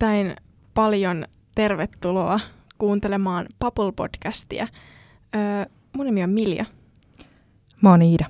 Erittäin 0.00 0.36
paljon 0.74 1.24
tervetuloa 1.54 2.40
kuuntelemaan 2.78 3.46
Bubble-podcastia. 3.64 4.68
Öö, 5.36 5.64
mun 5.96 6.06
nimi 6.06 6.22
on 6.24 6.30
Milja. 6.30 6.64
Mä 7.82 7.90
oon 7.90 8.02
Iida. 8.02 8.24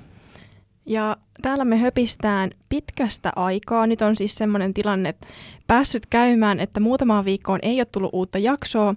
Ja 0.85 1.17
täällä 1.41 1.65
me 1.65 1.77
höpistään 1.77 2.49
pitkästä 2.69 3.31
aikaa. 3.35 3.87
Nyt 3.87 4.01
on 4.01 4.15
siis 4.15 4.35
semmoinen 4.35 4.73
tilanne, 4.73 5.09
että 5.09 5.27
päässyt 5.67 6.05
käymään, 6.05 6.59
että 6.59 6.79
muutamaan 6.79 7.25
viikkoon 7.25 7.59
ei 7.61 7.79
ole 7.79 7.85
tullut 7.85 8.13
uutta 8.13 8.37
jaksoa. 8.37 8.95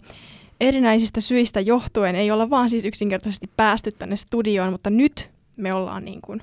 Erinäisistä 0.61 1.20
syistä 1.20 1.61
johtuen 1.61 2.15
ei 2.15 2.31
olla 2.31 2.51
vaan 2.51 2.70
siis 2.70 2.84
yksinkertaisesti 2.84 3.51
päästy 3.57 3.93
tänne 3.93 4.17
studioon, 4.17 4.73
mutta 4.73 4.91
nyt 4.91 5.31
me 5.57 5.73
ollaan 5.73 6.05
niin 6.05 6.20
kuin 6.23 6.43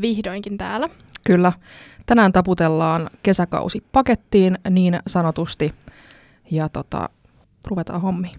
vihdoinkin 0.00 0.58
täällä. 0.58 0.88
Kyllä. 1.26 1.52
Tänään 2.06 2.32
taputellaan 2.32 3.10
kesäkausi 3.22 3.84
pakettiin 3.92 4.58
niin 4.70 4.98
sanotusti 5.06 5.74
ja 6.50 6.68
tota, 6.68 7.08
ruvetaan 7.64 8.00
hommi. 8.00 8.32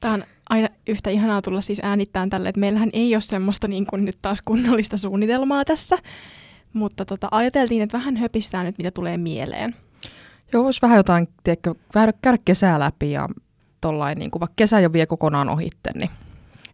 Tämä 0.00 0.14
on 0.14 0.24
aina 0.50 0.68
yhtä 0.86 1.10
ihanaa 1.10 1.42
tulla 1.42 1.60
siis 1.60 1.80
äänittämään 1.82 2.30
tälle, 2.30 2.48
että 2.48 2.60
meillähän 2.60 2.90
ei 2.92 3.14
ole 3.14 3.20
semmoista 3.20 3.68
niin 3.68 3.86
kuin 3.86 4.04
nyt 4.04 4.18
taas 4.22 4.42
kunnollista 4.44 4.98
suunnitelmaa 4.98 5.64
tässä, 5.64 5.98
mutta 6.72 7.04
tota, 7.04 7.28
ajateltiin, 7.30 7.82
että 7.82 7.98
vähän 7.98 8.16
höpistää 8.16 8.64
nyt, 8.64 8.78
mitä 8.78 8.90
tulee 8.90 9.16
mieleen. 9.16 9.74
Joo, 10.52 10.64
olisi 10.64 10.82
vähän 10.82 10.96
jotain, 10.96 11.28
tiedätkö, 11.44 11.74
käydä, 11.92 12.12
käydä 12.22 12.38
kesää 12.44 12.80
läpi 12.80 13.10
ja 13.10 13.28
tollain, 13.80 14.18
niin 14.18 14.30
kuin, 14.30 14.40
vaikka 14.40 14.54
kesä 14.56 14.80
jo 14.80 14.92
vie 14.92 15.06
kokonaan 15.06 15.48
ohitte, 15.48 15.90
niin 15.94 16.10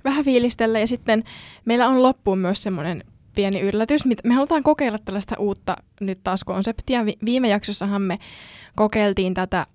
Vähän 0.05 0.25
fiilistellä 0.25 0.79
ja 0.79 0.87
sitten 0.87 1.25
meillä 1.65 1.89
on 1.89 2.03
loppuun 2.03 2.39
myös 2.39 2.63
semmoinen 2.63 3.05
pieni 3.39 3.61
yllätys. 3.61 4.01
Me 4.25 4.35
halutaan 4.35 4.63
kokeilla 4.63 4.99
tällaista 4.99 5.35
uutta 5.39 5.77
nyt 6.01 6.21
taas 6.25 6.45
konseptia. 6.45 7.05
Viime 7.25 7.49
jaksossahan 7.49 8.03
me 8.03 8.19
kokeiltiin 8.77 9.35
tätä 9.35 9.67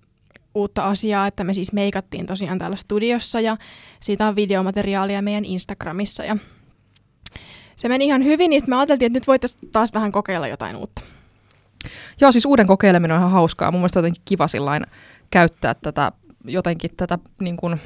uutta 0.54 0.84
asiaa, 0.84 1.26
että 1.26 1.44
me 1.44 1.54
siis 1.54 1.72
meikattiin 1.72 2.26
tosiaan 2.26 2.58
täällä 2.58 2.76
studiossa 2.76 3.40
ja 3.40 3.56
siitä 4.00 4.28
on 4.28 4.36
videomateriaalia 4.36 5.22
meidän 5.22 5.44
Instagramissa 5.44 6.24
ja 6.24 6.36
se 7.76 7.88
meni 7.88 8.06
ihan 8.06 8.24
hyvin, 8.24 8.50
niin 8.50 8.62
me 8.66 8.76
ajateltiin, 8.76 9.06
että 9.06 9.16
nyt 9.16 9.26
voitaisiin 9.26 9.70
taas 9.72 9.94
vähän 9.94 10.12
kokeilla 10.12 10.48
jotain 10.48 10.76
uutta. 10.76 11.02
Joo, 12.20 12.32
siis 12.32 12.46
uuden 12.46 12.66
kokeileminen 12.66 13.14
on 13.14 13.20
ihan 13.20 13.32
hauskaa. 13.32 13.70
Mun 13.70 13.80
mielestä 13.80 13.98
jotenkin 13.98 14.22
kiva 14.24 14.48
sillain 14.48 14.82
käyttää 15.30 15.74
tätä 15.74 16.12
jotenkin 16.44 16.90
tätä 16.96 17.18
niin 17.40 17.56
kuin, 17.56 17.80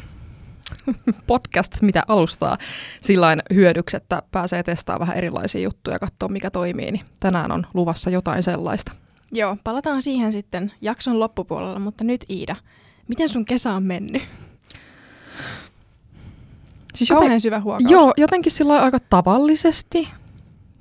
podcast, 1.26 1.82
mitä 1.82 2.02
alustaa 2.08 2.58
sillain 3.00 3.42
hyödyksi, 3.54 3.96
että 3.96 4.22
pääsee 4.30 4.62
testaamaan 4.62 5.00
vähän 5.00 5.16
erilaisia 5.16 5.60
juttuja 5.60 5.94
ja 5.94 5.98
katsoa, 5.98 6.28
mikä 6.28 6.50
toimii. 6.50 6.92
Niin 6.92 7.04
tänään 7.20 7.52
on 7.52 7.66
luvassa 7.74 8.10
jotain 8.10 8.42
sellaista. 8.42 8.92
Joo, 9.32 9.56
palataan 9.64 10.02
siihen 10.02 10.32
sitten 10.32 10.72
jakson 10.80 11.20
loppupuolella, 11.20 11.78
mutta 11.78 12.04
nyt 12.04 12.24
Iida, 12.30 12.56
miten 13.08 13.28
sun 13.28 13.44
kesä 13.44 13.72
on 13.72 13.82
mennyt? 13.82 14.22
Siis 16.94 17.08
Kauhean 17.08 17.26
joten, 17.26 17.40
syvä 17.40 17.60
huokaus. 17.60 17.90
Joo, 17.90 18.12
jotenkin 18.16 18.52
sillä 18.52 18.82
aika 18.82 18.98
tavallisesti. 19.10 20.08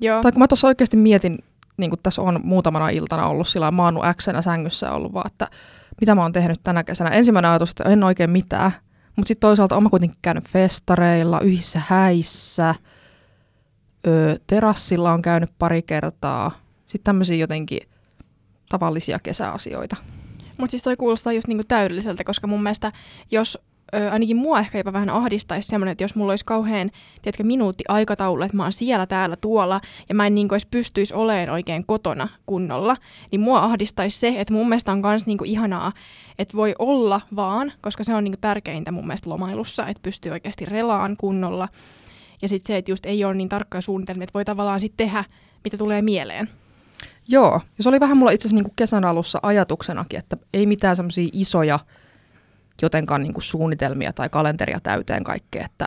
Joo. 0.00 0.22
Tai 0.22 0.32
kun 0.32 0.38
mä 0.38 0.48
tuossa 0.48 0.66
oikeasti 0.66 0.96
mietin, 0.96 1.38
niin 1.76 1.90
kuin 1.90 2.00
tässä 2.02 2.22
on 2.22 2.40
muutamana 2.42 2.88
iltana 2.88 3.28
ollut 3.28 3.48
sillä 3.48 3.70
maannut 3.70 4.04
äksänä 4.04 4.42
sängyssä 4.42 4.92
ollut 4.92 5.12
vaan, 5.12 5.26
että 5.26 5.48
mitä 6.00 6.14
mä 6.14 6.22
oon 6.22 6.32
tehnyt 6.32 6.62
tänä 6.62 6.84
kesänä. 6.84 7.10
Ensimmäinen 7.10 7.50
ajatus, 7.50 7.70
että 7.70 7.84
en 7.84 8.04
oikein 8.04 8.30
mitään. 8.30 8.72
Mutta 9.18 9.28
sitten 9.28 9.48
toisaalta 9.48 9.76
olen 9.76 9.90
kuitenkin 9.90 10.18
käynyt 10.22 10.48
festareilla, 10.48 11.40
yhdessä 11.40 11.82
häissä, 11.86 12.74
öö, 14.06 14.36
terassilla 14.46 15.12
on 15.12 15.22
käynyt 15.22 15.50
pari 15.58 15.82
kertaa. 15.82 16.50
Sitten 16.86 17.04
tämmöisiä 17.04 17.36
jotenkin 17.36 17.80
tavallisia 18.68 19.18
kesäasioita. 19.22 19.96
Mutta 20.58 20.70
siis 20.70 20.82
toi 20.82 20.96
kuulostaa 20.96 21.32
just 21.32 21.46
niinku 21.48 21.64
täydelliseltä, 21.64 22.24
koska 22.24 22.46
mun 22.46 22.62
mielestä 22.62 22.92
jos 23.30 23.58
ö, 23.94 24.10
ainakin 24.10 24.36
mua 24.36 24.58
ehkä 24.58 24.78
jopa 24.78 24.92
vähän 24.92 25.10
ahdistaisi 25.10 25.68
semmoinen, 25.68 25.92
että 25.92 26.04
jos 26.04 26.14
mulla 26.14 26.32
olisi 26.32 26.44
kauhean, 26.44 26.90
tiedätkö, 27.22 27.44
minuutti 27.44 27.84
aikataulu, 27.88 28.42
että 28.42 28.56
mä 28.56 28.62
oon 28.62 28.72
siellä, 28.72 29.06
täällä, 29.06 29.36
tuolla, 29.36 29.80
ja 30.08 30.14
mä 30.14 30.26
en 30.26 30.34
niinku 30.34 30.54
edes 30.54 30.66
pystyisi 30.66 31.14
olemaan 31.14 31.50
oikein 31.50 31.86
kotona 31.86 32.28
kunnolla, 32.46 32.96
niin 33.30 33.40
mua 33.40 33.58
ahdistaisi 33.58 34.18
se, 34.18 34.34
että 34.36 34.54
mun 34.54 34.68
mielestä 34.68 34.92
on 34.92 35.00
myös 35.00 35.26
niinku 35.26 35.44
ihanaa, 35.44 35.92
että 36.38 36.56
voi 36.56 36.74
olla 36.78 37.20
vaan, 37.36 37.72
koska 37.80 38.04
se 38.04 38.14
on 38.14 38.24
niinku 38.24 38.38
tärkeintä 38.40 38.92
mun 38.92 39.06
mielestä 39.06 39.30
lomailussa, 39.30 39.86
että 39.86 40.02
pystyy 40.02 40.32
oikeasti 40.32 40.64
relaan 40.64 41.16
kunnolla, 41.16 41.68
ja 42.42 42.48
sitten 42.48 42.66
se, 42.66 42.76
että 42.76 42.90
just 42.90 43.06
ei 43.06 43.24
ole 43.24 43.34
niin 43.34 43.48
tarkkoja 43.48 43.80
suunnitelmia, 43.80 44.24
että 44.24 44.34
voi 44.34 44.44
tavallaan 44.44 44.80
sitten 44.80 45.06
tehdä, 45.06 45.24
mitä 45.64 45.76
tulee 45.76 46.02
mieleen. 46.02 46.48
Joo, 47.28 47.60
ja 47.78 47.82
se 47.82 47.88
oli 47.88 48.00
vähän 48.00 48.16
mulla 48.16 48.30
itse 48.30 48.48
asiassa 48.48 48.62
niin 48.62 48.76
kesän 48.76 49.04
alussa 49.04 49.38
ajatuksenakin, 49.42 50.18
että 50.18 50.36
ei 50.52 50.66
mitään 50.66 50.96
semmoisia 50.96 51.28
isoja 51.32 51.78
jotenkaan 52.84 53.22
niin 53.22 53.34
kuin 53.34 53.44
suunnitelmia 53.44 54.12
tai 54.12 54.28
kalenteria 54.28 54.80
täyteen 54.82 55.24
kaikkea, 55.24 55.64
että 55.64 55.86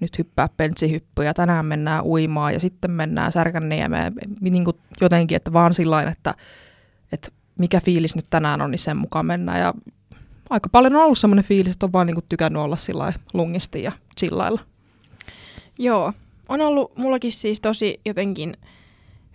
nyt 0.00 0.18
hyppää 0.18 0.48
pentsihyppyjä, 0.56 1.34
tänään 1.34 1.66
mennään 1.66 2.04
uimaan 2.04 2.52
ja 2.52 2.60
sitten 2.60 2.90
mennään 2.90 3.32
Särkänniemeen, 3.32 4.12
niin 4.40 4.64
kuin 4.64 4.76
jotenkin, 5.00 5.36
että 5.36 5.52
vaan 5.52 5.74
sillä 5.74 6.02
että, 6.02 6.34
että 7.12 7.28
mikä 7.58 7.80
fiilis 7.80 8.16
nyt 8.16 8.26
tänään 8.30 8.60
on, 8.60 8.70
niin 8.70 8.78
sen 8.78 8.96
mukaan 8.96 9.26
mennään. 9.26 9.60
Ja 9.60 9.74
aika 10.50 10.68
paljon 10.68 10.96
on 10.96 11.02
ollut 11.02 11.18
semmoinen 11.18 11.44
fiilis, 11.44 11.72
että 11.72 11.86
on 11.86 11.92
vaan 11.92 12.06
niin 12.06 12.14
kuin 12.14 12.26
tykännyt 12.28 12.62
olla 12.62 12.76
sillä 12.76 13.12
lungisti 13.34 13.82
ja 13.82 13.92
chillailla. 14.18 14.60
Joo, 15.78 16.12
on 16.48 16.60
ollut 16.60 16.96
mullakin 16.96 17.32
siis 17.32 17.60
tosi 17.60 18.00
jotenkin 18.06 18.56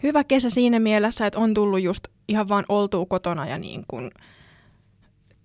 hyvä 0.03 0.23
kesä 0.23 0.49
siinä 0.49 0.79
mielessä, 0.79 1.27
että 1.27 1.39
on 1.39 1.53
tullut 1.53 1.81
just 1.81 2.07
ihan 2.27 2.47
vaan 2.47 2.65
oltuu 2.69 3.05
kotona 3.05 3.47
ja 3.47 3.57
niin 3.57 3.83
kuin 3.87 4.11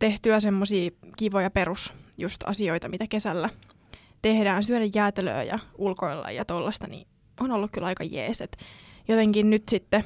tehtyä 0.00 0.40
semmoisia 0.40 0.90
kivoja 1.16 1.50
perus 1.50 1.94
just 2.18 2.42
asioita, 2.46 2.88
mitä 2.88 3.06
kesällä 3.08 3.48
tehdään, 4.22 4.62
syödä 4.62 4.84
jäätelöä 4.94 5.42
ja 5.42 5.58
ulkoilla 5.78 6.30
ja 6.30 6.44
tollasta, 6.44 6.86
niin 6.86 7.06
on 7.40 7.52
ollut 7.52 7.70
kyllä 7.72 7.86
aika 7.86 8.04
jees. 8.04 8.40
Et 8.40 8.56
jotenkin 9.08 9.50
nyt 9.50 9.62
sitten 9.68 10.04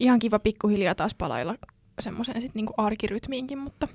ihan 0.00 0.18
kiva 0.18 0.38
pikkuhiljaa 0.38 0.94
taas 0.94 1.14
palailla 1.14 1.54
semmoiseen 2.00 2.40
sitten 2.40 2.58
niinku 2.58 2.74
arkirytmiinkin, 2.76 3.58
mutta 3.58 3.88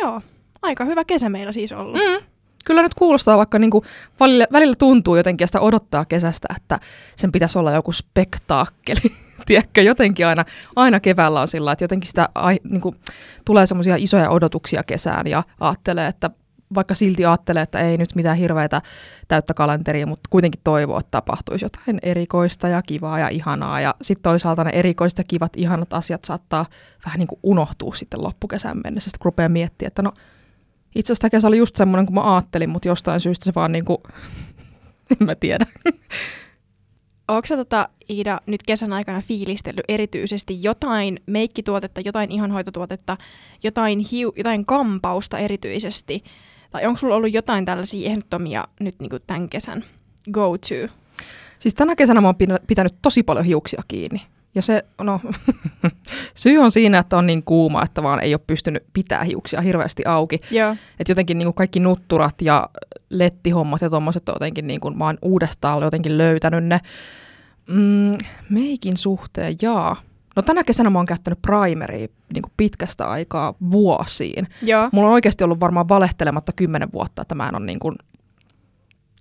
joo, 0.00 0.20
aika 0.62 0.84
hyvä 0.84 1.04
kesä 1.04 1.28
meillä 1.28 1.52
siis 1.52 1.72
ollut. 1.72 1.94
Mm. 1.96 2.26
Kyllä 2.64 2.82
nyt 2.82 2.94
kuulostaa, 2.94 3.38
vaikka 3.38 3.58
niinku 3.58 3.84
välillä, 4.20 4.46
välillä 4.52 4.74
tuntuu 4.78 5.16
jotenkin 5.16 5.48
sitä 5.48 5.60
odottaa 5.60 6.04
kesästä, 6.04 6.48
että 6.56 6.80
sen 7.16 7.32
pitäisi 7.32 7.58
olla 7.58 7.72
joku 7.72 7.92
spektaakkeli. 7.92 9.00
Tiedätkö, 9.48 9.82
jotenkin 9.82 10.26
aina, 10.26 10.44
aina 10.76 11.00
keväällä 11.00 11.40
on 11.40 11.48
sillä, 11.48 11.72
että 11.72 11.84
jotenkin 11.84 12.08
sitä 12.08 12.28
ai, 12.34 12.60
niinku, 12.70 12.94
tulee 13.44 13.66
semmoisia 13.66 13.96
isoja 13.98 14.30
odotuksia 14.30 14.82
kesään 14.82 15.26
ja 15.26 15.42
ajattelee, 15.60 16.06
että 16.06 16.30
vaikka 16.74 16.94
silti 16.94 17.26
ajattelee, 17.26 17.62
että 17.62 17.78
ei 17.78 17.98
nyt 17.98 18.14
mitään 18.14 18.36
hirveitä 18.36 18.82
täyttä 19.28 19.54
kalenteria, 19.54 20.06
mutta 20.06 20.28
kuitenkin 20.30 20.60
toivoo, 20.64 20.98
että 20.98 21.10
tapahtuisi 21.10 21.64
jotain 21.64 21.98
erikoista 22.02 22.68
ja 22.68 22.82
kivaa 22.82 23.18
ja 23.18 23.28
ihanaa. 23.28 23.80
Ja 23.80 23.94
sitten 24.02 24.22
toisaalta 24.22 24.64
ne 24.64 24.70
erikoista, 24.74 25.22
kivat, 25.28 25.52
ihanat 25.56 25.92
asiat 25.92 26.24
saattaa 26.24 26.66
vähän 27.04 27.18
niin 27.18 27.28
kuin 27.28 27.40
unohtua 27.42 27.94
sitten 27.94 28.22
loppukesän 28.22 28.80
mennessä, 28.84 29.10
sitten 29.10 29.24
rupeaa 29.24 29.48
miettimään, 29.48 29.88
että 29.88 30.02
no 30.02 30.12
itse 30.94 31.12
asiassa 31.12 31.30
kesä 31.30 31.48
oli 31.48 31.58
just 31.58 31.76
semmoinen 31.76 32.06
kuin 32.06 32.14
mä 32.14 32.34
ajattelin, 32.34 32.70
mutta 32.70 32.88
jostain 32.88 33.20
syystä 33.20 33.44
se 33.44 33.52
vaan 33.54 33.72
niin 33.72 33.84
kuin, 33.84 33.98
en 35.20 35.26
mä 35.26 35.34
tiedä. 35.34 35.66
Onko 37.28 37.48
tota, 37.56 37.88
Iida 38.10 38.40
nyt 38.46 38.62
kesän 38.62 38.92
aikana 38.92 39.20
fiilistellyt 39.20 39.84
erityisesti 39.88 40.62
jotain 40.62 41.20
meikkituotetta, 41.26 42.00
jotain 42.04 42.30
ihonhoitotuotetta, 42.30 43.16
jotain, 43.62 43.98
hiu, 43.98 44.32
jotain 44.36 44.66
kampausta 44.66 45.38
erityisesti? 45.38 46.24
Tai 46.70 46.86
onko 46.86 46.98
sulla 46.98 47.14
ollut 47.14 47.34
jotain 47.34 47.64
tällaisia 47.64 48.10
ehdottomia 48.10 48.68
nyt 48.80 49.00
niin 49.00 49.10
tämän 49.26 49.48
kesän 49.48 49.84
go-to? 50.32 50.94
Siis 51.58 51.74
tänä 51.74 51.96
kesänä 51.96 52.20
mä 52.20 52.28
oon 52.28 52.60
pitänyt 52.66 52.94
tosi 53.02 53.22
paljon 53.22 53.44
hiuksia 53.44 53.82
kiinni. 53.88 54.22
Ja 54.54 54.62
se, 54.62 54.84
no, 55.02 55.20
syy 56.34 56.58
on 56.58 56.70
siinä, 56.70 56.98
että 56.98 57.16
on 57.16 57.26
niin 57.26 57.42
kuuma, 57.42 57.82
että 57.82 58.02
vaan 58.02 58.20
ei 58.20 58.34
ole 58.34 58.40
pystynyt 58.46 58.84
pitää 58.92 59.24
hiuksia 59.24 59.60
hirveästi 59.60 60.02
auki. 60.06 60.40
Että 61.00 61.10
jotenkin 61.10 61.38
niin 61.38 61.46
kuin 61.46 61.54
kaikki 61.54 61.80
nutturat 61.80 62.42
ja 62.42 62.68
lettihommat 63.10 63.80
ja 63.80 63.90
tuommoiset 63.90 64.28
on 64.28 64.34
jotenkin, 64.34 64.66
niin 64.66 64.80
kuin, 64.80 65.02
oon 65.02 65.18
uudestaan 65.22 65.82
jotenkin 65.82 66.18
löytänyt 66.18 66.64
ne. 66.64 66.80
Mm, 67.68 68.18
meikin 68.50 68.96
suhteen, 68.96 69.56
jaa. 69.62 69.96
No 70.36 70.42
tänä 70.42 70.64
kesänä 70.64 70.90
mä 70.90 70.98
oon 70.98 71.06
käyttänyt 71.06 71.42
primeria 71.42 72.08
niin 72.32 72.42
kuin 72.42 72.52
pitkästä 72.56 73.06
aikaa 73.08 73.54
vuosiin. 73.70 74.46
Joo. 74.62 74.88
Mulla 74.92 75.08
on 75.08 75.14
oikeasti 75.14 75.44
ollut 75.44 75.60
varmaan 75.60 75.88
valehtelematta 75.88 76.52
kymmenen 76.52 76.92
vuotta, 76.92 77.22
että 77.22 77.34
mä 77.34 77.48
en 77.48 77.54
ole 77.54 77.66
niin 77.66 77.78
kuin 77.78 77.96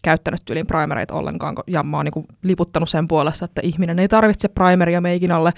käyttänyt 0.01 0.41
tyyliin 0.45 0.67
primereita 0.67 1.13
ollenkaan, 1.13 1.55
ja 1.67 1.83
mä 1.83 1.97
oon 1.97 2.05
niinku 2.05 2.25
liputtanut 2.43 2.89
sen 2.89 3.07
puolesta, 3.07 3.45
että 3.45 3.61
ihminen 3.63 3.99
ei 3.99 4.07
tarvitse 4.07 4.47
primeria 4.47 5.01
meikin 5.01 5.31
alle. 5.31 5.53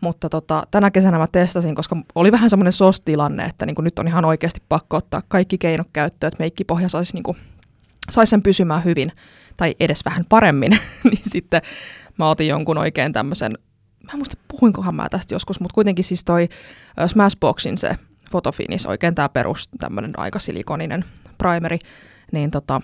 Mutta 0.00 0.28
tota, 0.28 0.66
tänä 0.70 0.90
kesänä 0.90 1.18
mä 1.18 1.26
testasin, 1.26 1.74
koska 1.74 1.96
oli 2.14 2.32
vähän 2.32 2.50
semmoinen 2.50 2.72
sos-tilanne, 2.72 3.44
että 3.44 3.66
niinku 3.66 3.82
nyt 3.82 3.98
on 3.98 4.08
ihan 4.08 4.24
oikeasti 4.24 4.62
pakko 4.68 4.96
ottaa 4.96 5.22
kaikki 5.28 5.58
keinot 5.58 5.88
käyttöön, 5.92 6.28
että 6.28 6.42
meikkipohja 6.42 6.88
saisi 6.88 7.14
niinku, 7.14 7.36
sais 8.10 8.30
sen 8.30 8.42
pysymään 8.42 8.84
hyvin, 8.84 9.12
tai 9.56 9.74
edes 9.80 10.04
vähän 10.04 10.24
paremmin. 10.28 10.72
niin 11.10 11.22
sitten 11.32 11.62
mä 12.18 12.28
otin 12.28 12.48
jonkun 12.48 12.78
oikein 12.78 13.12
tämmöisen, 13.12 13.52
mä 14.02 14.10
en 14.12 14.18
muista 14.18 14.36
puhuinkohan 14.48 14.94
mä 14.94 15.08
tästä 15.08 15.34
joskus, 15.34 15.60
mutta 15.60 15.74
kuitenkin 15.74 16.04
siis 16.04 16.24
toi 16.24 16.48
Smashboxin 17.06 17.78
se 17.78 17.90
Photofinis, 18.30 18.86
oikein 18.86 19.14
tämä 19.14 19.28
perus 19.28 19.68
tämmöinen 19.78 20.12
aika 20.16 20.38
silikoninen 20.38 21.04
primeri, 21.38 21.78
niin 22.32 22.50
tota, 22.50 22.80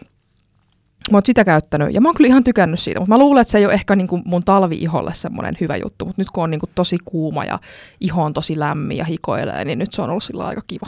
Mä 1.11 1.17
oon 1.17 1.23
sitä 1.27 1.45
käyttänyt 1.45 1.95
ja 1.95 2.01
mä 2.01 2.09
oon 2.09 2.15
kyllä 2.15 2.29
ihan 2.29 2.45
tykännyt 2.45 2.81
siitä, 2.81 3.01
mutta 3.01 3.15
mä 3.15 3.19
luulen, 3.19 3.41
että 3.41 3.51
se 3.53 3.59
ei 3.59 3.67
ole 3.67 3.75
ehkä 3.75 3.97
niinku 3.97 4.21
mun 4.25 4.45
talvi-iholle 4.45 5.15
semmoinen 5.15 5.57
hyvä 5.61 5.77
juttu, 5.77 6.05
mutta 6.05 6.21
nyt 6.21 6.31
kun 6.31 6.45
on 6.45 6.51
niinku 6.51 6.69
tosi 6.75 6.99
kuuma 7.05 7.45
ja 7.45 7.59
iho 8.01 8.23
on 8.23 8.33
tosi 8.33 8.59
lämmin 8.59 8.97
ja 8.97 9.05
hikoilee, 9.05 9.65
niin 9.65 9.79
nyt 9.79 9.93
se 9.93 10.03
on 10.03 10.11
ollut 10.11 10.25
sillä 10.25 10.47
aika 10.47 10.63
kiva. 10.67 10.87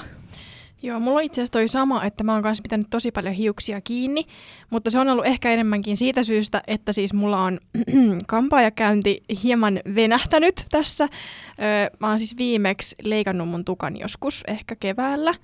Joo, 0.85 1.01
mulla 1.01 1.19
on 1.19 1.25
itse 1.25 1.41
asiassa 1.41 1.53
toi 1.53 1.69
sama, 1.69 2.05
että 2.05 2.25
mä 2.25 2.33
oon 2.33 2.43
kanssa 2.43 2.63
pitänyt 2.63 2.87
tosi 2.91 3.13
paljon 3.13 3.35
hiuksia 3.35 3.81
kiinni, 3.81 4.27
mutta 4.71 4.91
se 4.91 4.99
on 4.99 5.09
ollut 5.09 5.27
ehkä 5.27 5.51
enemmänkin 5.51 5.97
siitä 5.97 6.23
syystä, 6.23 6.63
että 6.67 6.93
siis 6.93 7.13
mulla 7.13 7.39
on 7.43 7.59
kampaajakäynti 8.27 9.23
hieman 9.43 9.81
venähtänyt 9.95 10.67
tässä. 10.71 11.05
Öö, 11.05 11.97
mä 12.01 12.09
oon 12.09 12.19
siis 12.19 12.37
viimeksi 12.39 12.97
leikannut 13.03 13.49
mun 13.49 13.65
tukan 13.65 14.01
joskus, 14.01 14.45
ehkä 14.47 14.77
keväällä. 14.77 15.35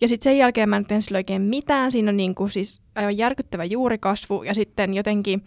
Ja 0.00 0.08
sitten 0.08 0.30
sen 0.30 0.38
jälkeen 0.38 0.68
mä 0.68 0.76
en 0.76 0.84
tehnyt 0.84 1.04
sille 1.04 1.18
oikein 1.18 1.42
mitään. 1.42 1.92
Siinä 1.92 2.08
on 2.08 2.16
niinku 2.16 2.48
siis 2.48 2.80
aivan 2.94 3.16
järkyttävä 3.16 3.64
juurikasvu 3.64 4.42
ja 4.42 4.54
sitten 4.54 4.94
jotenkin, 4.94 5.44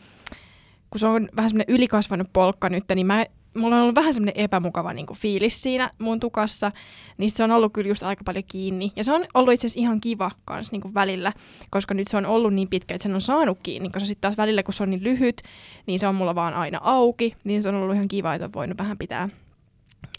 kun 0.90 1.00
se 1.00 1.08
on 1.08 1.30
vähän 1.36 1.50
semmoinen 1.50 1.76
ylikasvanut 1.76 2.28
polkka 2.34 2.70
nyt, 2.70 2.84
niin 2.96 3.08
mä 3.08 3.26
mulla 3.58 3.76
on 3.76 3.82
ollut 3.82 3.96
vähän 3.96 4.14
semmoinen 4.14 4.44
epämukava 4.44 4.94
niin 4.94 5.06
kuin, 5.06 5.18
fiilis 5.18 5.62
siinä 5.62 5.90
mun 6.00 6.20
tukassa, 6.20 6.72
niin 7.18 7.32
se 7.32 7.44
on 7.44 7.52
ollut 7.52 7.74
kyllä 7.74 7.88
just 7.88 8.04
aika 8.04 8.24
paljon 8.24 8.44
kiinni. 8.48 8.92
Ja 8.96 9.04
se 9.04 9.14
on 9.14 9.26
ollut 9.34 9.54
itse 9.54 9.68
asiassa 9.68 9.80
ihan 9.80 10.02
kiva 10.02 10.32
kans 10.46 10.72
niin 10.72 10.82
kuin, 10.82 10.94
välillä, 10.94 11.34
koska 11.70 11.94
nyt 11.94 12.08
se 12.08 12.18
on 12.18 12.26
ollut 12.26 12.54
niin 12.54 12.68
pitkä, 12.68 12.96
että 12.96 13.04
sen 13.04 13.16
on 13.16 13.22
saanut 13.22 13.58
kiinni, 13.64 13.90
koska 13.90 14.06
sitten 14.06 14.22
taas 14.22 14.38
välillä, 14.38 14.64
kun 14.64 14.74
se 14.74 14.84
on 14.84 14.90
niin 14.90 15.04
lyhyt, 15.04 15.42
niin 15.86 16.00
se 16.00 16.08
on 16.08 16.16
mulla 16.16 16.36
vaan 16.36 16.54
aina 16.54 16.80
auki, 16.82 17.36
niin 17.44 17.64
se 17.64 17.70
on 17.70 17.76
ollut 17.76 17.96
ihan 17.96 18.08
kiva, 18.08 18.34
että 18.34 18.46
on 18.46 18.54
voinut 18.54 18.78
vähän 18.78 18.98
pitää 18.98 19.30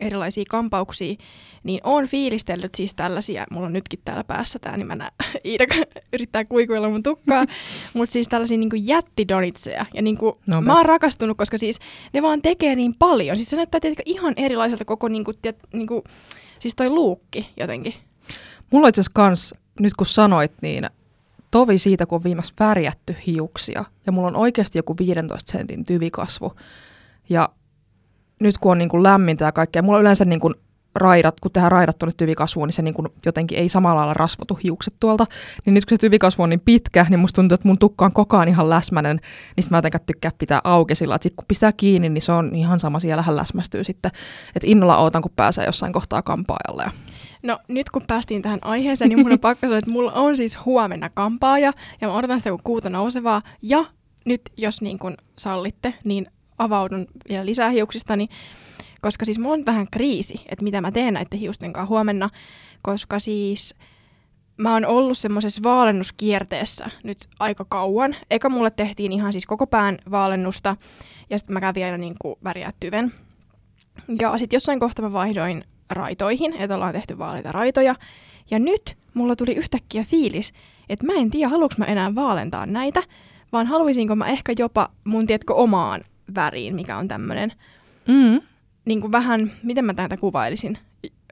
erilaisia 0.00 0.44
kampauksia, 0.50 1.14
niin 1.62 1.80
on 1.84 2.06
fiilistellyt 2.06 2.74
siis 2.74 2.94
tällaisia, 2.94 3.46
mulla 3.50 3.66
on 3.66 3.72
nytkin 3.72 4.00
täällä 4.04 4.24
päässä 4.24 4.58
tämä, 4.58 4.76
niin 4.76 4.86
mä 4.86 4.94
näen, 4.94 5.12
Iida 5.44 5.64
yrittää 6.12 6.44
kuikuilla 6.44 6.88
mun 6.88 7.02
tukkaa, 7.02 7.44
mutta 7.94 8.12
siis 8.12 8.28
tällaisia 8.28 8.58
niin 8.58 8.86
jättidonitseja. 8.86 9.86
Ja 9.94 10.02
niin 10.02 10.18
kuin, 10.18 10.34
no, 10.46 10.60
mä 10.62 10.74
oon 10.74 10.86
rakastunut, 10.86 11.36
koska 11.36 11.58
siis 11.58 11.78
ne 12.12 12.22
vaan 12.22 12.42
tekee 12.42 12.74
niin 12.74 12.94
paljon. 12.98 13.36
Siis 13.36 13.50
se 13.50 13.56
näyttää 13.56 13.80
tietenkin 13.80 14.14
ihan 14.14 14.34
erilaiselta 14.36 14.84
koko 14.84 15.08
niin 15.08 15.24
kuin, 15.24 15.36
tiet, 15.42 15.58
niin 15.72 15.86
kuin, 15.86 16.02
siis 16.58 16.74
toi 16.74 16.90
luukki 16.90 17.50
jotenkin. 17.56 17.94
Mulla 18.70 18.88
itse 18.88 19.00
asiassa 19.00 19.14
kans, 19.14 19.54
nyt 19.80 19.94
kun 19.94 20.06
sanoit, 20.06 20.52
niin 20.62 20.86
tovi 21.50 21.78
siitä, 21.78 22.06
kun 22.06 22.16
on 22.16 22.24
viimeksi 22.24 22.52
värjätty 22.60 23.16
hiuksia. 23.26 23.84
Ja 24.06 24.12
mulla 24.12 24.28
on 24.28 24.36
oikeasti 24.36 24.78
joku 24.78 24.96
15 24.98 25.52
sentin 25.52 25.84
tyvikasvu. 25.84 26.52
Ja 27.28 27.48
nyt 28.44 28.58
kun 28.58 28.72
on 28.72 28.78
niin 28.78 28.88
kuin 28.88 29.02
lämmintä 29.02 29.44
ja 29.44 29.52
kaikkea, 29.52 29.82
mulla 29.82 29.96
on 29.96 30.02
yleensä 30.02 30.24
niin 30.24 30.40
kuin 30.40 30.54
raidat, 30.94 31.40
kun 31.40 31.50
tehdään 31.50 31.72
raidat 31.72 31.98
tuonne 31.98 32.14
tyvikasvuun, 32.16 32.68
niin 32.68 32.74
se 32.74 32.82
niin 32.82 32.94
kuin 32.94 33.08
jotenkin 33.26 33.58
ei 33.58 33.68
samalla 33.68 33.96
lailla 33.96 34.14
rasvotu 34.14 34.58
hiukset 34.64 34.94
tuolta. 35.00 35.26
Niin 35.66 35.74
nyt 35.74 35.84
kun 35.84 35.96
se 35.96 36.00
tyvikasvu 36.00 36.42
on 36.42 36.50
niin 36.50 36.60
pitkä, 36.60 37.06
niin 37.08 37.20
musta 37.20 37.36
tuntuu, 37.36 37.54
että 37.54 37.68
mun 37.68 37.78
tukka 37.78 38.04
on 38.04 38.12
koko 38.12 38.36
ajan 38.36 38.48
ihan 38.48 38.70
läsmänen, 38.70 39.20
niin 39.56 39.66
mä 39.70 39.76
jotenkin 39.76 40.00
tykkää 40.06 40.30
pitää 40.38 40.60
auki 40.64 40.94
sillä, 40.94 41.14
että 41.14 41.28
kun 41.36 41.44
pistää 41.48 41.72
kiinni, 41.72 42.08
niin 42.08 42.22
se 42.22 42.32
on 42.32 42.54
ihan 42.54 42.80
sama, 42.80 43.00
siellähän 43.00 43.36
läsmästyy 43.36 43.84
sitten. 43.84 44.10
Että 44.56 44.66
innolla 44.66 44.96
ootan, 44.96 45.22
kun 45.22 45.32
pääsee 45.36 45.66
jossain 45.66 45.92
kohtaa 45.92 46.22
kampaajalle. 46.22 46.90
No 47.42 47.58
nyt 47.68 47.90
kun 47.90 48.02
päästiin 48.06 48.42
tähän 48.42 48.58
aiheeseen, 48.62 49.08
niin 49.08 49.20
mun 49.20 49.32
on 49.32 49.38
pakko 49.48 49.66
sanoa, 49.66 49.78
että 49.78 49.90
mulla 49.90 50.12
on 50.12 50.36
siis 50.36 50.64
huomenna 50.64 51.10
kampaaja, 51.14 51.72
ja 52.00 52.08
mä 52.08 52.14
odotan 52.14 52.38
sitä 52.38 52.50
kun 52.50 52.60
kuuta 52.64 52.90
nousevaa, 52.90 53.42
ja 53.62 53.84
nyt 54.26 54.40
jos 54.56 54.82
niin 54.82 54.98
kuin 54.98 55.14
sallitte, 55.38 55.94
niin 56.04 56.26
avaudun 56.58 57.06
vielä 57.28 57.46
lisää 57.46 57.70
hiuksistani, 57.70 58.28
koska 59.00 59.24
siis 59.24 59.38
mulla 59.38 59.54
on 59.54 59.66
vähän 59.66 59.86
kriisi, 59.90 60.34
että 60.46 60.64
mitä 60.64 60.80
mä 60.80 60.92
teen 60.92 61.14
näiden 61.14 61.38
hiusten 61.38 61.72
kanssa 61.72 61.88
huomenna, 61.88 62.30
koska 62.82 63.18
siis 63.18 63.74
mä 64.56 64.72
oon 64.72 64.86
ollut 64.86 65.18
semmoisessa 65.18 65.62
vaalennuskierteessä 65.62 66.90
nyt 67.04 67.18
aika 67.38 67.64
kauan. 67.68 68.16
Eka 68.30 68.48
mulle 68.48 68.70
tehtiin 68.70 69.12
ihan 69.12 69.32
siis 69.32 69.46
koko 69.46 69.66
pään 69.66 69.98
vaalennusta 70.10 70.76
ja 71.30 71.38
sitten 71.38 71.54
mä 71.54 71.60
kävin 71.60 71.84
aina 71.84 71.96
niin 71.98 72.14
kuin 72.18 72.36
väriä 72.44 72.72
tyven. 72.80 73.12
Ja 74.20 74.38
sitten 74.38 74.56
jossain 74.56 74.80
kohtaa 74.80 75.04
mä 75.04 75.12
vaihdoin 75.12 75.64
raitoihin, 75.90 76.52
että 76.52 76.74
ollaan 76.74 76.92
tehty 76.92 77.18
vaaleita 77.18 77.52
raitoja. 77.52 77.94
Ja 78.50 78.58
nyt 78.58 78.96
mulla 79.14 79.36
tuli 79.36 79.52
yhtäkkiä 79.54 80.04
fiilis, 80.04 80.52
että 80.88 81.06
mä 81.06 81.12
en 81.12 81.30
tiedä, 81.30 81.48
haluanko 81.48 81.74
mä 81.78 81.84
enää 81.84 82.14
vaalentaa 82.14 82.66
näitä, 82.66 83.02
vaan 83.52 83.66
haluaisinko 83.66 84.16
mä 84.16 84.26
ehkä 84.26 84.54
jopa 84.58 84.90
mun, 85.04 85.26
tiedätkö, 85.26 85.54
omaan 85.54 86.00
väriin, 86.34 86.74
mikä 86.74 86.96
on 86.96 87.08
tämmöinen 87.08 87.52
mm. 88.08 88.40
niin 88.84 89.00
kuin 89.00 89.12
vähän, 89.12 89.52
miten 89.62 89.84
mä 89.84 89.94
tätä 89.94 90.16
kuvailisin, 90.16 90.78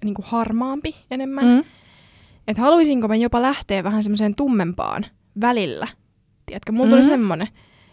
niin 0.05 0.15
kuin 0.15 0.27
harmaampi 0.29 0.97
enemmän. 1.11 1.45
Mm. 1.45 1.65
Että 2.49 2.63
haluaisinko 2.63 3.09
mä 3.09 3.17
jopa 3.17 3.43
lähteä 3.43 3.85
vähän 3.85 4.03
semmoiseen 4.03 4.35
tummempaan 4.35 5.07
välillä. 5.41 5.89
Tiedätkö, 6.47 6.73
mulla 6.73 6.87
mm. 6.87 6.91
tuli 6.91 7.03
semmoinen, 7.03 7.49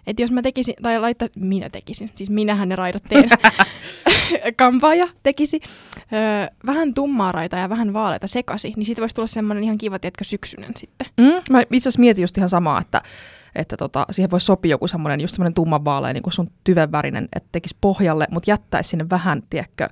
että 0.08 0.22
jos 0.22 0.32
mä 0.32 0.42
tekisin, 0.42 0.76
tai 0.82 1.00
laittaa, 1.00 1.28
minä 1.36 1.70
tekisin, 1.70 2.12
siis 2.16 2.30
minähän 2.30 2.70
ne 2.70 2.76
raidot 2.76 3.04
teen, 3.04 3.30
kampaaja 4.58 5.08
tekisi, 5.24 5.62
öö, 6.14 6.56
vähän 6.66 6.94
tummaa 6.94 7.32
raita 7.32 7.58
ja 7.58 7.70
vähän 7.70 7.94
vaaleita 7.94 8.28
sekasi, 8.28 8.74
niin 8.76 8.86
siitä 8.86 9.02
voisi 9.02 9.16
tulla 9.16 9.28
semmoinen 9.28 9.64
ihan 9.64 9.78
kiva, 9.78 10.00
tiedätkö, 10.00 10.24
syksynen 10.24 10.72
sitten. 10.78 11.08
Mm, 11.18 11.42
mä 11.50 11.62
itse 11.62 11.78
asiassa 11.78 12.00
mietin 12.00 12.24
just 12.24 12.38
ihan 12.38 12.50
samaa, 12.50 12.82
että 12.82 13.02
että 13.56 13.78
tota, 13.78 14.06
siihen 14.12 14.32
voisi 14.32 14.46
sopia 14.46 14.70
joku 14.70 14.88
semmoinen, 14.88 15.22
just 15.22 15.36
semmoinen 15.36 15.54
tummanvaalea, 15.54 16.14
niin 16.14 16.24
kuin 16.24 16.34
sun 16.34 16.52
tyvenvärinen, 16.64 17.30
että 17.36 17.50
tekisi 17.52 17.78
pohjalle, 17.82 18.28
mutta 18.32 18.52
jättäisi 18.52 18.90
sinne 18.90 19.06
vähän, 19.10 19.44
tiedätkö, 19.50 19.90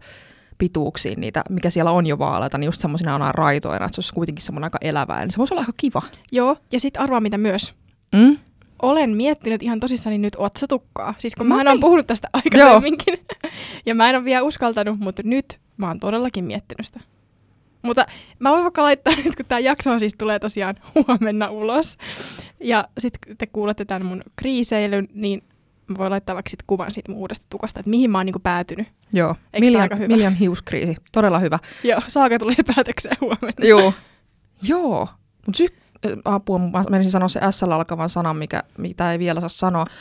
pituuksiin 0.57 1.21
niitä, 1.21 1.43
mikä 1.49 1.69
siellä 1.69 1.91
on 1.91 2.07
jo 2.07 2.19
vaaleita, 2.19 2.57
niin 2.57 2.65
just 2.65 2.81
semmoisina 2.81 3.15
on 3.15 3.35
raitoina, 3.35 3.85
että 3.85 3.95
se 3.95 3.99
olisi 3.99 4.13
kuitenkin 4.13 4.43
semmoinen 4.43 4.65
aika 4.65 4.77
elävää, 4.81 5.21
niin 5.21 5.31
se 5.31 5.37
voisi 5.37 5.53
olla 5.53 5.61
aika 5.61 5.73
kiva. 5.77 6.01
Joo, 6.31 6.57
ja 6.71 6.79
sitten 6.79 7.01
arvaa 7.01 7.19
mitä 7.19 7.37
myös. 7.37 7.73
Mm? 8.15 8.37
Olen 8.81 9.09
miettinyt 9.09 9.63
ihan 9.63 9.79
tosissani 9.79 10.17
nyt 10.17 10.35
otsatukkaa. 10.37 11.13
Siis 11.17 11.35
kun 11.35 11.47
mä 11.47 11.55
oon 11.55 11.79
puhunut 11.79 12.07
tästä 12.07 12.29
aikaisemminkin. 12.33 13.19
ja 13.85 13.95
mä 13.95 14.09
en 14.09 14.15
ole 14.15 14.25
vielä 14.25 14.43
uskaltanut, 14.43 14.99
mutta 14.99 15.21
nyt 15.25 15.59
mä 15.77 15.87
oon 15.87 15.99
todellakin 15.99 16.45
miettinyt 16.45 16.85
sitä. 16.85 16.99
Mutta 17.87 18.05
mä 18.39 18.51
voin 18.51 18.63
vaikka 18.63 18.83
laittaa 18.83 19.13
nyt, 19.25 19.35
kun 19.35 19.45
tämä 19.45 19.59
jakso 19.59 19.99
siis 19.99 20.13
tulee 20.17 20.39
tosiaan 20.39 20.75
huomenna 20.95 21.49
ulos. 21.49 21.97
Ja 22.59 22.87
sitten 22.97 23.37
te 23.37 23.47
kuulette 23.47 23.85
tämän 23.85 24.05
mun 24.05 24.21
kriiseilyn, 24.35 25.07
niin 25.13 25.43
mä 25.87 25.97
voin 25.97 26.11
laittaa 26.11 26.35
vaikka 26.35 26.49
sit 26.49 26.63
kuvan 26.67 26.91
siitä 26.91 27.11
mun 27.11 27.21
uudesta 27.21 27.45
tukasta, 27.49 27.79
että 27.79 27.89
mihin 27.89 28.11
mä 28.11 28.17
oon 28.17 28.25
niinku 28.25 28.39
päätynyt. 28.39 28.87
Joo, 29.13 29.35
Miljan, 29.59 29.89
Miljan 30.07 30.33
hiuskriisi. 30.33 30.95
Todella 31.11 31.39
hyvä. 31.39 31.59
Joo, 31.83 32.01
Saaka 32.07 32.39
tulee 32.39 32.55
päätökseen 32.75 33.17
huomenna. 33.21 33.65
Joo. 33.65 33.93
Joo, 34.61 35.07
mutta 35.45 35.57
sy- 35.57 35.77
apua, 36.25 36.57
mä 36.57 36.83
menisin 36.89 37.11
sanoa 37.11 37.27
se 37.27 37.39
S 37.51 37.63
alkavan 37.63 38.09
sanan, 38.09 38.37
mikä, 38.37 38.63
mitä 38.77 39.11
ei 39.11 39.19
vielä 39.19 39.39
saa 39.39 39.49
sanoa. 39.49 39.85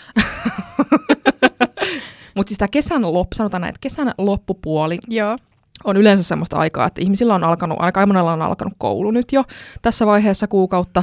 Mutta 2.35 2.50
siis 2.50 2.59
tämä 2.59 2.69
kesän 2.69 3.12
loppu, 3.12 3.35
sanotaan 3.35 3.61
näin, 3.61 3.69
että 3.69 3.81
kesän 3.81 4.12
loppupuoli 4.19 4.99
Joo 5.09 5.38
on 5.85 5.97
yleensä 5.97 6.23
semmoista 6.23 6.59
aikaa, 6.59 6.87
että 6.87 7.00
ihmisillä 7.00 7.35
on 7.35 7.45
alkanut, 7.45 7.78
aika 7.80 8.06
monella 8.06 8.33
on 8.33 8.42
alkanut 8.42 8.75
koulu 8.78 9.11
nyt 9.11 9.33
jo 9.33 9.45
tässä 9.83 10.06
vaiheessa 10.06 10.47
kuukautta, 10.47 11.02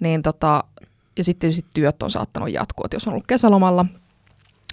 niin 0.00 0.22
tota, 0.22 0.64
ja 1.18 1.24
sitten 1.24 1.40
tietysti 1.40 1.70
työt 1.74 2.02
on 2.02 2.10
saattanut 2.10 2.52
jatkua, 2.52 2.84
että 2.84 2.94
jos 2.94 3.06
on 3.06 3.12
ollut 3.12 3.26
kesälomalla, 3.26 3.86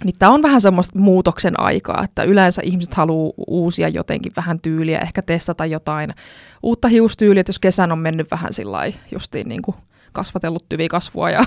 niin 0.04 0.16
tämä 0.18 0.32
on 0.32 0.42
vähän 0.42 0.60
semmoista 0.60 0.98
muutoksen 0.98 1.60
aikaa, 1.60 2.04
että 2.04 2.22
yleensä 2.22 2.62
ihmiset 2.64 2.94
haluaa 2.94 3.32
uusia 3.46 3.88
jotenkin 3.88 4.32
vähän 4.36 4.60
tyyliä, 4.60 4.98
ehkä 4.98 5.22
testata 5.22 5.66
jotain 5.66 6.14
uutta 6.62 6.88
hiustyyliä, 6.88 7.40
että 7.40 7.50
jos 7.50 7.58
kesän 7.58 7.92
on 7.92 7.98
mennyt 7.98 8.30
vähän 8.30 8.52
sillä 8.52 8.78
justiin 9.12 9.48
niin 9.48 9.62
kuin 9.62 9.76
kasvatellut 10.12 10.68
tyvikasvua 10.68 11.30
ja 11.30 11.44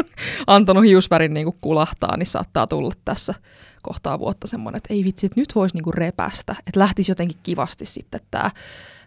antanut 0.46 0.84
hiusvärin 0.84 1.34
niin 1.34 1.44
kuin 1.44 1.58
kulahtaa, 1.60 2.16
niin 2.16 2.26
saattaa 2.26 2.66
tulla 2.66 2.92
tässä 3.04 3.34
kohtaa 3.82 4.18
vuotta 4.18 4.46
semmoinen, 4.46 4.76
että 4.76 4.94
ei 4.94 5.04
vitsi, 5.04 5.26
että 5.26 5.40
nyt 5.40 5.54
voisi 5.54 5.74
niinku 5.74 5.92
repästä, 5.92 6.56
että 6.66 6.80
lähtisi 6.80 7.10
jotenkin 7.10 7.38
kivasti 7.42 7.84
sitten 7.84 8.20
tämä 8.30 8.50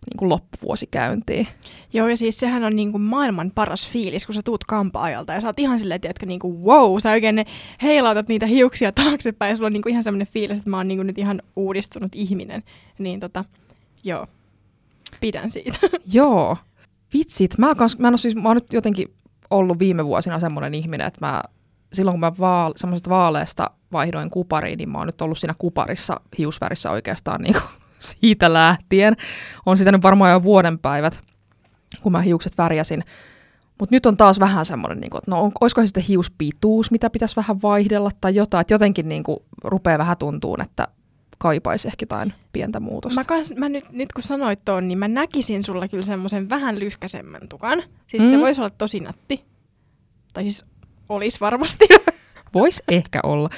niinku 0.09 0.29
loppuvuosi 0.29 0.87
käyntiin. 0.91 1.47
Joo, 1.93 2.07
ja 2.07 2.17
siis 2.17 2.39
sehän 2.39 2.63
on 2.63 2.75
niinku 2.75 2.97
maailman 2.97 3.51
paras 3.55 3.89
fiilis, 3.89 4.25
kun 4.25 4.35
sä 4.35 4.41
tuut 4.41 4.63
kampaajalta 4.63 5.33
ja 5.33 5.41
sä 5.41 5.47
oot 5.47 5.59
ihan 5.59 5.79
silleen, 5.79 5.99
että 6.03 6.25
niinku 6.25 6.65
wow, 6.65 6.97
sä 6.99 7.11
oikein 7.11 7.35
ne 7.35 7.45
heilautat 7.83 8.27
niitä 8.27 8.45
hiuksia 8.45 8.91
taaksepäin 8.91 9.49
ja 9.49 9.55
sulla 9.55 9.67
on 9.67 9.73
niinku 9.73 9.89
ihan 9.89 10.03
semmoinen 10.03 10.27
fiilis, 10.27 10.57
että 10.57 10.69
mä 10.69 10.77
oon 10.77 10.87
niinku 10.87 11.03
nyt 11.03 11.17
ihan 11.17 11.41
uudistunut 11.55 12.15
ihminen. 12.15 12.63
Niin 12.99 13.19
tota, 13.19 13.45
joo, 14.03 14.27
pidän 15.21 15.51
siitä. 15.51 15.77
joo, 16.13 16.57
vitsit, 17.13 17.57
mä, 17.57 17.75
kans, 17.75 17.97
mä, 17.97 18.07
en 18.07 18.17
siis, 18.17 18.35
mä 18.35 18.49
oon 18.49 18.57
nyt 18.57 18.73
jotenkin 18.73 19.13
ollut 19.49 19.79
viime 19.79 20.05
vuosina 20.05 20.39
semmoinen 20.39 20.73
ihminen, 20.73 21.07
että 21.07 21.25
mä 21.25 21.43
silloin 21.93 22.13
kun 22.13 22.19
mä 22.19 22.31
vaal, 22.39 22.73
semmoisesta 22.75 23.09
vaaleesta 23.09 23.71
vaihdoin 23.91 24.29
kupariin, 24.29 24.77
niin 24.77 24.89
mä 24.89 24.97
oon 24.97 25.07
nyt 25.07 25.21
ollut 25.21 25.39
siinä 25.39 25.55
kuparissa 25.57 26.21
hiusvärissä 26.37 26.91
oikeastaan 26.91 27.41
niin 27.41 27.53
kuin 27.53 27.63
siitä 27.99 28.53
lähtien. 28.53 29.15
On 29.65 29.77
sitä 29.77 29.91
nyt 29.91 30.03
varmaan 30.03 30.31
jo 30.31 30.43
vuoden 30.43 30.79
päivät, 30.79 31.21
kun 32.01 32.11
mä 32.11 32.21
hiukset 32.21 32.57
värjäsin. 32.57 33.03
Mutta 33.79 33.95
nyt 33.95 34.05
on 34.05 34.17
taas 34.17 34.39
vähän 34.39 34.65
semmoinen, 34.65 34.99
niin 34.99 35.09
kuin, 35.09 35.19
että 35.19 35.31
no 35.31 35.43
on, 35.43 35.51
olisiko 35.61 35.81
se 35.81 35.87
sitten 35.87 36.03
hiuspituus, 36.03 36.91
mitä 36.91 37.09
pitäisi 37.09 37.35
vähän 37.35 37.61
vaihdella 37.61 38.11
tai 38.21 38.35
jotain. 38.35 38.61
Että 38.61 38.73
jotenkin 38.73 39.09
niin 39.09 39.23
kuin, 39.23 39.37
rupeaa 39.63 39.97
vähän 39.97 40.17
tuntuun, 40.17 40.61
että 40.61 40.87
kaipaisi 41.37 41.87
ehkä 41.87 42.03
jotain 42.03 42.33
pientä 42.53 42.79
muutosta. 42.79 43.21
Mä, 43.21 43.25
kans, 43.25 43.53
mä 43.57 43.69
nyt, 43.69 43.91
nyt 43.91 44.13
kun 44.13 44.23
sanoit 44.23 44.59
ton, 44.65 44.87
niin 44.87 44.97
mä 44.97 45.07
näkisin 45.07 45.63
sulla 45.63 45.87
kyllä 45.87 46.03
semmoisen 46.03 46.49
vähän 46.49 46.79
lyhkäsemmän 46.79 47.47
tukan. 47.49 47.83
Siis 48.07 48.23
mm. 48.23 48.29
se 48.29 48.39
voisi 48.39 48.61
olla 48.61 48.69
tosi 48.69 48.99
nätti. 48.99 49.45
Tai 50.33 50.43
siis 50.43 50.65
olisi 51.11 51.39
varmasti. 51.39 51.85
Voisi 52.53 52.83
ehkä 52.87 53.19
olla. 53.23 53.49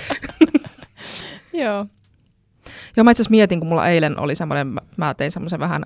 Joo. 1.53 1.85
Joo, 2.97 3.03
mä 3.03 3.11
itse 3.11 3.21
asiassa 3.21 3.31
mietin, 3.31 3.59
kun 3.59 3.69
mulla 3.69 3.87
eilen 3.87 4.19
oli 4.19 4.35
semmoinen, 4.35 4.67
mä- 4.97 5.13
tein 5.13 5.31
semmoisen 5.31 5.59
vähän 5.59 5.85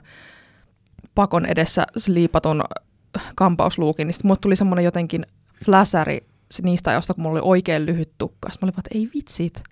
pakon 1.15 1.45
edessä 1.45 1.83
sliipatun 1.97 2.63
kampausluukin, 3.35 4.07
niin 4.07 4.13
sitten 4.13 4.29
mulle 4.29 4.39
tuli 4.41 4.55
semmoinen 4.55 4.85
jotenkin 4.85 5.25
fläsäri 5.65 6.27
niistä 6.61 6.89
ajoista, 6.89 7.13
kun 7.13 7.23
mulla 7.23 7.39
oli 7.39 7.49
oikein 7.49 7.85
lyhyt 7.85 8.11
tukka. 8.17 8.49
Sitten 8.49 8.67
mä 8.67 8.69
olin 8.69 8.75
vaan, 8.75 8.83
että 8.85 8.97
ei 8.97 9.09
vitsit. 9.15 9.63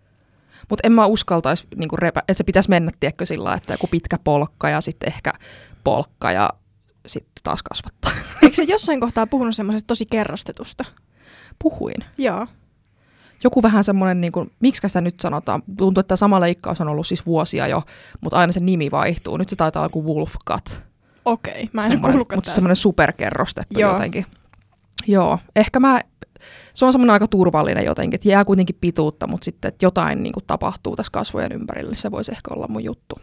Mutta 0.70 0.82
en 0.88 0.92
mä 0.92 1.06
uskaltaisi, 1.06 1.68
niin 1.76 1.90
repä, 2.00 2.20
että 2.20 2.34
se 2.34 2.44
pitäisi 2.44 2.70
mennä, 2.70 2.92
tiedätkö, 3.00 3.26
sillä 3.26 3.54
että 3.54 3.74
joku 3.74 3.88
pitkä 3.88 4.20
polkka 4.24 4.70
ja 4.70 4.82
sitten 4.82 5.08
ehkä 5.14 5.34
polkka 5.84 6.32
ja 6.32 6.50
sitten 7.08 7.44
taas 7.44 7.64
kasvattaa. 7.64 8.12
Eikö 8.42 8.56
se 8.56 8.64
jossain 8.64 9.00
kohtaa 9.00 9.28
puhunut 9.28 9.56
semmoisesta 9.56 9.88
tosi 9.88 10.06
kerrostetusta? 10.06 10.86
Puhuin. 11.64 11.96
Joo. 12.18 12.48
Joku 13.44 13.64
vähän 13.64 13.84
semmoinen, 13.84 14.22
niin 14.22 14.32
kuin, 14.32 14.52
miksi 14.60 14.88
sitä 14.88 15.02
nyt 15.02 15.20
sanotaan, 15.20 15.64
tuntuu, 15.78 16.00
että 16.00 16.16
sama 16.16 16.40
leikkaus 16.42 16.82
on 16.82 16.88
ollut 16.88 17.08
siis 17.08 17.26
vuosia 17.26 17.68
jo, 17.68 17.84
mutta 18.22 18.38
aina 18.38 18.52
se 18.52 18.60
nimi 18.60 18.92
vaihtuu. 18.92 19.38
Nyt 19.38 19.50
se 19.50 19.56
taitaa 19.56 19.80
olla 19.80 19.86
joku 19.86 20.06
Wolf 20.06 20.34
Cut. 20.48 20.84
Okei, 21.26 21.70
mä 21.74 21.86
en 21.86 21.92
Semmoinen- 21.92 22.18
Mutta 22.20 22.36
tästä. 22.36 22.52
semmoinen 22.56 22.76
superkerrostettu 22.76 23.80
Joo. 23.80 23.94
jotenkin. 23.94 24.26
Joo, 25.08 25.40
ehkä 25.56 25.80
mä, 25.80 26.02
se 26.74 26.86
on 26.86 26.92
semmoinen 26.92 27.14
aika 27.14 27.28
turvallinen 27.28 27.86
jotenkin, 27.86 28.16
että 28.16 28.30
jää 28.30 28.46
kuitenkin 28.46 28.78
pituutta, 28.82 29.28
mutta 29.28 29.46
sitten 29.46 29.70
että 29.70 29.86
jotain 29.86 30.24
niin 30.24 30.34
kuin 30.34 30.44
tapahtuu 30.48 30.96
tässä 30.96 31.12
kasvojen 31.12 31.52
ympärillä, 31.52 31.96
se 31.96 32.12
voisi 32.12 32.32
ehkä 32.32 32.54
olla 32.54 32.68
mun 32.68 32.84
juttu. 32.84 33.16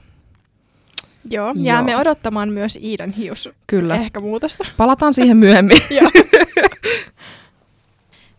Joo, 1.31 1.53
jäämme 1.57 1.93
Joo. 1.93 2.01
odottamaan 2.01 2.49
myös 2.49 2.79
Iidan 2.83 3.11
hius 3.11 3.49
Kyllä. 3.67 3.95
ehkä 3.97 4.21
muutosta. 4.21 4.65
Palataan 4.77 5.15
siihen 5.15 5.37
myöhemmin. 5.37 5.79
Joo. 6.01 6.11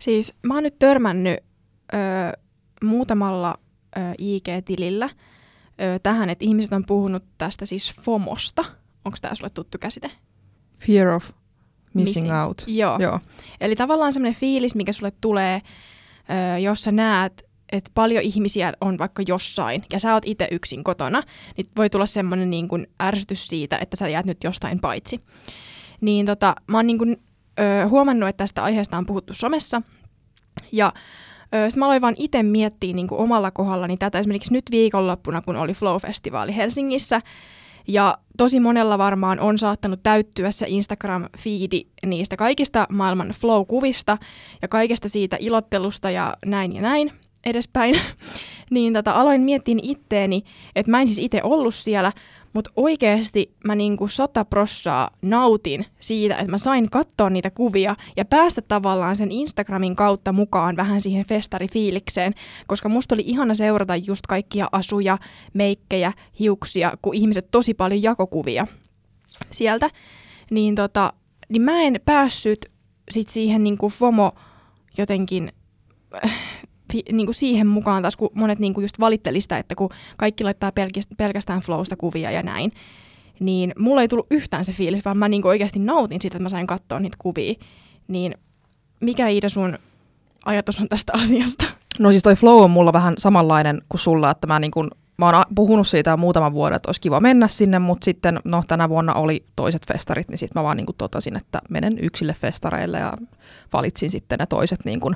siis 0.04 0.34
mä 0.42 0.54
oon 0.54 0.64
nyt 0.64 0.80
törmännyt 0.80 1.40
ö, 1.94 1.98
muutamalla 2.84 3.60
ö, 3.98 4.00
IG-tilillä 4.18 5.10
ö, 5.82 6.00
tähän, 6.04 6.30
että 6.30 6.46
ihmiset 6.46 6.74
on 6.74 6.86
puhunut 6.86 7.24
tästä 7.38 7.66
siis 7.66 7.94
FOMosta. 8.02 8.66
Onko 9.06 9.18
tämä 9.22 9.36
sulle 9.36 9.50
tuttu 9.50 9.78
käsite? 9.78 10.12
Fear 10.80 11.08
of 11.08 11.30
missing, 11.94 12.26
Missing. 12.26 12.44
out. 12.44 12.64
Joo. 12.68 12.98
Joo. 13.00 13.20
Eli 13.62 13.76
tavallaan 13.76 14.14
semmoinen 14.14 14.40
fiilis, 14.40 14.76
mikä 14.76 14.92
sulle 14.92 15.12
tulee, 15.22 15.62
ö, 16.56 16.60
jos 16.60 16.84
sä 16.84 16.92
näet, 16.92 17.44
että 17.72 17.92
paljon 17.94 18.24
ihmisiä 18.24 18.74
on 18.82 18.98
vaikka 18.98 19.24
jossain, 19.28 19.84
ja 19.92 20.00
sä 20.00 20.14
oot 20.14 20.24
itse 20.26 20.48
yksin 20.52 20.84
kotona, 20.84 21.24
niin 21.58 21.68
voi 21.78 21.90
tulla 21.90 22.06
semmoinen 22.06 22.50
niin 22.50 22.68
kuin 22.68 22.88
ärsytys 23.04 23.48
siitä, 23.48 23.78
että 23.78 23.96
sä 23.96 24.10
jäät 24.10 24.26
nyt 24.26 24.44
jostain 24.44 24.80
paitsi. 24.80 25.20
Niin 26.02 26.26
tota, 26.26 26.56
mä 26.68 26.78
oon 26.78 26.88
niin 26.88 26.98
kuin, 26.98 27.18
ö, 27.60 27.88
huomannut, 27.88 28.30
että 28.30 28.44
tästä 28.44 28.64
aiheesta 28.64 28.98
on 28.98 29.06
puhuttu 29.06 29.34
somessa, 29.34 29.82
ja 30.72 30.94
ö, 31.56 31.70
sit 31.70 31.78
mä 31.78 31.86
aloin 31.86 32.02
vaan 32.02 32.16
itse 32.18 32.44
miettiä 32.44 32.94
niin 32.94 33.08
kuin 33.08 33.22
omalla 33.22 33.52
kohdallani 33.52 33.98
tätä 33.98 34.20
esimerkiksi 34.20 34.54
nyt 34.54 34.66
viikonloppuna, 34.72 35.42
kun 35.42 35.56
oli 35.56 35.74
Flow-festivaali 35.74 36.56
Helsingissä, 36.56 37.22
ja 37.88 38.18
tosi 38.38 38.60
monella 38.60 38.98
varmaan 38.98 39.40
on 39.40 39.58
saattanut 39.58 40.04
täyttyä 40.04 40.52
se 40.52 40.68
Instagram-fiidi 40.70 41.88
niistä 42.06 42.36
kaikista 42.38 42.88
maailman 42.90 43.30
flow-kuvista 43.30 44.18
ja 44.62 44.68
kaikesta 44.68 45.10
siitä 45.10 45.38
ilottelusta 45.40 46.10
ja 46.10 46.38
näin 46.46 46.76
ja 46.76 46.82
näin 46.82 47.12
edespäin. 47.46 47.96
niin 48.70 48.94
tota, 48.94 49.12
aloin 49.12 49.42
miettiä 49.42 49.76
itteeni, 49.82 50.44
että 50.76 50.92
mä 50.92 51.02
en 51.02 51.08
siis 51.08 51.20
itse 51.20 51.40
ollut 51.44 51.76
siellä, 51.76 52.12
mutta 52.54 52.72
oikeasti 52.76 53.56
mä 53.66 53.76
niinku 53.76 54.08
sata 54.08 54.46
prossaa 54.46 55.10
nautin 55.22 55.86
siitä, 56.00 56.36
että 56.36 56.52
mä 56.52 56.58
sain 56.58 56.90
katsoa 56.90 57.30
niitä 57.30 57.50
kuvia 57.50 57.96
ja 58.18 58.26
päästä 58.26 58.62
tavallaan 58.62 59.16
sen 59.16 59.32
Instagramin 59.32 59.96
kautta 59.96 60.34
mukaan 60.34 60.76
vähän 60.76 61.02
siihen 61.02 61.26
festarifiilikseen, 61.26 62.34
koska 62.68 62.90
musta 62.90 63.16
oli 63.16 63.24
ihana 63.26 63.54
seurata 63.54 63.96
just 63.96 64.28
kaikkia 64.28 64.68
asuja, 64.72 65.18
meikkejä, 65.54 66.14
hiuksia, 66.40 66.98
kun 67.02 67.16
ihmiset 67.16 67.52
tosi 67.52 67.74
paljon 67.74 68.04
jakokuvia 68.04 68.68
sieltä. 69.52 69.90
Niin, 70.52 70.76
tota, 70.76 71.14
niin 71.50 71.62
mä 71.62 71.82
en 71.82 72.00
päässyt 72.06 72.66
sit 73.12 73.30
siihen 73.30 73.64
niinku 73.64 73.90
FOMO 73.90 74.32
jotenkin 74.98 75.52
fi- 76.94 77.04
niinku 77.12 77.34
siihen 77.34 77.68
mukaan 77.68 78.02
taas, 78.02 78.16
kun 78.16 78.30
monet 78.34 78.60
niinku 78.60 78.82
just 78.82 79.00
valitteli 79.00 79.42
sitä, 79.42 79.58
että 79.58 79.76
kun 79.76 79.90
kaikki 80.18 80.44
laittaa 80.44 80.72
pelkästään 81.18 81.62
flowsta 81.62 81.96
kuvia 81.96 82.32
ja 82.32 82.44
näin, 82.44 82.72
niin 83.40 83.74
mulla 83.80 84.02
ei 84.02 84.08
tullut 84.08 84.28
yhtään 84.32 84.66
se 84.66 84.72
fiilis, 84.72 85.06
vaan 85.06 85.18
mä 85.18 85.30
niinku 85.30 85.48
oikeasti 85.48 85.80
nautin 85.80 86.22
siitä, 86.22 86.38
että 86.38 86.44
mä 86.44 86.50
sain 86.50 86.68
katsoa 86.68 87.00
niitä 87.00 87.18
kuvia. 87.20 87.54
Niin 88.08 88.36
mikä 89.00 89.28
Iida 89.28 89.50
sun 89.50 89.80
ajatus 90.46 90.80
on 90.80 90.90
tästä 90.90 91.14
asiasta? 91.16 91.66
No 92.00 92.12
siis 92.12 92.24
toi 92.24 92.36
flow 92.36 92.64
on 92.64 92.72
mulla 92.72 92.94
vähän 92.94 93.14
samanlainen 93.18 93.82
kuin 93.90 94.00
sulla, 94.00 94.32
että 94.32 94.48
mä, 94.48 94.60
niin 94.60 94.72
kun, 94.72 94.92
mä 95.18 95.26
oon 95.26 95.44
puhunut 95.56 95.88
siitä 95.88 96.18
muutaman 96.18 96.54
vuoden, 96.54 96.76
että 96.76 96.90
olisi 96.90 97.02
kiva 97.02 97.20
mennä 97.20 97.48
sinne, 97.48 97.80
mutta 97.80 98.06
sitten 98.06 98.40
no 98.44 98.64
tänä 98.68 98.90
vuonna 98.90 99.14
oli 99.14 99.46
toiset 99.56 99.88
festarit, 99.88 100.30
niin 100.30 100.38
sitten 100.38 100.60
mä 100.60 100.64
vaan 100.64 100.78
niin 100.78 100.86
kun 100.86 100.96
totesin, 100.98 101.38
että 101.38 101.60
menen 101.70 102.00
yksille 102.00 102.36
festareille 102.42 103.00
ja 103.00 103.14
valitsin 103.74 104.12
sitten 104.12 104.40
ne 104.40 104.46
toiset 104.46 104.86
niin 104.86 105.00
kun, 105.00 105.16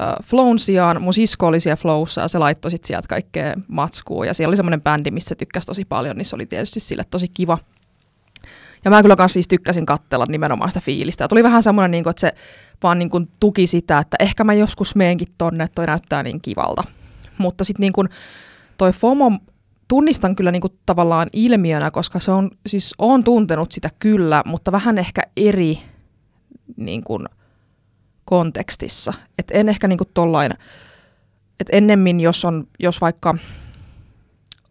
äh, 0.00 0.14
flown 0.24 0.58
sijaan. 0.58 1.02
Mun 1.02 1.12
sisko 1.12 1.46
oli 1.46 1.60
siellä 1.60 1.76
flowssa 1.76 2.20
ja 2.20 2.28
se 2.28 2.38
laittoi 2.38 2.70
sitten 2.70 2.86
sieltä 2.86 3.08
kaikkea 3.08 3.54
matskua 3.68 4.26
ja 4.26 4.34
siellä 4.34 4.50
oli 4.50 4.56
semmoinen 4.56 4.82
bändi, 4.82 5.10
missä 5.10 5.28
se 5.28 5.34
tykkäsi 5.34 5.66
tosi 5.66 5.84
paljon, 5.84 6.16
niin 6.16 6.24
se 6.26 6.36
oli 6.36 6.46
tietysti 6.46 6.80
sille 6.80 7.02
tosi 7.10 7.28
kiva. 7.28 7.58
Ja 8.84 8.90
mä 8.90 9.02
kyllä 9.02 9.16
kanssa 9.16 9.34
siis 9.34 9.48
tykkäsin 9.48 9.86
katsella 9.86 10.26
nimenomaan 10.28 10.70
sitä 10.70 10.80
fiilistä. 10.80 11.24
Ja 11.24 11.28
tuli 11.28 11.42
vähän 11.42 11.62
semmoinen, 11.62 11.90
niin 11.90 12.08
että 12.08 12.20
se 12.20 12.32
vaan 12.82 12.98
niin 12.98 13.10
kuin 13.10 13.28
tuki 13.40 13.66
sitä, 13.66 13.98
että 13.98 14.16
ehkä 14.20 14.44
mä 14.44 14.54
joskus 14.54 14.94
meenkin 14.94 15.28
tonne, 15.38 15.64
että 15.64 15.74
toi 15.74 15.86
näyttää 15.86 16.22
niin 16.22 16.40
kivalta. 16.40 16.84
Mutta 17.38 17.64
sitten 17.64 17.80
niin 17.80 17.92
kuin 17.92 18.08
toi 18.78 18.92
FOMO 18.92 19.32
tunnistan 19.88 20.36
kyllä 20.36 20.50
niin 20.50 20.60
kuin 20.60 20.78
tavallaan 20.86 21.28
ilmiönä, 21.32 21.90
koska 21.90 22.20
se 22.20 22.30
on, 22.30 22.50
siis 22.66 22.94
on 22.98 23.24
tuntenut 23.24 23.72
sitä 23.72 23.90
kyllä, 23.98 24.42
mutta 24.46 24.72
vähän 24.72 24.98
ehkä 24.98 25.22
eri 25.36 25.78
niin 26.76 27.04
kuin 27.04 27.26
kontekstissa. 28.26 29.12
Et 29.38 29.46
en 29.50 29.68
ehkä 29.68 29.88
niin 29.88 29.98
kuin 29.98 30.10
tollain, 30.14 30.52
että 31.60 31.76
ennemmin 31.76 32.20
jos 32.20 32.44
on, 32.44 32.66
jos 32.78 33.00
vaikka 33.00 33.34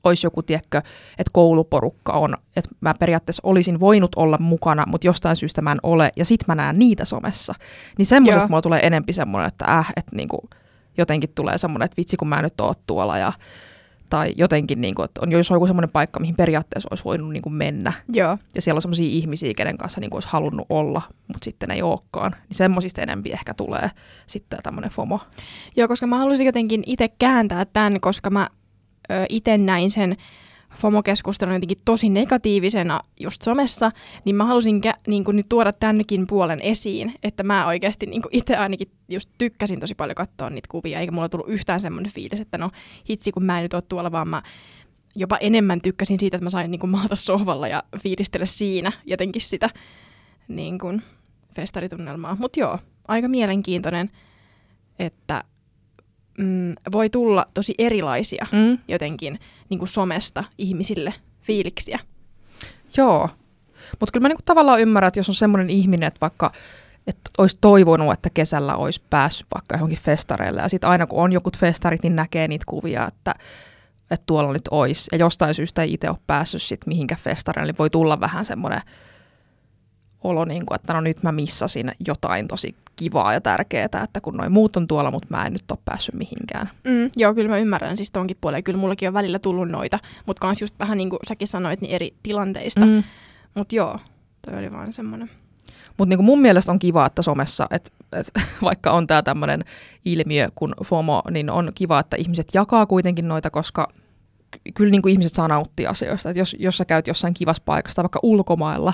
olisi 0.03 0.27
joku, 0.27 0.43
tiedätkö, 0.43 0.77
että 1.17 1.31
kouluporukka 1.33 2.13
on, 2.13 2.37
että 2.55 2.69
mä 2.81 2.93
periaatteessa 2.99 3.41
olisin 3.45 3.79
voinut 3.79 4.15
olla 4.15 4.37
mukana, 4.37 4.83
mutta 4.87 5.07
jostain 5.07 5.35
syystä 5.35 5.61
mä 5.61 5.71
en 5.71 5.79
ole, 5.83 6.11
ja 6.15 6.25
sit 6.25 6.47
mä 6.47 6.55
näen 6.55 6.79
niitä 6.79 7.05
somessa. 7.05 7.53
Niin 7.97 8.05
semmoisesta 8.05 8.47
mulla 8.47 8.61
tulee 8.61 8.79
enempi 8.83 9.13
semmoinen, 9.13 9.47
että 9.47 9.65
äh, 9.77 9.93
että 9.95 10.15
niinku, 10.15 10.49
jotenkin 10.97 11.29
tulee 11.35 11.57
semmoinen, 11.57 11.85
että 11.85 11.97
vitsi 11.97 12.17
kun 12.17 12.27
mä 12.27 12.41
nyt 12.41 12.61
oot 12.61 12.79
tuolla, 12.87 13.17
ja, 13.17 13.33
tai 14.15 14.33
jotenkin, 14.37 14.81
niinku, 14.81 15.03
että 15.03 15.21
on, 15.23 15.31
jos 15.31 15.51
on 15.51 15.55
joku 15.55 15.67
semmoinen 15.67 15.89
paikka, 15.89 16.19
mihin 16.19 16.35
periaatteessa 16.35 16.87
olisi 16.91 17.03
voinut 17.03 17.33
niinku 17.33 17.49
mennä, 17.49 17.93
Joo. 18.13 18.37
ja 18.55 18.61
siellä 18.61 18.77
on 18.77 18.81
semmoisia 18.81 19.09
ihmisiä, 19.09 19.53
kenen 19.53 19.77
kanssa 19.77 20.01
niinku 20.01 20.17
olisi 20.17 20.29
halunnut 20.31 20.65
olla, 20.69 21.01
mutta 21.27 21.45
sitten 21.45 21.71
ei 21.71 21.81
olekaan, 21.81 22.31
niin 22.31 22.57
semmoisista 22.57 23.01
enempi 23.01 23.31
ehkä 23.31 23.53
tulee 23.53 23.89
sitten 24.27 24.59
tämmöinen 24.63 24.91
FOMO. 24.91 25.19
Joo, 25.75 25.87
koska 25.87 26.07
mä 26.07 26.17
halusin 26.17 26.45
jotenkin 26.45 26.83
itse 26.85 27.07
kääntää 27.19 27.65
tämän, 27.65 28.01
koska 28.01 28.29
mä 28.29 28.49
itse 29.29 29.57
näin 29.57 29.91
sen 29.91 30.17
FOMO-keskustelun 30.75 31.53
jotenkin 31.53 31.81
tosi 31.85 32.09
negatiivisena 32.09 32.99
just 33.19 33.41
somessa, 33.41 33.91
niin 34.25 34.35
mä 34.35 34.45
halusin 34.45 34.81
kä- 34.85 34.99
niin 35.07 35.23
kuin 35.23 35.37
nyt 35.37 35.49
tuoda 35.49 35.73
tämänkin 35.73 36.27
puolen 36.27 36.61
esiin, 36.61 37.13
että 37.23 37.43
mä 37.43 37.67
oikeasti 37.67 38.05
niin 38.05 38.21
itse 38.31 38.55
ainakin 38.55 38.91
just 39.09 39.29
tykkäsin 39.37 39.79
tosi 39.79 39.95
paljon 39.95 40.15
katsoa 40.15 40.49
niitä 40.49 40.67
kuvia, 40.71 40.99
eikä 40.99 41.11
mulla 41.11 41.29
tullut 41.29 41.49
yhtään 41.49 41.79
semmoinen 41.79 42.11
fiilis, 42.11 42.39
että 42.39 42.57
no 42.57 42.69
hitsi 43.09 43.31
kun 43.31 43.43
mä 43.43 43.57
en 43.57 43.63
nyt 43.63 43.73
ole 43.73 43.83
tuolla, 43.89 44.11
vaan 44.11 44.27
mä 44.27 44.41
jopa 45.15 45.37
enemmän 45.37 45.81
tykkäsin 45.81 46.19
siitä, 46.19 46.37
että 46.37 46.45
mä 46.45 46.49
sain 46.49 46.71
niin 46.71 46.79
kuin 46.79 46.89
maata 46.89 47.15
sohvalla 47.15 47.67
ja 47.67 47.83
fiilistellä 48.03 48.45
siinä 48.45 48.91
jotenkin 49.05 49.41
sitä 49.41 49.69
niin 50.47 50.79
kuin 50.79 51.01
festaritunnelmaa. 51.55 52.37
Mutta 52.39 52.59
joo, 52.59 52.79
aika 53.07 53.27
mielenkiintoinen, 53.27 54.09
että 54.99 55.43
mm, 56.37 56.73
voi 56.91 57.09
tulla 57.09 57.45
tosi 57.53 57.75
erilaisia 57.77 58.45
Mm. 58.51 58.77
jotenkin 58.87 59.39
niin 59.69 59.77
kuin 59.79 59.89
somesta 59.89 60.43
ihmisille 60.57 61.13
fiiliksiä. 61.41 61.99
Joo, 62.97 63.29
mutta 63.99 64.11
kyllä 64.13 64.23
mä 64.23 64.27
niinku 64.27 64.43
tavallaan 64.45 64.81
ymmärrän, 64.81 65.07
että 65.07 65.19
jos 65.19 65.29
on 65.29 65.35
semmoinen 65.35 65.69
ihminen, 65.69 66.07
että 66.07 66.21
vaikka 66.21 66.51
että 67.07 67.31
olisi 67.37 67.57
toivonut, 67.61 68.13
että 68.13 68.29
kesällä 68.29 68.75
olisi 68.75 69.01
päässyt 69.09 69.47
vaikka 69.55 69.75
johonkin 69.75 69.99
festareille, 69.99 70.61
ja 70.61 70.69
sitten 70.69 70.89
aina 70.89 71.07
kun 71.07 71.23
on 71.23 71.33
jokut 71.33 71.57
festarit, 71.57 72.03
niin 72.03 72.15
näkee 72.15 72.47
niitä 72.47 72.63
kuvia, 72.67 73.07
että, 73.07 73.35
että 74.11 74.23
tuolla 74.25 74.53
nyt 74.53 74.67
olisi, 74.71 75.09
ja 75.11 75.17
jostain 75.17 75.55
syystä 75.55 75.81
ei 75.81 75.93
itse 75.93 76.09
ole 76.09 76.17
päässyt 76.27 76.61
sit 76.61 76.87
mihinkä 76.87 77.15
festareille, 77.15 77.71
niin 77.71 77.77
voi 77.79 77.89
tulla 77.89 78.19
vähän 78.19 78.45
semmoinen 78.45 78.81
olo, 80.23 80.45
niin 80.45 80.65
kuin, 80.65 80.75
että 80.75 80.93
no 80.93 81.01
nyt 81.01 81.23
mä 81.23 81.31
missasin 81.31 81.91
jotain 82.07 82.47
tosi 82.47 82.75
kivaa 82.95 83.33
ja 83.33 83.41
tärkeää, 83.41 83.85
että 84.03 84.21
kun 84.21 84.37
noin 84.37 84.51
muut 84.51 84.77
on 84.77 84.87
tuolla, 84.87 85.11
mutta 85.11 85.27
mä 85.29 85.45
en 85.45 85.53
nyt 85.53 85.71
ole 85.71 85.79
päässyt 85.85 86.15
mihinkään. 86.15 86.69
Mm, 86.83 87.11
joo, 87.15 87.33
kyllä 87.33 87.49
mä 87.49 87.57
ymmärrän 87.57 87.97
siis 87.97 88.11
tonkin 88.11 88.37
puoleen. 88.41 88.63
Kyllä 88.63 88.79
mullakin 88.79 89.07
on 89.07 89.13
välillä 89.13 89.39
tullut 89.39 89.69
noita, 89.69 89.99
mutta 90.25 90.41
kans 90.41 90.61
just 90.61 90.79
vähän 90.79 90.97
niin 90.97 91.09
kuin 91.09 91.19
säkin 91.27 91.47
sanoit, 91.47 91.81
niin 91.81 91.91
eri 91.91 92.13
tilanteista. 92.23 92.85
Mm. 92.85 93.03
Mutta 93.55 93.75
joo, 93.75 93.99
toi 94.41 94.59
oli 94.59 94.71
vaan 94.71 94.93
semmoinen. 94.93 95.29
Mutta 95.97 96.09
niinku 96.09 96.23
mun 96.23 96.41
mielestä 96.41 96.71
on 96.71 96.79
kiva, 96.79 97.05
että 97.05 97.21
somessa, 97.21 97.67
että 97.71 97.91
et, 98.13 98.31
vaikka 98.61 98.91
on 98.91 99.07
tämä 99.07 99.21
tämmöinen 99.21 99.63
ilmiö 100.05 100.49
kuin 100.55 100.73
FOMO, 100.83 101.21
niin 101.31 101.49
on 101.49 101.71
kiva, 101.75 101.99
että 101.99 102.17
ihmiset 102.17 102.47
jakaa 102.53 102.85
kuitenkin 102.85 103.27
noita, 103.27 103.49
koska 103.49 103.87
kyllä 104.73 104.91
niinku 104.91 105.07
ihmiset 105.07 105.33
saa 105.33 105.47
nauttia 105.47 105.89
asioista. 105.89 106.29
Et 106.29 106.37
jos, 106.37 106.55
jos 106.59 106.77
sä 106.77 106.85
käyt 106.85 107.07
jossain 107.07 107.33
kivassa 107.33 107.63
paikassa, 107.65 108.03
vaikka 108.03 108.19
ulkomailla, 108.23 108.93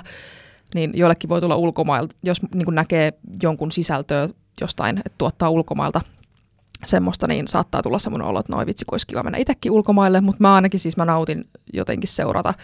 niin 0.74 0.90
joillekin 0.94 1.28
voi 1.28 1.40
tulla 1.40 1.56
ulkomailta, 1.56 2.16
jos 2.22 2.42
niinku 2.54 2.70
näkee 2.70 3.12
jonkun 3.42 3.72
sisältöä 3.72 4.28
jostain, 4.60 4.98
että 4.98 5.10
tuottaa 5.18 5.50
ulkomailta 5.50 6.00
semmoista, 6.86 7.26
niin 7.26 7.48
saattaa 7.48 7.82
tulla 7.82 7.98
semmoinen 7.98 8.28
olo, 8.28 8.40
että 8.40 8.52
noin 8.52 8.66
vitsi, 8.66 8.84
olisi 8.92 9.06
kiva 9.06 9.22
mennä 9.22 9.38
itsekin 9.38 9.72
ulkomaille, 9.72 10.20
mutta 10.20 10.42
mä 10.42 10.54
ainakin 10.54 10.80
siis 10.80 10.96
mä 10.96 11.04
nautin 11.04 11.44
jotenkin 11.72 12.08
seurata 12.08 12.54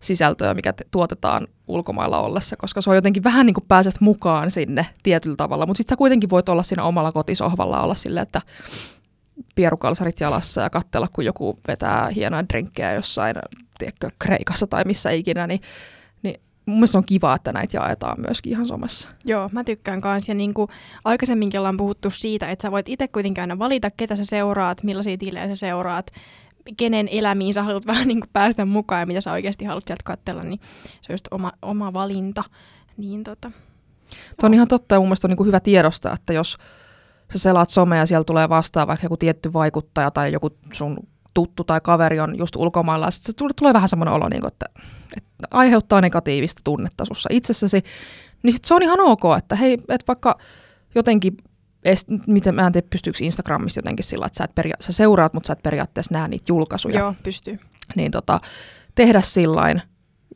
sisältöä, 0.00 0.54
mikä 0.54 0.72
te- 0.72 0.86
tuotetaan 0.90 1.46
ulkomailla 1.68 2.20
ollessa, 2.20 2.56
koska 2.56 2.80
se 2.80 2.90
on 2.90 2.96
jotenkin 2.96 3.24
vähän 3.24 3.46
niin 3.46 3.54
kuin 3.54 3.64
pääset 3.68 4.00
mukaan 4.00 4.50
sinne 4.50 4.86
tietyllä 5.02 5.36
tavalla, 5.36 5.66
mutta 5.66 5.78
sitten 5.78 5.92
sä 5.92 5.96
kuitenkin 5.96 6.30
voit 6.30 6.48
olla 6.48 6.62
siinä 6.62 6.84
omalla 6.84 7.12
kotisohvalla 7.12 7.82
olla 7.82 7.94
silleen, 7.94 8.22
että 8.22 8.40
pierukalsarit 9.54 10.20
jalassa 10.20 10.60
ja 10.60 10.70
katsella, 10.70 11.08
kun 11.12 11.24
joku 11.24 11.58
vetää 11.68 12.08
hienoja 12.08 12.48
drinkkejä 12.48 12.92
jossain, 12.92 13.36
tiedätkö, 13.78 14.10
Kreikassa 14.18 14.66
tai 14.66 14.82
missä 14.86 15.10
ikinä, 15.10 15.46
niin, 15.46 15.60
niin 15.60 15.70
mun 16.66 16.76
mielestä 16.76 16.98
on 16.98 17.04
kiva, 17.04 17.34
että 17.34 17.52
näitä 17.52 17.76
jaetaan 17.76 18.20
myöskin 18.20 18.52
ihan 18.52 18.66
somessa. 18.66 19.08
Joo, 19.24 19.48
mä 19.52 19.64
tykkään 19.64 20.00
kanssa. 20.00 20.30
Ja 20.30 20.34
niin 20.34 20.54
kuin 20.54 20.68
aikaisemminkin 21.04 21.60
ollaan 21.60 21.76
puhuttu 21.76 22.10
siitä, 22.10 22.50
että 22.50 22.62
sä 22.62 22.70
voit 22.70 22.88
itse 22.88 23.08
kuitenkin 23.08 23.42
aina 23.42 23.58
valita, 23.58 23.90
ketä 23.96 24.16
sä 24.16 24.24
seuraat, 24.24 24.82
millaisia 24.82 25.18
tilejä 25.18 25.48
sä 25.48 25.54
seuraat, 25.54 26.10
kenen 26.76 27.08
elämiin 27.08 27.54
sä 27.54 27.62
haluat 27.62 27.86
vähän 27.92 28.08
niin 28.08 28.20
kuin 28.20 28.30
päästä 28.32 28.64
mukaan 28.64 29.00
ja 29.00 29.06
mitä 29.06 29.20
sä 29.20 29.32
oikeasti 29.32 29.64
haluat 29.64 29.84
sieltä 29.86 30.02
katsella, 30.04 30.42
niin 30.42 30.60
se 30.84 31.12
on 31.12 31.14
just 31.14 31.28
oma, 31.30 31.52
oma 31.62 31.92
valinta. 31.92 32.44
Niin 32.96 33.24
tota, 33.24 33.50
Tuo 34.40 34.46
on 34.46 34.54
ihan 34.54 34.68
totta 34.68 34.94
ja 34.94 34.98
mun 34.98 35.08
mielestä 35.08 35.26
on 35.26 35.30
niin 35.30 35.36
kuin 35.36 35.46
hyvä 35.46 35.60
tiedostaa, 35.60 36.14
että 36.14 36.32
jos 36.32 36.56
sä 37.32 37.38
selaat 37.38 37.70
somea 37.70 37.98
ja 37.98 38.06
siellä 38.06 38.24
tulee 38.24 38.48
vastaan 38.48 38.88
vaikka 38.88 39.04
joku 39.04 39.16
tietty 39.16 39.52
vaikuttaja 39.52 40.10
tai 40.10 40.32
joku 40.32 40.50
sun 40.72 40.96
tuttu 41.36 41.64
tai 41.64 41.80
kaveri 41.80 42.20
on 42.20 42.38
just 42.38 42.56
ulkomailla, 42.56 43.10
sitten 43.10 43.34
se 43.48 43.54
tulee, 43.56 43.72
vähän 43.72 43.88
semmoinen 43.88 44.14
olo, 44.14 44.28
niin 44.28 44.40
kuin, 44.40 44.52
että, 44.52 44.66
että 45.16 45.48
aiheuttaa 45.50 46.00
negatiivista 46.00 46.60
tunnetta 46.64 47.04
sussa 47.04 47.28
itsessäsi, 47.32 47.82
niin 48.42 48.52
sitten 48.52 48.68
se 48.68 48.74
on 48.74 48.82
ihan 48.82 49.00
ok, 49.00 49.22
että 49.38 49.56
hei, 49.56 49.72
että 49.72 50.06
vaikka 50.08 50.38
jotenkin, 50.94 51.36
miten 52.26 52.54
mä 52.54 52.66
en 52.66 52.72
tiedä, 52.72 52.86
pystyykö 52.90 53.18
Instagramissa 53.22 53.78
jotenkin 53.78 54.04
sillä, 54.04 54.26
että 54.26 54.36
sä, 54.36 54.44
et 54.44 54.54
peria- 54.54 54.76
sä 54.80 54.92
seuraat, 54.92 55.34
mutta 55.34 55.46
sä 55.46 55.52
et 55.52 55.62
periaatteessa 55.62 56.14
näe 56.14 56.28
niitä 56.28 56.44
julkaisuja. 56.48 56.98
joo, 56.98 57.14
pystyy. 57.22 57.58
Niin 57.96 58.12
tota, 58.12 58.40
tehdä 58.94 59.20
sillain, 59.20 59.82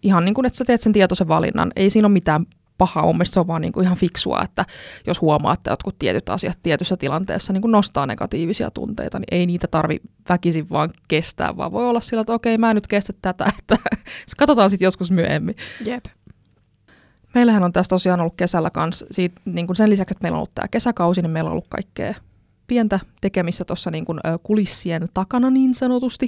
ihan 0.02 0.24
niin 0.24 0.34
kuin, 0.34 0.46
että 0.46 0.56
sä 0.56 0.64
teet 0.64 0.80
sen 0.80 0.92
tietoisen 0.92 1.28
valinnan. 1.28 1.72
Ei 1.76 1.90
siinä 1.90 2.06
ole 2.06 2.12
mitään 2.12 2.46
pahaa, 2.80 3.06
mun 3.06 3.16
mielestä 3.16 3.34
se 3.34 3.40
on 3.40 3.46
vaan 3.46 3.62
niin 3.62 3.72
kuin 3.72 3.84
ihan 3.84 3.96
fiksua, 3.96 4.40
että 4.44 4.64
jos 5.06 5.20
huomaa, 5.20 5.52
että 5.52 5.70
jotkut 5.70 5.98
tietyt 5.98 6.28
asiat 6.28 6.58
tietyssä 6.62 6.96
tilanteessa 6.96 7.52
niin 7.52 7.60
kuin 7.60 7.72
nostaa 7.72 8.06
negatiivisia 8.06 8.70
tunteita, 8.70 9.18
niin 9.18 9.26
ei 9.30 9.46
niitä 9.46 9.66
tarvi 9.66 10.00
väkisin 10.28 10.70
vaan 10.70 10.90
kestää, 11.08 11.56
vaan 11.56 11.72
voi 11.72 11.88
olla 11.88 12.00
sillä, 12.00 12.20
että 12.20 12.32
okei, 12.32 12.58
mä 12.58 12.70
en 12.70 12.74
nyt 12.74 12.86
kestä 12.86 13.12
tätä, 13.22 13.44
että 13.58 13.76
katsotaan 14.36 14.70
sitten 14.70 14.86
joskus 14.86 15.10
myöhemmin. 15.10 15.54
Jep. 15.84 16.04
Meillähän 17.34 17.62
on 17.62 17.72
tässä 17.72 17.90
tosiaan 17.90 18.20
ollut 18.20 18.36
kesällä 18.36 18.70
kanssa, 18.70 19.06
siitä, 19.10 19.40
niin 19.44 19.66
kuin 19.66 19.76
sen 19.76 19.90
lisäksi, 19.90 20.12
että 20.12 20.22
meillä 20.22 20.36
on 20.36 20.38
ollut 20.38 20.54
tämä 20.54 20.68
kesäkausi, 20.68 21.22
niin 21.22 21.30
meillä 21.30 21.48
on 21.48 21.52
ollut 21.52 21.68
kaikkea 21.68 22.14
pientä 22.66 23.00
tekemistä 23.20 23.64
tuossa 23.64 23.90
niin 23.90 24.04
kuin, 24.04 24.20
kulissien 24.42 25.08
takana 25.14 25.50
niin 25.50 25.74
sanotusti. 25.74 26.26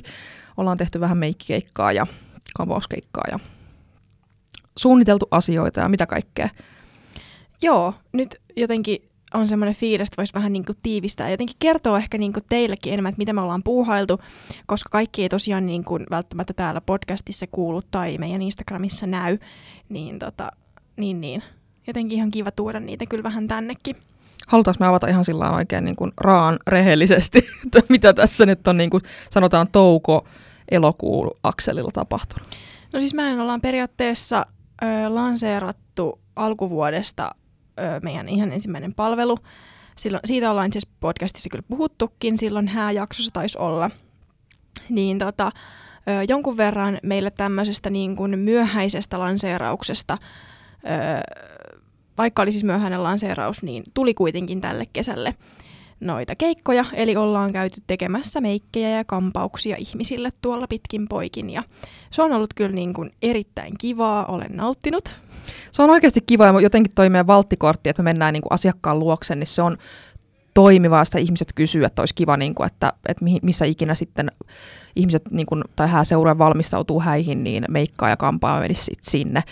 Ollaan 0.57 0.79
tehty 0.79 1.01
vähän 1.01 1.19
meikkikeikkaa 1.19 1.93
ja 1.93 2.07
kavauskeikkaa 2.57 3.25
ja 3.31 3.39
suunniteltu 4.79 5.27
asioita 5.31 5.81
ja 5.81 5.89
mitä 5.89 6.07
kaikkea. 6.07 6.49
Joo, 7.63 7.95
nyt 8.13 8.37
jotenkin 8.57 9.09
on 9.35 9.49
semmoinen 9.49 9.75
fiilis, 9.75 10.09
että 10.09 10.17
voisi 10.17 10.35
vähän 10.35 10.53
niin 10.53 10.65
kuin 10.65 10.79
tiivistää 10.83 11.27
ja 11.27 11.31
jotenkin 11.31 11.57
kertoa 11.59 11.99
ehkä 11.99 12.19
niin 12.19 12.33
kuin 12.33 12.45
teillekin 12.49 12.93
enemmän, 12.93 13.11
että 13.11 13.19
mitä 13.19 13.33
me 13.33 13.41
ollaan 13.41 13.63
puuhailtu, 13.63 14.21
koska 14.67 14.89
kaikki 14.91 15.23
ei 15.23 15.29
tosiaan 15.29 15.67
niin 15.67 15.85
kuin 15.85 16.07
välttämättä 16.11 16.53
täällä 16.53 16.81
podcastissa 16.81 17.47
kuulu 17.47 17.83
tai 17.91 18.17
meidän 18.19 18.43
Instagramissa 18.43 19.07
näy, 19.07 19.39
niin, 19.89 20.19
tota, 20.19 20.51
niin, 20.97 21.21
niin. 21.21 21.43
jotenkin 21.87 22.17
ihan 22.17 22.31
kiva 22.31 22.51
tuoda 22.51 22.81
niitä 22.81 23.07
kyllä 23.07 23.23
vähän 23.23 23.49
tännekin. 23.49 23.97
Halutaanko 24.47 24.77
me 24.81 24.87
avata 24.87 25.09
ihan 25.09 25.25
sillä 25.25 25.51
oikein 25.51 25.85
niin 25.85 25.97
kuin 25.97 26.13
raan 26.21 26.59
rehellisesti, 26.67 27.39
että 27.65 27.81
mitä 27.89 28.13
tässä 28.13 28.47
nyt 28.47 28.69
on 28.69 28.77
niin 28.77 28.91
kuin 28.91 29.03
sanotaan 29.31 29.69
touko 29.69 30.27
elokuun 30.71 31.31
akselilla 31.43 31.91
tapahtunut? 31.93 32.49
No 32.93 33.01
siis 33.01 33.15
mehän 33.15 33.41
ollaan 33.41 33.61
periaatteessa 33.61 34.47
ö, 34.83 35.15
lanseerattu 35.15 36.21
alkuvuodesta 36.37 37.31
ö, 37.81 37.83
meidän 38.03 38.29
ihan 38.29 38.53
ensimmäinen 38.53 38.95
palvelu. 38.95 39.37
Silloin, 39.97 40.21
siitä 40.25 40.51
ollaan 40.51 40.71
asiassa 40.71 40.89
podcastissa 41.01 41.51
kyllä 41.51 41.65
puhuttukin, 41.69 42.39
silloin 42.39 42.69
hääjaksossa 42.69 43.33
taisi 43.33 43.59
olla. 43.59 43.91
Niin 44.89 45.19
tota, 45.19 45.47
ö, 46.09 46.11
jonkun 46.29 46.57
verran 46.57 46.99
meille 47.03 47.31
tämmöisestä 47.31 47.91
niin 47.91 48.17
kuin 48.17 48.39
myöhäisestä 48.39 49.19
lanseerauksesta, 49.19 50.19
ö, 50.21 51.33
vaikka 52.19 52.43
oli 52.43 52.53
siis 52.53 52.65
myöhäinen 52.65 53.03
lanseeraus, 53.03 53.63
niin 53.63 53.85
tuli 53.95 54.15
kuitenkin 54.15 54.61
tälle 54.61 54.85
kesälle 54.93 55.35
noita 56.03 56.37
keikkoja, 56.37 56.85
eli 56.93 57.17
ollaan 57.17 57.53
käyty 57.53 57.83
tekemässä 57.87 58.41
meikkejä 58.41 58.89
ja 58.89 59.05
kampauksia 59.05 59.77
ihmisille 59.79 60.31
tuolla 60.43 60.67
pitkin 60.67 61.09
poikin, 61.09 61.51
ja 61.51 61.63
se 62.11 62.23
on 62.23 62.33
ollut 62.33 62.55
kyllä 62.55 62.73
niin 62.73 62.95
kuin 62.95 63.11
erittäin 63.23 63.75
kivaa, 63.79 64.27
olen 64.27 64.51
nauttinut. 64.55 65.17
Se 65.73 65.83
on 65.83 65.91
oikeasti 65.91 66.21
kiva 66.27 66.47
ja 66.47 66.61
jotenkin 66.61 66.93
toi 66.95 67.11
meidän 67.11 67.27
valttikortti, 67.27 67.91
että 67.91 68.03
me 68.03 68.11
mennään 68.11 68.33
niin 68.33 68.43
kuin 68.43 68.53
asiakkaan 68.53 68.99
luokse, 68.99 69.35
niin 69.35 69.47
se 69.47 69.63
on 69.63 69.79
toimivaa, 70.55 71.05
sitä 71.05 71.19
ihmiset 71.19 71.53
kysyy, 71.55 71.85
että 71.85 72.03
olisi 72.03 72.15
kiva, 72.15 72.37
niin 72.37 72.55
kuin, 72.55 72.67
että, 72.67 72.93
että 73.09 73.25
missä 73.43 73.65
ikinä 73.65 73.95
sitten 73.95 74.33
ihmiset 74.97 75.23
niin 75.31 75.47
kuin, 75.47 75.65
tai 75.77 75.89
hääseuraa 75.89 76.39
valmistautuu 76.39 77.01
häihin, 77.01 77.45
niin 77.45 77.65
meikkaa 77.69 78.09
ja 78.09 78.17
kampaa 78.17 78.61
menisi 78.61 78.93
sinne. 79.03 79.43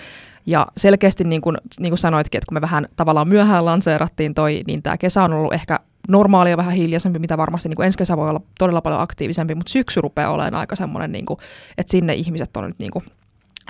Ja 0.47 0.67
selkeästi, 0.77 1.25
niin 1.25 1.41
kuin, 1.41 1.57
niin 1.81 1.91
kuin 1.91 1.99
sanoitkin, 1.99 2.39
että 2.39 2.47
kun 2.49 2.57
me 2.57 2.61
vähän 2.61 2.87
tavallaan 2.97 3.29
myöhään 3.29 3.65
lanseerattiin 3.65 4.35
toi, 4.35 4.63
niin 4.67 4.83
tämä 4.83 4.97
kesä 4.97 5.23
on 5.23 5.35
ollut 5.35 5.53
ehkä 5.53 5.79
normaalia 6.09 6.57
vähän 6.57 6.75
hiljaisempi, 6.75 7.19
mitä 7.19 7.39
varmasti 7.39 7.69
niin 7.69 7.77
kuin 7.77 7.87
ensi 7.87 7.99
kesä 7.99 8.17
voi 8.17 8.31
olla 8.31 8.41
todella 8.59 8.81
paljon 8.81 9.01
aktiivisempi, 9.01 9.55
mutta 9.55 9.73
syksy 9.73 10.01
rupeaa 10.01 10.31
olemaan 10.31 10.55
aika 10.55 10.77
semmoinen, 10.77 11.13
niin 11.13 11.27
kuin, 11.27 11.39
että 11.79 11.91
sinne 11.91 12.15
ihmiset 12.15 12.57
on 12.57 12.65
nyt 12.65 12.79
niin 12.79 12.91
kuin 12.91 13.05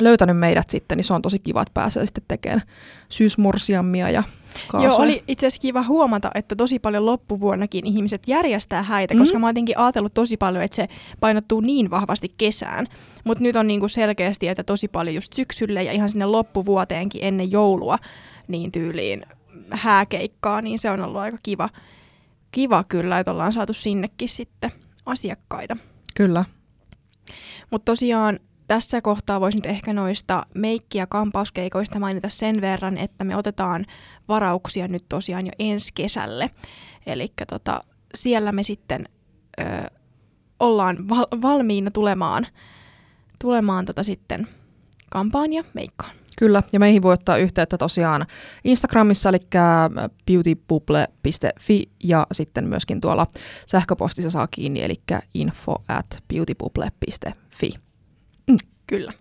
löytänyt 0.00 0.38
meidät 0.38 0.70
sitten, 0.70 0.96
niin 0.96 1.04
se 1.04 1.14
on 1.14 1.22
tosi 1.22 1.38
kiva, 1.38 1.62
että 1.62 1.74
pääsee 1.74 2.06
sitten 2.06 2.24
tekemään 2.28 2.62
syysmorsiammia 3.08 4.10
ja 4.10 4.22
kaasuja. 4.68 4.90
Joo, 4.90 5.02
oli 5.02 5.24
itse 5.28 5.46
asiassa 5.46 5.62
kiva 5.62 5.82
huomata, 5.82 6.30
että 6.34 6.56
tosi 6.56 6.78
paljon 6.78 7.06
loppuvuonnakin 7.06 7.86
ihmiset 7.86 8.22
järjestää 8.28 8.82
häitä, 8.82 9.14
koska 9.14 9.38
Mm. 9.38 9.40
mä 9.40 9.46
oon 9.46 9.50
jotenkin 9.50 9.78
ajatellut 9.78 10.14
tosi 10.14 10.36
paljon, 10.36 10.64
että 10.64 10.76
se 10.76 10.88
painottuu 11.20 11.60
niin 11.60 11.90
vahvasti 11.90 12.34
kesään. 12.38 12.86
Mutta 13.24 13.44
nyt 13.44 13.56
on 13.56 13.66
niinku 13.66 13.88
selkeästi, 13.88 14.48
että 14.48 14.64
tosi 14.64 14.88
paljon 14.88 15.14
just 15.14 15.32
syksylle 15.32 15.82
ja 15.82 15.92
ihan 15.92 16.08
sinne 16.08 16.26
loppuvuoteenkin 16.26 17.24
ennen 17.24 17.52
joulua 17.52 17.98
niin 18.48 18.72
tyyliin 18.72 19.26
hääkeikkaa, 19.70 20.62
niin 20.62 20.78
se 20.78 20.90
on 20.90 21.00
ollut 21.02 21.20
aika 21.20 21.38
kiva, 21.42 21.68
kiva 22.50 22.84
kyllä, 22.84 23.18
että 23.18 23.30
ollaan 23.30 23.52
saatu 23.52 23.72
sinnekin 23.72 24.28
sitten 24.28 24.70
asiakkaita. 25.06 25.76
Kyllä. 26.16 26.44
Mutta 27.70 27.92
tosiaan 27.92 28.40
tässä 28.66 29.00
kohtaa 29.00 29.40
voisi 29.40 29.58
nyt 29.58 29.66
ehkä 29.66 29.92
noista 29.92 30.46
meikki- 30.54 30.98
ja 30.98 31.06
kampauskeikoista 31.06 31.98
mainita 31.98 32.28
sen 32.28 32.60
verran, 32.60 32.98
että 32.98 33.24
me 33.24 33.36
otetaan 33.36 33.86
varauksia 34.28 34.88
nyt 34.88 35.04
tosiaan 35.08 35.46
jo 35.46 35.52
ensi 35.58 35.92
kesälle. 35.94 36.50
Eli 37.06 37.32
tota, 37.48 37.80
siellä 38.14 38.52
me 38.52 38.62
sitten 38.62 39.08
ö, 39.60 39.64
ollaan 40.60 41.08
val- 41.08 41.42
valmiina 41.42 41.90
tulemaan, 41.90 42.46
tulemaan 43.38 43.84
tota 43.84 44.02
sitten 44.02 44.48
kampaan 45.10 45.52
ja 45.52 45.64
meikkaan. 45.74 46.19
Kyllä, 46.40 46.62
ja 46.72 46.81
meihin 46.81 47.03
voi 47.03 47.12
ottaa 47.12 47.37
yhteyttä 47.37 47.79
tosiaan 47.79 48.26
Instagramissa, 48.64 49.29
eli 49.29 49.38
beautybubble.fi, 50.26 51.90
ja 52.05 52.26
sitten 52.33 52.68
myöskin 52.68 53.00
tuolla 53.00 53.26
sähköpostissa 53.66 54.31
saa 54.31 54.48
kiinni, 54.50 54.83
eli 54.83 54.94
info 55.35 55.83
at 55.88 56.07
beautybubble.fi. 56.29 57.74
Kyllä. 58.87 59.12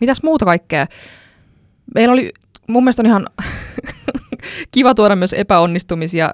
Mitäs 0.00 0.22
muuta 0.22 0.44
kaikkea? 0.44 0.86
Meillä 1.94 2.12
oli, 2.12 2.32
mun 2.68 2.84
mielestä 2.84 3.02
on 3.02 3.06
ihan 3.06 3.26
kiva 4.74 4.94
tuoda 4.94 5.16
myös 5.16 5.32
epäonnistumisia 5.32 6.30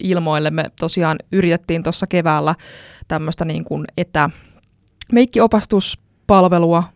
ilmoille. 0.00 0.50
Me 0.50 0.64
tosiaan 0.80 1.18
yritettiin 1.32 1.82
tuossa 1.82 2.06
keväällä 2.06 2.54
tämmöistä 3.08 3.44
niin 3.44 3.64
kuin 3.64 3.84
etä 3.96 4.30
meikkiopastuspalvelua 5.12 6.93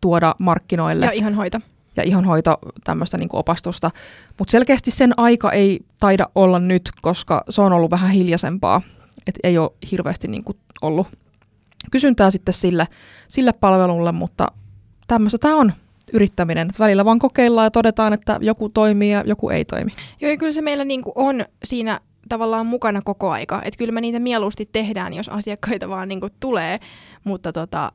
tuoda 0.00 0.34
markkinoille. 0.38 1.06
Ja 1.06 1.12
ihan 1.12 1.34
hoita. 1.34 1.60
ja 1.96 2.02
ihonhoito 2.02 2.58
tämmöistä 2.84 3.18
niin 3.18 3.28
opastusta. 3.32 3.90
Mutta 4.38 4.52
selkeästi 4.52 4.90
sen 4.90 5.14
aika 5.16 5.52
ei 5.52 5.80
taida 6.00 6.26
olla 6.34 6.58
nyt, 6.58 6.90
koska 7.02 7.44
se 7.48 7.62
on 7.62 7.72
ollut 7.72 7.90
vähän 7.90 8.10
hiljaisempaa. 8.10 8.80
Et 9.26 9.38
ei 9.42 9.58
ole 9.58 9.70
hirveästi 9.90 10.28
niin 10.28 10.44
kuin 10.44 10.58
ollut 10.82 11.06
kysyntää 11.90 12.30
sitten 12.30 12.54
sille, 12.54 12.86
sille 13.28 13.52
palvelulle, 13.52 14.12
mutta 14.12 14.46
tämmöistä 15.06 15.38
tämä 15.38 15.56
on 15.56 15.72
yrittäminen. 16.12 16.68
Et 16.68 16.78
välillä 16.78 17.04
vaan 17.04 17.18
kokeillaan 17.18 17.66
ja 17.66 17.70
todetaan, 17.70 18.12
että 18.12 18.38
joku 18.40 18.68
toimii 18.68 19.12
ja 19.12 19.24
joku 19.26 19.50
ei 19.50 19.64
toimi. 19.64 19.90
Joo, 20.20 20.30
ja 20.30 20.36
kyllä 20.36 20.52
se 20.52 20.62
meillä 20.62 20.84
niinku 20.84 21.12
on 21.14 21.44
siinä 21.64 22.00
tavallaan 22.28 22.66
mukana 22.66 23.02
koko 23.04 23.30
aika. 23.30 23.62
Että 23.64 23.78
kyllä 23.78 23.92
me 23.92 24.00
niitä 24.00 24.18
mieluusti 24.18 24.68
tehdään, 24.72 25.14
jos 25.14 25.28
asiakkaita 25.28 25.88
vaan 25.88 26.08
niinku 26.08 26.28
tulee. 26.40 26.80
Mutta 27.24 27.52
tota, 27.52 27.92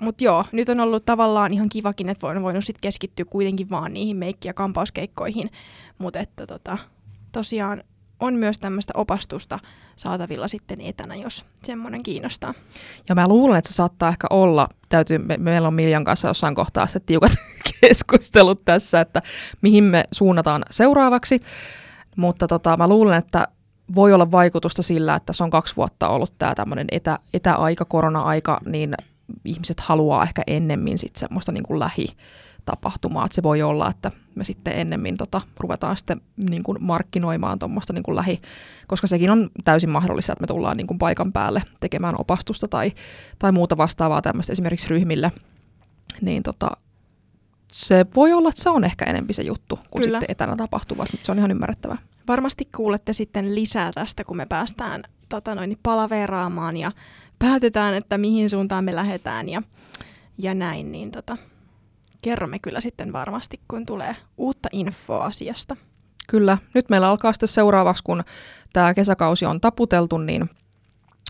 mut 0.00 0.20
joo, 0.20 0.44
nyt 0.52 0.68
on 0.68 0.80
ollut 0.80 1.04
tavallaan 1.04 1.52
ihan 1.52 1.68
kivakin, 1.68 2.08
että 2.08 2.26
voin 2.26 2.42
voinut 2.42 2.64
sit 2.64 2.78
keskittyä 2.80 3.24
kuitenkin 3.24 3.70
vaan 3.70 3.92
niihin 3.92 4.16
meikki- 4.16 4.48
ja 4.48 4.54
kampauskeikkoihin. 4.54 5.50
Mutta 5.98 6.18
että 6.18 6.46
tota, 6.46 6.78
tosiaan 7.32 7.84
on 8.20 8.34
myös 8.34 8.58
tämmöistä 8.58 8.92
opastusta 8.96 9.58
saatavilla 9.96 10.48
sitten 10.48 10.80
etänä, 10.80 11.14
jos 11.14 11.44
semmoinen 11.62 12.02
kiinnostaa. 12.02 12.54
Ja 13.08 13.14
mä 13.14 13.28
luulen, 13.28 13.58
että 13.58 13.68
se 13.68 13.74
saattaa 13.74 14.08
ehkä 14.08 14.26
olla, 14.30 14.68
täytyy, 14.88 15.18
me, 15.18 15.36
meillä 15.36 15.68
on 15.68 15.74
Miljan 15.74 16.04
kanssa 16.04 16.28
jossain 16.28 16.54
kohtaa 16.54 16.86
se 16.86 17.00
tiukat 17.00 17.32
keskustelut 17.80 18.64
tässä, 18.64 19.00
että 19.00 19.22
mihin 19.62 19.84
me 19.84 20.04
suunnataan 20.12 20.62
seuraavaksi. 20.70 21.40
Mutta 22.16 22.46
tota, 22.46 22.76
mä 22.76 22.88
luulen, 22.88 23.18
että 23.18 23.48
voi 23.94 24.12
olla 24.12 24.30
vaikutusta 24.30 24.82
sillä, 24.82 25.14
että 25.14 25.32
se 25.32 25.44
on 25.44 25.50
kaksi 25.50 25.76
vuotta 25.76 26.08
ollut 26.08 26.32
tämä 26.38 26.54
tämmöinen 26.54 26.86
etä, 26.92 27.18
etäaika, 27.34 27.84
korona-aika, 27.84 28.60
niin 28.66 28.94
ihmiset 29.44 29.80
haluaa 29.80 30.22
ehkä 30.22 30.42
ennemmin 30.46 30.98
sitten 30.98 31.20
semmoista 31.20 31.52
niin 31.52 31.62
kuin 31.62 31.80
lähi 31.80 32.08
tapahtumaa. 32.64 33.24
Että 33.24 33.34
se 33.34 33.42
voi 33.42 33.62
olla, 33.62 33.90
että 33.90 34.10
me 34.34 34.44
sitten 34.44 34.72
ennemmin 34.72 35.16
tota, 35.16 35.40
ruvetaan 35.60 35.96
sitten 35.96 36.20
niin 36.36 36.62
kuin 36.62 36.78
markkinoimaan 36.80 37.58
tuommoista 37.58 37.92
niin 37.92 38.02
kuin 38.02 38.16
lähi, 38.16 38.40
koska 38.86 39.06
sekin 39.06 39.30
on 39.30 39.50
täysin 39.64 39.90
mahdollista, 39.90 40.32
että 40.32 40.42
me 40.42 40.46
tullaan 40.46 40.76
niin 40.76 40.86
kuin 40.86 40.98
paikan 40.98 41.32
päälle 41.32 41.62
tekemään 41.80 42.14
opastusta 42.18 42.68
tai, 42.68 42.92
tai 43.38 43.52
muuta 43.52 43.76
vastaavaa 43.76 44.22
tämmöistä 44.22 44.52
esimerkiksi 44.52 44.88
ryhmille. 44.88 45.32
Niin 46.20 46.42
tota, 46.42 46.70
se 47.72 48.06
voi 48.16 48.32
olla, 48.32 48.48
että 48.48 48.62
se 48.62 48.70
on 48.70 48.84
ehkä 48.84 49.04
enempi 49.04 49.32
se 49.32 49.42
juttu, 49.42 49.78
kun 49.90 50.02
Kyllä. 50.02 50.18
sitten 50.18 50.32
etänä 50.32 50.56
tapahtuvat. 50.56 51.08
Se 51.22 51.32
on 51.32 51.38
ihan 51.38 51.50
ymmärrettävää. 51.50 51.98
Varmasti 52.28 52.68
kuulette 52.76 53.12
sitten 53.12 53.54
lisää 53.54 53.92
tästä, 53.92 54.24
kun 54.24 54.36
me 54.36 54.46
päästään 54.46 55.02
tota 55.28 55.54
noin, 55.54 55.78
palaveraamaan 55.82 56.76
ja 56.76 56.92
päätetään, 57.38 57.94
että 57.94 58.18
mihin 58.18 58.50
suuntaan 58.50 58.84
me 58.84 58.94
lähdetään 58.94 59.48
ja, 59.48 59.62
ja 60.38 60.54
näin. 60.54 60.92
Niin 60.92 61.10
tota, 61.10 61.36
kerromme 62.22 62.58
kyllä 62.58 62.80
sitten 62.80 63.12
varmasti, 63.12 63.60
kun 63.68 63.86
tulee 63.86 64.16
uutta 64.36 64.68
infoa 64.72 65.24
asiasta. 65.24 65.76
Kyllä. 66.28 66.58
Nyt 66.74 66.88
meillä 66.88 67.08
alkaa 67.08 67.32
sitten 67.32 67.48
seuraavaksi, 67.48 68.04
kun 68.04 68.24
tämä 68.72 68.94
kesäkausi 68.94 69.46
on 69.46 69.60
taputeltu, 69.60 70.18
niin, 70.18 70.50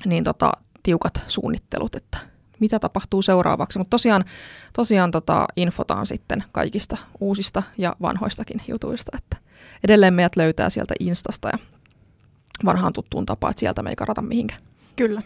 niin 0.05 0.25
tota, 0.25 0.53
tiukat 0.83 1.25
suunnittelut, 1.27 1.95
että 1.95 2.19
mitä 2.61 2.79
tapahtuu 2.79 3.23
seuraavaksi. 3.23 3.79
Mutta 3.79 3.91
tosiaan, 3.91 4.25
tosiaan 4.73 5.11
tota, 5.11 5.47
infotaan 5.57 6.07
sitten 6.07 6.45
kaikista 6.53 6.97
uusista 7.21 7.63
ja 7.79 7.97
vanhoistakin 8.03 8.63
jutuista, 8.69 9.17
että 9.17 9.37
edelleen 9.85 10.15
meidät 10.15 10.37
löytää 10.37 10.71
sieltä 10.71 10.95
Instasta 11.01 11.49
ja 11.49 11.59
vanhaan 12.65 12.93
tuttuun 12.93 13.27
tapaan, 13.27 13.51
että 13.51 13.61
sieltä 13.61 13.83
me 13.83 13.91
ei 13.91 13.97
karata 13.97 14.23
mihinkään. 14.23 14.63
Kyllä. 14.97 15.23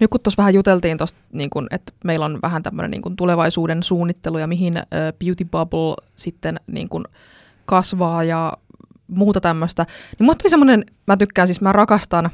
Nyt 0.00 0.10
kun 0.10 0.20
tuossa 0.22 0.36
vähän 0.38 0.54
juteltiin 0.54 0.98
tuosta, 0.98 1.18
niin 1.32 1.50
kun, 1.50 1.66
että 1.70 1.92
meillä 2.04 2.24
on 2.24 2.38
vähän 2.42 2.62
tämmöinen 2.62 2.90
niin 2.90 3.16
tulevaisuuden 3.16 3.82
suunnittelu 3.82 4.38
ja 4.38 4.46
mihin 4.46 4.76
uh, 4.76 5.18
Beauty 5.18 5.44
Bubble 5.44 6.06
sitten 6.16 6.60
niin 6.66 6.88
kun 6.88 7.04
kasvaa 7.66 8.24
ja 8.24 8.52
muuta 9.06 9.40
tämmöistä, 9.40 9.86
niin 10.18 10.24
mulla 10.24 10.34
tuli 10.34 10.50
semmoinen, 10.50 10.84
mä 11.06 11.16
tykkään 11.16 11.48
siis, 11.48 11.60
mä 11.60 11.72
rakastan 11.72 12.30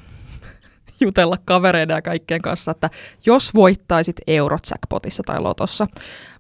jutella 1.00 1.37
kavereiden 1.44 1.94
ja 1.94 2.02
kaikkien 2.02 2.42
kanssa, 2.42 2.70
että 2.70 2.90
jos 3.26 3.54
voittaisit 3.54 4.16
Eurojackpotissa 4.26 5.22
tai 5.26 5.40
Lotossa, 5.40 5.87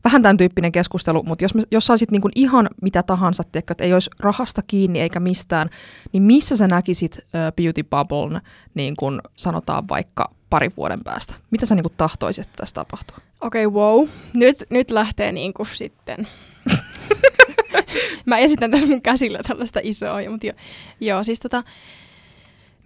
vähän 0.04 0.22
tämän 0.22 0.36
tyyppinen 0.36 0.72
keskustelu, 0.72 1.22
mutta 1.22 1.44
jos, 1.44 1.52
jos 1.70 1.86
saisit 1.86 2.10
niin 2.10 2.22
ihan 2.34 2.70
mitä 2.82 3.02
tahansa, 3.02 3.42
tiedätkö, 3.44 3.72
että 3.72 3.84
ei 3.84 3.92
olisi 3.92 4.10
rahasta 4.18 4.62
kiinni 4.66 5.00
eikä 5.00 5.20
mistään, 5.20 5.68
niin 6.12 6.22
missä 6.22 6.56
sä 6.56 6.68
näkisit 6.68 7.18
uh, 7.18 7.22
Beauty 7.56 7.82
Bubblen, 7.82 8.40
niin 8.74 8.96
kuin 8.96 9.20
sanotaan 9.36 9.88
vaikka 9.88 10.30
parin 10.50 10.72
vuoden 10.76 11.00
päästä? 11.04 11.34
Mitä 11.50 11.66
sä 11.66 11.74
niin 11.74 11.82
kuin 11.82 11.94
tahtoisit, 11.96 12.46
että 12.46 12.56
tässä 12.56 12.74
tapahtuu? 12.74 13.16
Okei, 13.40 13.66
okay, 13.66 13.80
wow. 13.80 14.08
Nyt, 14.32 14.64
nyt 14.70 14.90
lähtee 14.90 15.32
niin 15.32 15.54
kuin 15.54 15.68
sitten... 15.72 16.28
Mä 18.26 18.38
esitän 18.38 18.70
tässä 18.70 18.86
mun 18.86 19.02
käsillä 19.02 19.38
tällaista 19.48 19.80
isoa, 19.82 20.30
mutta 20.30 20.46
jo, 20.46 20.52
joo, 21.00 21.24
siis 21.24 21.40
tota, 21.40 21.64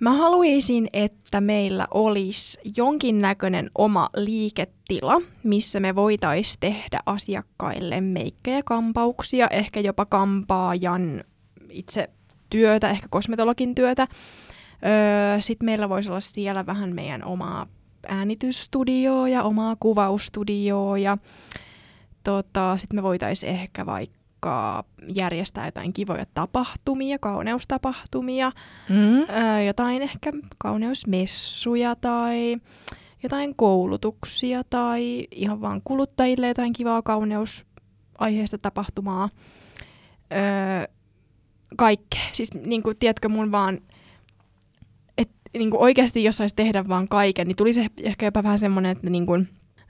Mä 0.01 0.13
haluaisin, 0.13 0.89
että 0.93 1.41
meillä 1.41 1.87
olisi 1.91 2.59
jonkinnäköinen 2.77 3.71
oma 3.75 4.09
liiketila, 4.17 5.21
missä 5.43 5.81
me 5.81 5.95
voitaisiin 5.95 6.61
tehdä 6.61 7.01
asiakkaille 7.07 8.01
meikkejä, 8.01 8.63
kampauksia, 8.65 9.49
ehkä 9.49 9.81
jopa 9.81 10.07
kampaajan 10.07 11.25
itse 11.71 12.11
työtä, 12.51 12.91
ehkä 12.91 13.07
kosmetologin 13.11 13.75
työtä. 13.75 14.03
Öö, 14.03 15.41
Sitten 15.41 15.67
meillä 15.67 15.89
voisi 15.89 16.11
olla 16.11 16.21
siellä 16.21 16.67
vähän 16.67 16.95
meidän 16.95 17.25
omaa 17.25 17.67
äänitysstudioa 18.09 19.29
ja 19.29 19.43
omaa 19.43 19.77
kuvaustudioa 19.81 21.19
tota, 22.25 22.77
sitten 22.79 22.99
me 22.99 23.03
voitaisiin 23.03 23.53
ehkä 23.53 23.87
vaikka 23.87 24.20
vaikka 24.47 24.85
järjestää 25.15 25.67
jotain 25.67 25.93
kivoja 25.93 26.25
tapahtumia, 26.35 27.19
kauneustapahtumia, 27.19 28.53
mm. 28.89 29.25
ää, 29.29 29.63
jotain 29.63 30.03
ehkä 30.03 30.33
kauneusmessuja 30.59 31.97
tai 31.97 32.57
jotain 33.23 33.55
koulutuksia 33.55 34.65
tai 34.65 35.27
ihan 35.31 35.61
vaan 35.61 35.81
kuluttajille 35.85 36.49
jotain 36.49 36.73
kivaa 36.73 37.03
kauneusaiheesta 37.03 38.59
tapahtumaa. 38.63 39.29
Öö, 40.33 40.95
kaikkea. 41.77 42.21
Siis 42.33 42.55
niin 42.55 42.83
kuin, 42.83 42.97
tiedätkö, 42.97 43.29
mun 43.29 43.53
vaan, 43.53 43.79
että 45.19 45.37
niin 45.59 45.71
kuin 45.71 45.81
oikeasti 45.81 46.25
jos 46.25 46.37
saisi 46.37 46.57
tehdä 46.57 46.89
vaan 46.89 47.09
kaiken, 47.09 47.47
niin 47.47 47.57
tulisi 47.57 47.87
ehkä 48.03 48.27
jopa 48.27 48.43
vähän 48.43 48.59
semmoinen, 48.59 48.93
että 48.93 49.11
niin 49.11 49.27
kuin, 49.27 49.49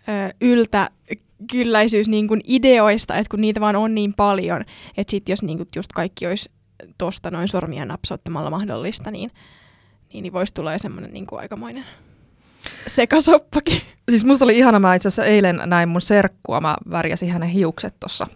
ö, 0.09 0.35
yltä 0.41 0.91
kylläisyys 1.53 2.09
niin 2.09 2.29
kuin 2.29 2.41
ideoista, 2.45 3.17
että 3.17 3.31
kun 3.31 3.41
niitä 3.41 3.61
vaan 3.61 3.77
on 3.77 3.95
niin 3.95 4.15
paljon, 4.15 4.65
että 4.97 5.11
sitten 5.11 5.33
jos 5.33 5.43
niin 5.43 5.57
kuin 5.57 5.69
just 5.77 5.93
kaikki 5.93 6.27
olisi 6.27 6.51
tuosta 6.99 7.31
noin 7.31 7.49
sormia 7.49 7.85
napsauttamalla 7.85 8.51
mahdollista, 8.51 9.11
niin, 9.11 9.31
niin, 10.13 10.23
niin 10.23 10.33
voisi 10.33 10.55
tulla 10.55 10.79
semmoinen 10.79 11.13
niin 11.13 11.27
kuin 11.27 11.41
aikamoinen 11.41 11.85
sekasoppakin. 12.87 13.81
Siis 14.11 14.25
musta 14.25 14.45
oli 14.45 14.59
ihana, 14.59 14.79
mä 14.79 14.95
itse 14.95 15.09
asiassa 15.09 15.25
eilen 15.25 15.61
näin 15.67 15.89
mun 15.89 16.01
serkkua, 16.01 16.61
mä 16.61 16.77
värjäsin 16.91 17.33
hänen 17.33 17.49
hiukset 17.49 17.95
tuossa 18.01 18.27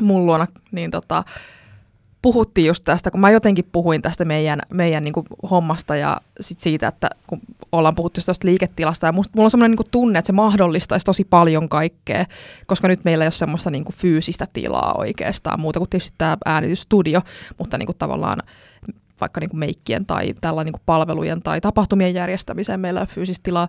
mun 0.00 0.26
luona, 0.26 0.46
niin 0.72 0.90
tota, 0.90 1.24
puhuttiin 2.22 2.66
just 2.66 2.84
tästä, 2.84 3.10
kun 3.10 3.20
mä 3.20 3.30
jotenkin 3.30 3.68
puhuin 3.72 4.02
tästä 4.02 4.24
meidän, 4.24 4.60
meidän 4.72 5.04
niin 5.04 5.14
hommasta 5.50 5.96
ja 5.96 6.20
sit 6.40 6.60
siitä, 6.60 6.88
että 6.88 7.10
kun 7.26 7.40
ollaan 7.72 7.94
puhuttu 7.94 8.20
tästä 8.26 8.48
liiketilasta 8.48 9.06
ja 9.06 9.12
musta, 9.12 9.32
mulla 9.36 9.46
on 9.46 9.50
semmoinen 9.50 9.76
niin 9.76 9.90
tunne, 9.90 10.18
että 10.18 10.26
se 10.26 10.32
mahdollistaisi 10.32 11.04
tosi 11.04 11.24
paljon 11.24 11.68
kaikkea, 11.68 12.24
koska 12.66 12.88
nyt 12.88 13.04
meillä 13.04 13.24
ei 13.24 13.26
ole 13.26 13.32
semmoista 13.32 13.70
niin 13.70 13.84
fyysistä 13.92 14.46
tilaa 14.52 14.94
oikeastaan, 14.98 15.60
muuta 15.60 15.80
kuin 15.80 15.90
tietysti 15.90 16.14
tämä 16.18 16.36
äänitysstudio, 16.44 17.20
mutta 17.58 17.78
niin 17.78 17.88
tavallaan 17.98 18.42
vaikka 19.20 19.40
niin 19.40 19.50
meikkien 19.58 20.06
tai 20.06 20.34
tällä 20.40 20.64
niin 20.64 20.74
palvelujen 20.86 21.42
tai 21.42 21.60
tapahtumien 21.60 22.14
järjestämiseen 22.14 22.80
meillä 22.80 23.00
on 23.00 23.06
fyysistä 23.06 23.42
tilaa, 23.42 23.68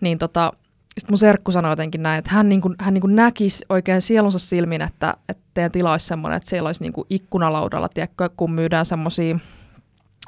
niin 0.00 0.18
tota, 0.18 0.52
sitten 0.98 1.12
mun 1.12 1.18
serkku 1.18 1.52
sanoi 1.52 1.72
jotenkin 1.72 2.02
näin, 2.02 2.18
että 2.18 2.30
hän, 2.30 2.48
niin 2.48 2.60
kuin, 2.60 2.74
hän 2.78 2.94
niin 2.94 3.00
kuin 3.00 3.16
näkisi 3.16 3.64
oikein 3.68 4.00
sielunsa 4.00 4.38
silmin, 4.38 4.82
että, 4.82 5.14
että 5.28 5.42
teidän 5.54 5.72
tila 5.72 5.92
olisi 5.92 6.06
semmoinen, 6.06 6.36
että 6.36 6.50
siellä 6.50 6.68
olisi 6.68 6.82
niin 6.82 6.92
kuin 6.92 7.06
ikkunalaudalla, 7.10 7.88
tiedätkö, 7.88 8.30
kun 8.36 8.52
myydään 8.52 8.86
semmoisia 8.86 9.38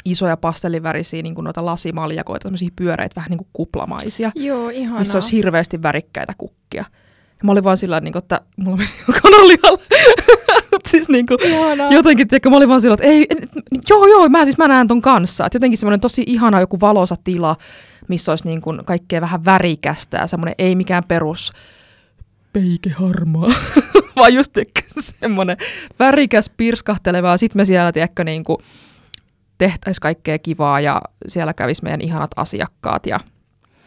isoja 0.05 0.37
pastellivärisiä 0.37 1.22
niin 1.22 1.35
kuin 1.35 1.44
noita 1.44 1.64
lasimaljakoita, 1.64 2.42
semmoisia 2.42 2.68
pyöreitä, 2.77 3.16
vähän 3.16 3.31
niin 3.31 3.38
kuin 3.38 3.48
kuplamaisia. 3.53 4.33
Joo, 4.35 4.68
ihanaa. 4.68 4.98
Missä 4.98 5.18
olisi 5.18 5.33
hirveästi 5.33 5.83
värikkäitä 5.83 6.33
kukkia. 6.38 6.85
Ja 7.29 7.44
mä 7.44 7.53
olin 7.53 7.64
vaan 7.64 7.77
sillä 7.77 8.00
niin 8.00 8.12
kuin, 8.12 8.22
että 8.22 8.40
mulla 8.57 8.77
meni 8.77 8.90
kanalialle. 9.22 9.83
siis 10.90 11.09
niin 11.09 11.27
kuin, 11.27 11.38
jotenkin, 11.90 12.29
tiedätkö, 12.29 12.50
mä 12.50 12.57
olin 12.57 12.68
vaan 12.68 12.81
sillä, 12.81 12.94
että 12.94 13.07
ei, 13.07 13.27
joo, 13.88 14.07
joo, 14.07 14.29
mä 14.29 14.44
siis 14.44 14.59
mä 14.59 14.68
näen 14.68 14.88
ton 14.88 15.03
kanssa. 15.03 15.46
Että 15.46 15.57
jotenkin 15.57 15.79
semmoinen 15.79 16.00
tosi 16.00 16.24
ihana 16.27 16.61
joku 16.61 16.81
valosa 16.81 17.16
tila, 17.24 17.57
missä 18.08 18.32
olisi 18.32 18.44
niin 18.44 18.60
kuin 18.60 18.84
kaikkea 18.84 19.20
vähän 19.20 19.44
värikästä 19.44 20.16
ja 20.16 20.26
semmoinen 20.26 20.54
ei 20.58 20.74
mikään 20.74 21.04
perus 21.08 21.52
peikeharmaa, 22.52 23.48
vaan 24.16 24.34
just 24.34 24.52
semmoinen 24.98 25.56
värikäs, 25.98 26.50
pirskahteleva. 26.56 27.30
Ja 27.30 27.36
sitten 27.36 27.60
me 27.60 27.64
siellä, 27.64 27.92
tiedätkö, 27.92 28.24
niin 28.24 28.44
kuin 28.44 28.58
tehtäisiin 29.58 30.02
kaikkea 30.02 30.38
kivaa 30.38 30.80
ja 30.80 31.02
siellä 31.28 31.54
kävisi 31.54 31.82
meidän 31.82 32.00
ihanat 32.00 32.30
asiakkaat 32.36 33.06
ja 33.06 33.20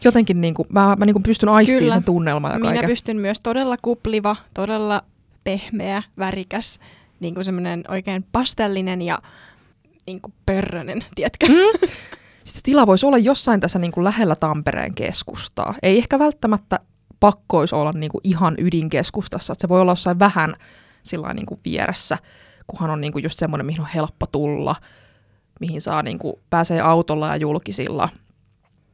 jotenkin 0.04 0.40
niin 0.40 0.54
kuin, 0.54 0.68
mä, 0.72 0.96
mä 0.98 1.06
niin 1.06 1.14
kuin 1.14 1.22
pystyn 1.22 1.48
aistimaan 1.48 1.92
sen 1.92 2.04
tunnelman 2.04 2.52
ja 2.52 2.58
Minä 2.58 2.88
pystyn 2.88 3.16
myös 3.16 3.40
todella 3.40 3.76
kupliva, 3.82 4.36
todella 4.54 5.02
pehmeä, 5.44 6.02
värikäs, 6.18 6.80
niin 7.20 7.34
kuin 7.34 7.44
semmoinen 7.44 7.84
oikein 7.88 8.24
pastellinen 8.32 9.02
ja 9.02 9.18
niin 10.06 10.20
kuin 10.20 10.34
pörrönen, 10.46 11.04
tiedätkö? 11.14 11.46
Mm. 11.46 11.88
Se 12.48 12.60
tila 12.62 12.86
voisi 12.86 13.06
olla 13.06 13.18
jossain 13.18 13.60
tässä 13.60 13.78
niin 13.78 13.92
kuin 13.92 14.04
lähellä 14.04 14.36
Tampereen 14.36 14.94
keskustaa. 14.94 15.74
Ei 15.82 15.98
ehkä 15.98 16.18
välttämättä 16.18 16.80
pakkois 17.20 17.72
olla 17.72 17.90
niin 17.94 18.10
kuin 18.10 18.20
ihan 18.24 18.54
ydinkeskustassa, 18.58 19.52
että 19.52 19.60
se 19.60 19.68
voi 19.68 19.80
olla 19.80 19.92
jossain 19.92 20.18
vähän 20.18 20.56
sillä 21.02 21.34
niin 21.34 21.46
kuin 21.46 21.60
vieressä, 21.64 22.18
kunhan 22.66 22.90
on 22.90 23.00
niin 23.00 23.12
kuin 23.12 23.22
just 23.22 23.38
semmoinen, 23.38 23.66
mihin 23.66 23.80
on 23.80 23.88
helppo 23.94 24.26
tulla, 24.26 24.76
mihin 25.60 25.80
saa 25.80 26.02
niin 26.02 26.18
kuin, 26.18 26.34
pääsee 26.50 26.80
autolla 26.80 27.26
ja 27.26 27.36
julkisilla. 27.36 28.08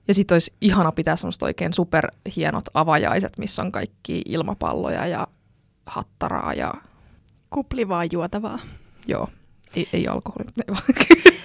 Ja 0.09 0.15
sitten 0.15 0.35
olisi 0.35 0.55
ihana 0.61 0.93
pitää 0.93 1.17
semmoista 1.17 1.47
oikein 1.47 1.75
superhienot 1.75 2.65
avajaiset, 2.75 3.39
missä 3.39 3.63
on 3.63 3.73
kaikki 3.73 4.23
ilmapalloja 4.27 5.07
ja 5.07 5.27
hattaraa 5.87 6.53
ja 6.53 6.75
Kuplivaa 7.51 8.05
juotavaa. 8.13 8.59
joo, 9.07 9.29
ei, 9.77 9.87
ei 9.93 10.09
alkoholi. 10.09 10.45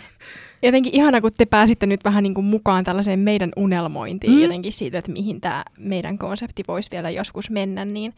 Jotenkin 0.64 0.96
ihana, 0.96 1.22
kun 1.22 1.32
te 1.38 1.46
pääsitte 1.46 1.86
nyt 1.86 2.04
vähän 2.04 2.24
niin 2.24 2.34
kuin 2.34 2.46
mukaan 2.46 2.84
tällaiseen 2.84 3.20
meidän 3.20 3.52
unelmointiin 3.56 4.34
Mm. 4.34 4.42
jotenkin 4.42 4.74
siitä, 4.74 4.98
että 4.98 5.12
mihin 5.12 5.42
tämä 5.42 5.64
meidän 5.78 6.18
konsepti 6.18 6.64
voisi 6.68 6.92
vielä 6.92 7.10
joskus 7.10 7.50
mennä, 7.50 7.86
niin, 7.86 8.14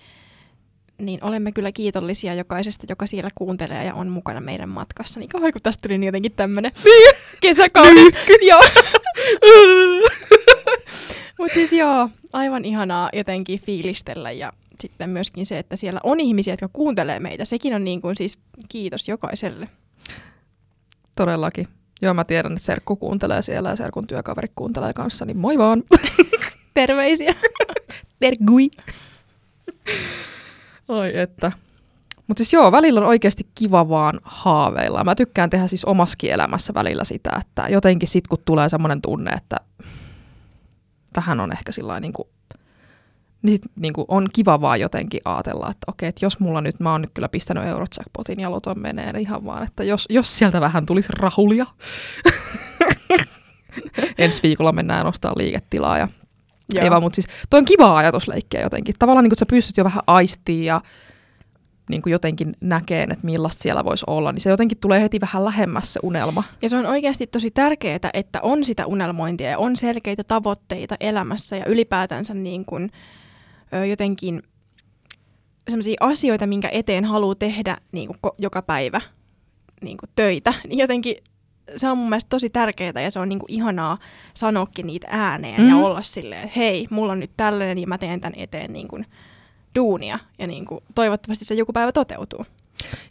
niin 0.98 1.24
olemme 1.24 1.52
kyllä 1.52 1.72
kiitollisia 1.72 2.34
jokaisesta, 2.34 2.86
joka 2.90 3.06
siellä 3.06 3.30
kuuntelee 3.36 3.86
ja 3.86 3.94
on 3.94 4.10
mukana 4.10 4.40
meidän 4.40 4.70
matkassa. 4.70 5.20
Niin 5.20 5.30
kauan 5.30 5.52
kun 5.52 5.62
tästä 5.64 5.82
tuli 5.82 5.98
niin 5.98 6.06
jotenkin 6.08 6.32
tämmöinen 6.32 6.72
kesäkauden. 7.42 8.06
joo. 8.50 8.62
Mutta 11.38 11.54
siis 11.54 11.74
joo, 11.74 12.10
aivan 12.34 12.66
ihanaa 12.66 13.10
jotenkin 13.14 13.60
fiilistellä 13.60 14.32
ja 14.32 14.54
sitten 14.80 15.10
myöskin 15.10 15.46
se, 15.46 15.60
että 15.60 15.76
siellä 15.76 16.00
on 16.04 16.20
ihmisiä, 16.20 16.54
jotka 16.54 16.70
kuuntelee 16.74 17.20
meitä. 17.20 17.46
Sekin 17.46 17.74
on 17.74 17.84
niin 17.84 18.02
kuin 18.02 18.16
siis 18.16 18.40
kiitos 18.70 19.08
jokaiselle. 19.08 19.68
Todellakin. 21.16 21.68
Joo, 22.02 22.14
mä 22.14 22.24
tiedän, 22.24 22.52
että 22.52 22.66
Serkku 22.66 22.96
kuuntelee 22.96 23.42
siellä 23.42 23.70
ja 23.70 23.76
Serkun 23.76 24.08
työkaveri 24.08 24.48
kuuntelee 24.56 24.94
kanssa, 24.94 25.26
niin 25.26 25.38
moi 25.38 25.58
vaan. 25.58 25.84
Terveisiä. 26.74 27.36
Tergui. 28.20 28.70
Ai 30.88 31.18
että. 31.20 31.52
Mutta 32.28 32.40
siis 32.44 32.54
joo, 32.54 32.72
välillä 32.72 33.00
on 33.00 33.08
oikeasti 33.08 33.48
kiva 33.56 33.90
vaan 33.90 34.20
haaveilla. 34.24 35.04
Mä 35.04 35.16
tykkään 35.16 35.50
tehdä 35.50 35.68
siis 35.68 35.86
omaskin 35.86 36.32
elämässä 36.32 36.74
välillä 36.74 37.04
sitä, 37.04 37.30
että 37.42 37.68
jotenkin 37.70 38.10
sit 38.10 38.28
kun 38.28 38.38
tulee 38.46 38.70
semmoinen 38.70 39.02
tunne, 39.02 39.32
että 39.32 39.58
vähän 41.16 41.40
on 41.40 41.52
ehkä 41.52 41.72
sillä 41.72 42.00
niin 42.00 42.14
kuin, 42.14 42.28
niin 43.42 43.56
sit 43.58 43.72
niin 43.76 43.94
kuin 43.94 44.06
on 44.08 44.28
kiva 44.34 44.62
vaan 44.62 44.80
jotenkin 44.80 45.22
ajatella, 45.26 45.72
että 45.72 45.86
okei, 45.88 46.10
että 46.10 46.26
jos 46.26 46.40
mulla 46.40 46.62
nyt, 46.62 46.80
mä 46.80 46.92
oon 46.92 47.02
nyt 47.02 47.12
kyllä 47.14 47.30
pistänyt 47.30 47.64
Eurojackpotin 47.64 48.40
ja 48.40 48.52
loton 48.52 48.80
menee 48.80 49.14
ihan 49.20 49.46
vaan, 49.46 49.64
että 49.64 49.84
jos, 49.84 50.06
jos 50.10 50.38
sieltä 50.38 50.62
vähän 50.62 50.86
tulisi 50.86 51.10
rahulia. 51.12 51.66
Ensi 54.18 54.44
viikolla 54.44 54.72
mennään 54.72 55.06
nostaa 55.06 55.34
liiketilaa 55.38 55.98
ja 55.98 56.08
Joo. 56.74 56.84
ei 56.84 56.92
vaan, 56.92 57.04
mutta 57.04 57.16
siis 57.16 57.28
toi 57.50 57.58
on 57.58 57.66
kiva 57.66 57.98
ajatusleikkiä 57.98 58.62
jotenkin. 58.62 58.96
Tavallaan 59.00 59.24
niin 59.24 59.30
kuin, 59.30 59.36
että 59.36 59.46
sä 59.46 59.56
pystyt 59.56 59.78
jo 59.78 59.84
vähän 59.84 60.04
aistiin 60.08 60.66
ja 60.66 60.82
niin 61.90 62.02
kuin 62.02 62.12
jotenkin 62.12 62.56
näkeen, 62.62 63.12
että 63.12 63.26
millaista 63.26 63.62
siellä 63.62 63.86
voisi 63.86 64.06
olla, 64.08 64.32
niin 64.32 64.42
se 64.42 64.50
jotenkin 64.50 64.78
tulee 64.78 65.02
heti 65.02 65.22
vähän 65.22 65.46
lähemmäs 65.46 65.94
se 65.94 66.00
unelma. 66.04 66.44
Ja 66.62 66.70
se 66.70 66.78
on 66.78 66.86
oikeasti 66.86 67.28
tosi 67.28 67.52
tärkeää, 67.52 68.10
että 68.14 68.40
on 68.42 68.66
sitä 68.66 68.86
unelmointia 68.86 69.50
ja 69.50 69.58
on 69.58 69.78
selkeitä 69.78 70.24
tavoitteita 70.24 70.96
elämässä 71.00 71.58
ja 71.58 71.66
ylipäätänsä 71.66 72.34
niin 72.34 72.66
kuin, 72.66 72.92
ö, 73.76 73.86
jotenkin 73.86 74.44
sellaisia 75.70 75.98
asioita, 76.00 76.48
minkä 76.48 76.70
eteen 76.72 77.06
haluaa 77.06 77.36
tehdä 77.36 77.78
niin 77.92 78.08
kuin 78.08 78.34
joka 78.38 78.62
päivä 78.62 79.02
niin 79.82 79.98
kuin 79.98 80.10
töitä. 80.16 80.54
Niin 80.68 80.80
jotenkin 80.80 81.16
se 81.76 81.90
on 81.90 81.98
mun 81.98 82.10
mielestä 82.10 82.30
tosi 82.30 82.50
tärkeää 82.50 83.02
ja 83.04 83.12
se 83.12 83.20
on 83.20 83.30
niin 83.30 83.40
kuin 83.40 83.52
ihanaa 83.52 83.98
sanoakin 84.34 84.88
niitä 84.88 85.08
ääneen 85.10 85.62
mm. 85.62 85.70
ja 85.70 85.76
Mhm. 85.76 85.84
olla 85.84 86.02
silleen, 86.02 86.44
että 86.44 86.60
hei, 86.60 86.88
mulla 86.90 87.12
on 87.12 87.20
nyt 87.20 87.32
tällainen 87.38 87.78
ja 87.78 87.88
mä 87.88 87.98
teen 87.98 88.22
tämän 88.22 88.40
eteen 88.40 88.74
niin 88.74 88.88
kuin 88.88 89.06
duunia 89.76 90.20
ja 90.40 90.48
niin 90.48 90.66
kuin, 90.66 90.84
toivottavasti 90.96 91.46
se 91.46 91.54
joku 91.54 91.74
päivä 91.74 91.92
toteutuu. 91.92 92.46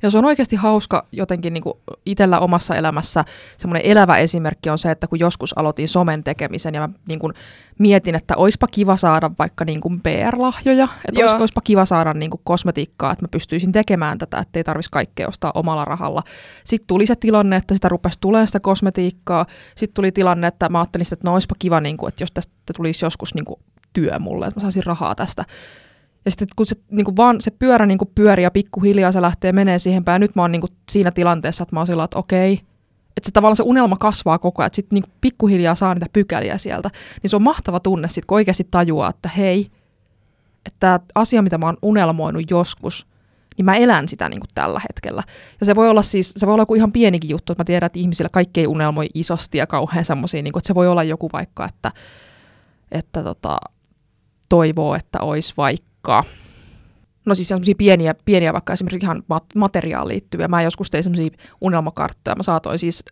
Ja 0.02 0.10
se 0.10 0.18
on 0.18 0.24
oikeasti 0.24 0.56
hauska 0.56 1.06
jotenkin 1.12 1.52
niin 1.52 1.64
itsellä 2.06 2.40
omassa 2.40 2.76
elämässä. 2.76 3.24
Semmoinen 3.58 3.90
elävä 3.90 4.16
esimerkki 4.16 4.70
on 4.70 4.78
se, 4.78 4.90
että 4.90 5.06
kun 5.06 5.18
joskus 5.18 5.58
aloitin 5.58 5.88
somen 5.88 6.24
tekemisen 6.24 6.74
ja 6.74 6.80
mä 6.80 6.88
niin 7.08 7.18
kuin 7.18 7.34
mietin, 7.78 8.14
että 8.14 8.36
oispa 8.36 8.66
kiva 8.70 8.96
saada 8.96 9.30
vaikka 9.38 9.64
niin 9.64 9.80
kuin 9.80 10.00
PR-lahjoja, 10.00 10.88
että 11.08 11.20
olisiko, 11.20 11.40
oispa 11.40 11.60
kiva 11.60 11.84
saada 11.84 12.14
niin 12.14 12.30
kuin 12.30 12.40
kosmetiikkaa, 12.44 13.12
että 13.12 13.24
mä 13.24 13.28
pystyisin 13.28 13.72
tekemään 13.72 14.18
tätä, 14.18 14.38
ettei 14.38 14.64
tarvitsisi 14.64 14.90
kaikkea 14.90 15.28
ostaa 15.28 15.52
omalla 15.54 15.84
rahalla. 15.84 16.22
Sitten 16.64 16.86
tuli 16.86 17.06
se 17.06 17.16
tilanne, 17.16 17.56
että 17.56 17.74
sitä 17.74 17.88
rupesi 17.88 18.20
tulemaan 18.20 18.46
sitä 18.46 18.60
kosmetiikkaa. 18.60 19.46
Sitten 19.76 19.94
tuli 19.94 20.12
tilanne, 20.12 20.46
että 20.46 20.68
mä 20.68 20.78
ajattelin, 20.78 21.06
että 21.12 21.28
no 21.28 21.34
oispa 21.34 21.54
kiva, 21.58 21.80
niin 21.80 21.96
kuin, 21.96 22.08
että 22.08 22.22
jos 22.22 22.32
tästä 22.32 22.52
tulisi 22.76 23.04
joskus 23.04 23.34
niin 23.34 23.44
kuin 23.44 23.60
työ 23.92 24.18
mulle, 24.18 24.46
että 24.46 24.60
mä 24.60 24.62
saisin 24.62 24.84
rahaa 24.84 25.14
tästä. 25.14 25.44
Ja 26.24 26.30
sitten 26.30 26.48
kun 26.56 26.66
se, 26.66 26.76
niin 26.90 27.04
kuin 27.04 27.16
vaan 27.16 27.40
se 27.40 27.50
pyörä 27.50 27.86
niin 27.86 27.98
kuin 27.98 28.10
pyörii 28.14 28.42
ja 28.42 28.50
pikkuhiljaa 28.50 29.12
se 29.12 29.22
lähtee 29.22 29.52
menee 29.52 29.78
siihen 29.78 30.04
päin. 30.04 30.14
Ja 30.14 30.18
nyt 30.18 30.36
mä 30.36 30.42
oon 30.42 30.52
niin 30.52 30.60
kuin 30.60 30.72
siinä 30.90 31.10
tilanteessa, 31.10 31.62
että 31.62 31.76
mä 31.76 31.80
oon 31.80 31.86
sillä, 31.86 32.04
että 32.04 32.18
okei, 32.18 32.52
että 33.16 33.28
se 33.28 33.32
tavallaan 33.32 33.56
se 33.56 33.62
unelma 33.62 33.96
kasvaa 33.96 34.38
koko 34.38 34.62
ajan, 34.62 34.66
että 34.66 34.76
sitten 34.76 34.96
niin 34.96 35.12
pikkuhiljaa 35.20 35.74
saa 35.74 35.94
niitä 35.94 36.06
pykäliä 36.12 36.58
sieltä. 36.58 36.90
Niin 37.22 37.30
se 37.30 37.36
on 37.36 37.42
mahtava 37.42 37.80
tunne 37.80 38.08
sitten, 38.08 38.26
kun 38.26 38.34
oikeasti 38.34 38.66
tajuaa, 38.70 39.10
että 39.10 39.28
hei, 39.28 39.70
että 40.66 40.76
tämä 40.80 41.00
asia, 41.14 41.42
mitä 41.42 41.58
mä 41.58 41.66
oon 41.66 41.76
unelmoinut 41.82 42.50
joskus, 42.50 43.06
niin 43.56 43.64
mä 43.64 43.76
elän 43.76 44.08
sitä 44.08 44.28
niin 44.28 44.40
kuin 44.40 44.50
tällä 44.54 44.80
hetkellä. 44.80 45.22
Ja 45.60 45.66
se 45.66 45.74
voi 45.74 45.88
olla 45.88 46.02
siis, 46.02 46.34
se 46.36 46.46
voi 46.46 46.52
olla 46.52 46.62
joku 46.62 46.74
ihan 46.74 46.92
pienikin 46.92 47.30
juttu, 47.30 47.52
että 47.52 47.60
mä 47.60 47.64
tiedän, 47.64 47.86
että 47.86 47.98
ihmisillä 47.98 48.28
kaikki 48.28 48.60
ei 48.60 48.66
unelmoi 48.66 49.08
isosti 49.14 49.58
ja 49.58 49.66
kauhean 49.66 50.04
semmoisia, 50.04 50.42
niin 50.42 50.58
että 50.58 50.66
se 50.66 50.74
voi 50.74 50.88
olla 50.88 51.02
joku 51.02 51.30
vaikka, 51.32 51.64
että, 51.64 51.92
että 52.92 53.22
tota, 53.22 53.58
toivoo, 54.48 54.94
että 54.94 55.18
olisi 55.20 55.54
vaikka, 55.56 55.89
no 57.24 57.34
siis 57.34 57.48
semmoisia 57.48 57.74
pieniä, 57.78 58.14
pieniä 58.24 58.52
vaikka 58.52 58.72
esimerkiksi 58.72 59.06
ihan 59.06 59.22
mat- 59.32 59.56
materiaaliin 59.58 60.14
liittyviä. 60.14 60.48
Mä 60.48 60.62
joskus 60.62 60.90
tein 60.90 61.02
semmoisia 61.02 61.30
unelmakarttoja. 61.60 62.36
Mä 62.36 62.42
saatoin 62.42 62.78
siis 62.78 63.04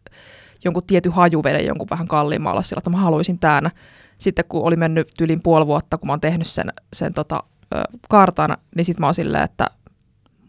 jonkun 0.64 0.83
tietyn 0.87 1.12
hajuveden 1.12 1.66
jonkun 1.66 1.90
vähän 1.90 2.09
kalliimmalla 2.09 2.62
sillä, 2.62 2.81
että 2.81 2.90
mä 2.90 2.96
haluaisin 2.96 3.38
tämän. 3.38 3.70
Sitten 4.18 4.44
kun 4.48 4.62
oli 4.62 4.77
mennyt 4.77 5.09
yli 5.20 5.37
puoli 5.37 5.66
vuotta, 5.66 5.98
kun 5.98 6.07
mä 6.07 6.12
oon 6.12 6.20
tehnyt 6.20 6.46
sen, 6.46 6.72
sen 6.92 7.14
tota, 7.14 7.42
ö, 7.74 7.83
kartan, 8.09 8.57
niin 8.74 8.85
sitten 8.85 9.01
mä 9.01 9.07
oon 9.07 9.14
silleen, 9.14 9.44
että 9.44 9.66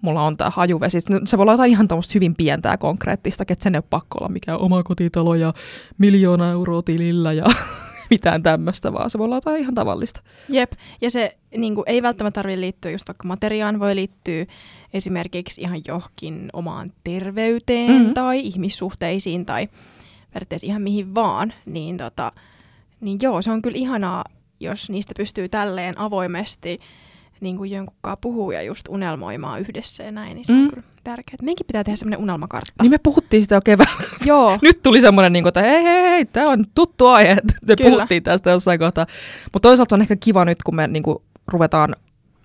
mulla 0.02 0.22
on 0.22 0.38
tämä 0.38 0.50
hajuvesi. 0.50 1.02
Sitten 1.02 1.28
Se 1.28 1.38
voi 1.38 1.44
olla 1.44 1.54
jotain 1.54 1.72
ihan 1.72 1.88
tuommoista 1.88 2.12
hyvin 2.16 2.36
pientä 2.36 2.70
ja 2.70 2.78
konkreettista, 2.78 3.44
että 3.48 3.64
sen 3.64 3.76
ei 3.76 3.78
ole 3.78 3.84
pakko 3.90 4.18
olla 4.20 4.30
mikään 4.30 4.60
oma 4.60 4.84
kotitalo 4.84 5.36
ja 5.36 5.54
miljoona 5.98 6.52
euroa 6.52 6.82
tilillä 6.82 7.34
ja 7.34 7.46
mitään 8.10 8.44
tämmöistä, 8.44 8.94
vaan 8.94 9.10
se 9.10 9.18
voi 9.18 9.26
olla 9.26 9.36
jotain 9.36 9.62
ihan 9.62 9.76
tavallista. 9.76 10.22
Jep, 10.50 10.72
ja 11.02 11.12
se 11.12 11.38
niin 11.58 11.76
kuin, 11.76 11.84
ei 11.88 12.02
välttämättä 12.02 12.38
tarvitse 12.40 12.62
liittyä 12.62 12.92
just 12.92 13.08
vaikka 13.08 13.28
materiaan, 13.28 13.80
voi 13.80 13.96
liittyä 13.96 14.46
esimerkiksi 14.94 15.62
ihan 15.62 15.82
johonkin 15.88 16.50
omaan 16.54 16.92
terveyteen 17.04 17.90
Mhm. 17.90 18.00
mm-hmm. 18.00 18.14
tai 18.14 18.40
ihmissuhteisiin 18.40 19.46
tai 19.46 19.68
periaatteessa 20.34 20.68
ihan 20.68 20.82
mihin 20.82 21.16
vaan, 21.16 21.54
niin, 21.66 21.98
tota, 21.98 22.32
niin 23.02 23.18
joo, 23.22 23.42
se 23.42 23.52
on 23.52 23.62
kyllä 23.62 23.78
ihanaa, 23.78 24.24
jos 24.60 24.90
niistä 24.90 25.14
pystyy 25.18 25.50
tälleen 25.50 25.98
avoimesti 26.00 26.80
niin 27.42 27.58
kuin 27.58 27.72
jonkunkaan 27.72 28.18
puhuu 28.22 28.52
ja 28.52 28.62
just 28.62 28.88
unelmoimaan 28.90 29.60
yhdessä 29.62 30.04
ja 30.04 30.12
näin, 30.12 30.36
niin 30.36 30.46
se 30.46 30.54
on 30.54 30.60
Mm. 30.60 30.70
kyllä 30.70 30.84
tärkeää. 31.04 31.38
Meidänkin 31.42 31.66
pitää 31.68 31.84
tehdä 31.84 31.96
semmoinen 31.96 32.20
unelmakartta. 32.20 32.84
Niin 32.84 32.92
me 32.92 32.98
puhuttiin 32.98 33.44
sitä 33.44 33.56
jo 33.56 33.62
keväällä. 33.62 34.04
Joo, 34.26 34.58
Nyt 34.62 34.82
tuli 34.84 35.02
semmoinen, 35.02 35.34
niin 35.34 35.48
että 35.48 35.62
hei, 35.62 35.84
hei, 35.84 36.10
hei, 36.10 36.26
tämä 36.26 36.50
on 36.50 36.66
tuttu 36.76 37.08
aihe. 37.08 37.36
Me 37.68 37.76
Kyllä. 37.76 37.92
puhuttiin 37.92 38.24
tästä 38.24 38.50
jossain 38.50 38.80
kohtaa. 38.80 39.06
Mutta 39.54 39.70
toisaalta 39.70 39.90
se 39.90 39.96
on 39.96 40.02
ehkä 40.02 40.16
kiva 40.16 40.46
nyt, 40.46 40.64
kun 40.64 40.76
me 40.76 40.88
niin 40.88 41.04
kuin, 41.04 41.18
ruvetaan 41.48 41.96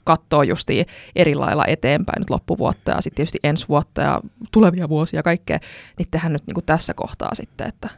katsoa 0.04 0.44
justiin 0.44 0.87
eri 1.16 1.35
lailla 1.35 1.64
eteenpäin 1.66 2.20
nyt 2.20 2.30
loppuvuotta 2.30 2.90
ja 2.90 3.00
sitten 3.00 3.16
tietysti 3.16 3.38
ensi 3.44 3.68
vuotta 3.68 4.02
ja 4.02 4.20
tulevia 4.52 4.88
vuosia 4.88 5.18
ja 5.18 5.22
kaikkea, 5.22 5.59
niin 5.98 6.09
tehdään 6.11 6.33
nyt 6.33 6.46
niin 6.46 6.54
kuin 6.54 6.64
tässä 6.64 6.94
kohtaa 6.94 7.35
sitten, 7.35 7.66
että 7.66 7.88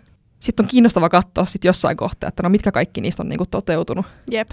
sitten 0.40 0.64
on 0.64 0.68
kiinnostava 0.70 1.09
katsoa 1.09 1.44
sitten 1.46 1.68
jossain 1.68 1.96
kohtaa, 1.96 2.28
että 2.28 2.42
no 2.42 2.48
mitkä 2.48 2.72
kaikki 2.72 3.00
niistä 3.00 3.22
on 3.22 3.28
niin 3.28 3.38
kuin 3.38 3.50
toteutunut. 3.50 4.06
Jep. 4.30 4.50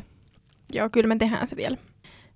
Joo, 0.74 0.90
kyllä 0.90 1.08
me 1.08 1.16
tehdään 1.16 1.48
se 1.48 1.56
vielä. 1.56 1.78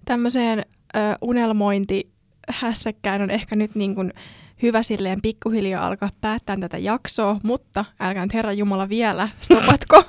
Tämmöiseen 0.08 0.60
ö, 0.60 1.00
unelmointihässäkkään 1.22 3.22
on 3.22 3.30
ehkä 3.30 3.56
nyt 3.56 3.76
niin 3.76 3.96
kuin 3.96 4.14
hyvä 4.62 4.84
silleen 4.84 5.20
pikkuhiljaa 5.22 5.88
alkaa 5.88 6.10
päättää 6.22 6.58
tätä 6.60 6.78
jaksoa, 6.78 7.40
mutta 7.44 7.86
älkää 8.00 8.26
nyt 8.26 8.34
Herran 8.34 8.58
Jumala 8.58 8.90
vielä 8.90 9.30
stopatko. 9.42 10.04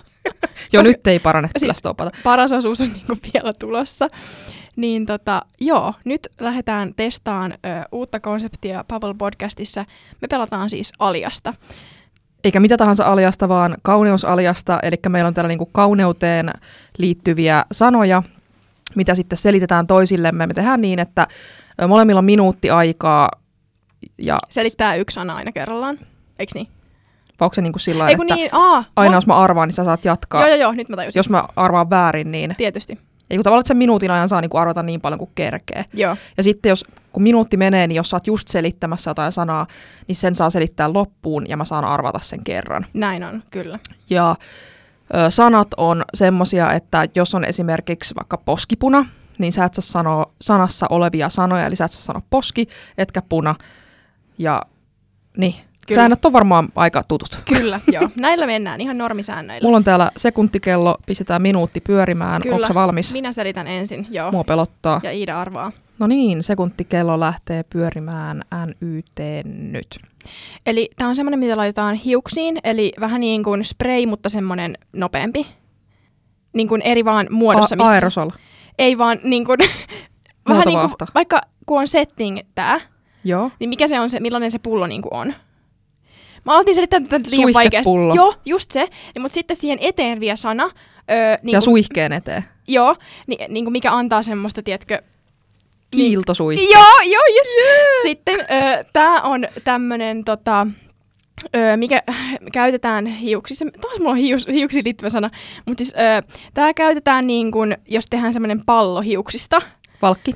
Jo 0.73 0.81
Koska- 0.81 0.89
nyt 0.89 1.07
ei 1.07 1.19
parane 1.19 1.49
kyllä 1.61 1.73
Siis- 1.73 1.79
stopata. 1.79 2.11
Paras 2.25 2.53
osuus 2.53 2.81
on 2.81 2.93
niin 2.93 3.07
kuin 3.07 3.21
vielä 3.35 3.53
tulossa. 3.53 4.09
Niin 4.77 5.07
tota, 5.07 5.43
joo, 5.61 5.95
nyt 6.05 6.29
lähdetään 6.41 6.95
testaan 6.95 7.53
ö, 7.53 7.57
uutta 7.93 8.21
konseptia 8.21 8.85
Pavel 8.89 9.15
Podcastissa. 9.19 9.85
Me 10.23 10.29
pelataan 10.29 10.71
siis 10.71 10.93
aliasta. 10.99 11.55
Eikä 12.45 12.61
mitä 12.61 12.77
tahansa 12.77 13.05
aliasta, 13.05 13.49
vaan 13.49 13.77
kauneusaliasta, 13.83 14.81
eli 14.83 14.97
meillä 15.09 15.29
on 15.29 15.35
täällä 15.35 15.49
niinku 15.49 15.67
kauneuteen 15.67 16.51
liittyviä 16.99 17.65
sanoja, 17.73 18.23
mitä 18.95 19.15
sitten 19.15 19.37
selitetään 19.37 19.87
toisillemme. 19.87 20.47
Me 20.47 20.55
tehdään 20.55 20.81
niin, 20.81 20.99
että 20.99 21.27
Molemmilla 21.89 22.19
on 22.19 22.25
minuutti 22.25 22.71
aikaa. 22.71 23.29
Ja 24.19 24.39
Selittää 24.51 24.95
yksi 24.95 25.15
sana 25.15 25.35
aina 25.35 25.53
kerrallaan. 25.53 25.99
Eiks 26.39 26.55
niin? 26.55 26.69
vai 27.41 27.47
onko 27.47 27.55
se 27.55 27.63
niin 27.63 27.73
kuin 27.73 27.81
sillä 27.81 28.09
että 28.09 28.25
niin, 28.35 28.49
aa. 28.53 28.85
aina 28.97 29.11
no, 29.11 29.17
jos 29.17 29.27
mä 29.27 29.37
arvaan, 29.37 29.69
niin 29.69 29.75
sä 29.75 29.85
saat 29.85 30.05
jatkaa. 30.05 30.41
Joo, 30.41 30.49
joo, 30.49 30.57
joo, 30.57 30.73
nyt 30.73 30.89
mä 30.89 30.97
tajusin. 30.97 31.19
Jos 31.19 31.31
mä 31.31 31.45
arvaan 31.57 31.91
väärin, 31.91 32.33
niin 32.33 32.55
Tietysti. 32.57 32.99
ei 33.31 33.37
kun 33.37 33.45
tavallaan 33.45 33.61
että 33.61 33.69
sen 33.69 33.77
minuutin 33.77 34.11
ajan 34.11 34.29
saa 34.29 34.41
niin 34.41 34.51
kuin 34.51 34.61
arvata 34.61 34.83
niin 34.83 35.01
paljon 35.01 35.19
kuin 35.19 35.31
kerkee. 35.35 35.85
Joo. 35.95 36.17
Ja 36.37 36.43
sitten 36.43 36.71
jos, 36.71 36.85
kun 37.13 37.23
minuutti 37.23 37.57
menee, 37.57 37.87
niin 37.87 37.97
jos 37.97 38.11
sä 38.11 38.17
oot 38.17 38.27
just 38.27 38.49
selittämässä 38.49 39.11
jotain 39.11 39.33
sanaa, 39.33 39.67
niin 40.09 40.17
sen 40.17 40.35
saa 40.35 40.51
selittää 40.51 40.93
loppuun 40.93 41.49
ja 41.49 41.57
mä 41.57 41.65
saan 41.65 41.85
arvata 41.85 42.19
sen 42.23 42.45
kerran. 42.45 42.87
Näin 42.95 43.25
on, 43.25 43.43
kyllä. 43.51 43.79
Ja 44.11 44.37
ö, 45.15 45.31
sanat 45.31 45.69
on 45.77 46.05
semmosia, 46.15 46.73
että 46.73 47.07
jos 47.15 47.35
on 47.35 47.45
esimerkiksi 47.45 48.15
vaikka 48.15 48.39
poskipuna, 48.39 49.07
niin 49.39 49.53
sä 49.53 49.65
et 49.65 49.75
saa 49.75 49.83
sanoa 49.83 50.33
sanassa 50.41 50.87
olevia 50.91 51.29
sanoja, 51.29 51.67
eli 51.67 51.77
sä 51.77 51.85
et 51.85 51.91
saa 51.91 52.03
sanoa 52.03 52.23
poski, 52.31 52.69
etkä 52.99 53.23
puna. 53.29 53.55
Ja 54.39 54.63
niin, 55.37 55.55
Kyllä. 55.87 56.01
säännöt 56.01 56.25
on 56.25 56.33
varmaan 56.33 56.69
aika 56.77 57.03
tutut. 57.03 57.43
Kyllä, 57.45 57.81
joo. 57.93 58.09
Näillä 58.17 58.47
mennään 58.47 58.81
ihan 58.81 58.99
normisäännöillä. 58.99 59.67
Mulla 59.67 59.77
on 59.77 59.85
täällä 59.85 60.11
sekuntikello, 60.17 60.97
pistetään 61.07 61.43
minuutti 61.43 61.81
pyörimään. 61.81 62.43
Kyllä. 62.43 62.57
Onko 62.57 62.75
valmis? 62.75 63.13
Minä 63.13 63.33
selitän 63.33 63.67
ensin, 63.67 64.07
joo. 64.11 64.33
Mua 64.33 64.45
pelottaa. 64.45 65.01
Ja 65.03 65.13
Iida 65.13 65.41
arvaa. 65.41 65.73
No 65.99 66.07
niin, 66.07 66.43
sekuntikello 66.43 67.21
lähtee 67.21 67.63
pyörimään 67.63 68.43
NYT 68.67 69.45
nyt. 69.45 69.99
Eli 70.67 70.91
tämä 70.97 71.11
on 71.11 71.17
semmoinen, 71.17 71.41
mitä 71.41 71.57
laitetaan 71.57 71.95
hiuksiin, 71.95 72.59
eli 72.65 72.93
vähän 73.01 73.21
niin 73.21 73.45
kuin 73.45 73.65
spray, 73.65 74.07
mutta 74.07 74.29
semmoinen 74.29 74.75
nopeampi. 74.93 75.47
Niin 76.53 76.69
kuin 76.69 76.83
eri 76.83 77.05
vaan 77.05 77.27
muodossa. 77.31 77.75
A- 77.75 77.77
mistä 77.77 77.93
aerosol. 77.93 78.31
Ei 78.79 78.99
vaan 78.99 79.19
niin 79.25 79.45
kuin, 79.45 79.59
vähän 80.49 80.63
niin 80.67 80.79
kuin, 80.79 80.91
vaikka 81.15 81.41
kun 81.67 81.81
on 81.81 81.89
setting 81.89 82.39
tää, 82.55 82.81
Joo. 83.25 83.51
niin 83.61 83.71
mikä 83.71 83.89
se 83.89 84.01
on 84.01 84.11
se, 84.11 84.21
millainen 84.21 84.51
se 84.51 84.59
pullo 84.59 84.87
niin 84.87 85.03
kuin 85.03 85.15
on? 85.15 85.35
Mä 86.45 86.53
aloitin 86.53 86.75
selittää 86.75 87.01
tätä 87.01 87.31
liian 87.31 87.55
vaikeasti. 87.55 87.91
Joo, 88.15 88.35
just 88.45 88.71
se. 88.71 88.81
Niin, 88.81 89.23
mutta 89.23 89.35
sitten 89.35 89.57
siihen 89.57 89.79
eteen 89.81 90.21
vielä 90.21 90.37
sana. 90.37 90.65
Öö, 91.11 91.37
niin 91.43 91.53
ja 91.53 91.59
kuin, 91.59 91.63
suihkeen 91.63 92.13
eteen. 92.13 92.45
Joo, 92.69 92.97
niin, 93.27 93.55
niin 93.55 93.65
kuin 93.65 93.73
mikä 93.73 93.93
antaa 93.93 94.23
semmoista, 94.23 94.63
tiedätkö, 94.63 95.03
Kiiltosuihke. 95.91 96.65
Joo, 96.73 97.01
joo, 97.13 97.23
yes. 97.35 97.49
Sitten 98.03 98.41
ö, 98.41 98.85
tää 98.93 99.23
on 99.23 99.45
tämmönen 99.65 100.25
tota, 100.25 100.67
ö, 101.57 101.77
mikä 101.77 102.03
käytetään 102.53 103.07
hiuksissa, 103.07 103.65
taas 103.81 103.99
mulla 103.99 104.11
on 104.11 104.17
hius, 104.17 104.47
hiuksiin 104.49 104.85
liittyvä 104.85 105.09
sana, 105.11 105.31
mutta 105.67 105.85
siis 105.85 105.95
ö, 105.97 106.39
tää 106.55 106.75
käytetään 106.75 107.27
niin 107.27 107.53
kun, 107.53 107.75
jos 107.89 108.07
tehdään 108.11 108.33
semmonen 108.33 108.65
pallo 108.65 109.01
hiuksista. 109.01 109.63
Valkki. 110.03 110.35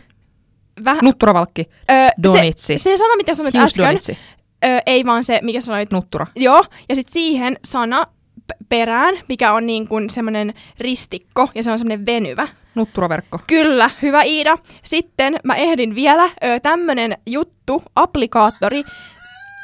Väh, 0.85 0.99
Nutturavalkki. 1.03 1.65
ö, 1.91 1.95
Donitsi. 2.23 2.79
Se, 2.79 2.83
se 2.91 2.97
sana, 2.97 3.17
mitä 3.17 3.35
sanoit 3.35 3.55
äsken, 3.57 3.85
Hiusdonitsi. 3.85 4.19
ö, 4.65 4.83
ei 4.87 5.05
vaan 5.05 5.25
se, 5.25 5.39
mikä 5.43 5.61
sanoit, 5.61 5.91
Nuttura. 5.93 6.27
joo, 6.37 6.65
ja 6.89 6.95
sitten 6.95 7.13
siihen 7.13 7.57
sana 7.65 8.05
p- 8.47 8.69
perään, 8.69 9.15
mikä 9.29 9.53
on 9.53 9.67
niin 9.67 9.89
kuin 9.89 10.11
semmoinen 10.11 10.55
ristikko, 10.79 11.49
ja 11.55 11.63
se 11.63 11.71
on 11.73 11.79
semmoinen 11.79 12.07
venyvä. 12.07 12.49
Nutturaverkko. 12.75 13.41
Kyllä, 13.47 13.91
hyvä 14.03 14.23
Iida. 14.23 14.59
Sitten 14.85 15.37
mä 15.45 15.55
ehdin 15.55 15.95
vielä 15.95 16.25
ö, 16.25 16.61
tämmönen 16.63 17.17
juttu, 17.27 17.83
applikaattori. 17.97 18.83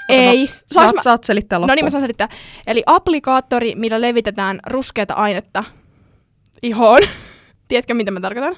Ei. 0.08 0.50
Saat, 0.66 0.94
mä... 0.94 1.02
saat 1.02 1.24
selittää 1.24 1.60
loppuun. 1.60 1.68
No 1.68 1.74
niin, 1.74 1.84
mä 1.84 1.90
saan 1.90 2.02
selittää. 2.02 2.28
Eli 2.66 2.82
applikaattori, 2.86 3.74
millä 3.74 4.00
levitetään 4.00 4.60
ruskeata 4.66 5.14
ainetta 5.14 5.64
ihoon. 6.62 7.02
Tiedätkö, 7.68 7.94
mitä 7.94 8.10
mä 8.10 8.20
tarkoitan? 8.20 8.56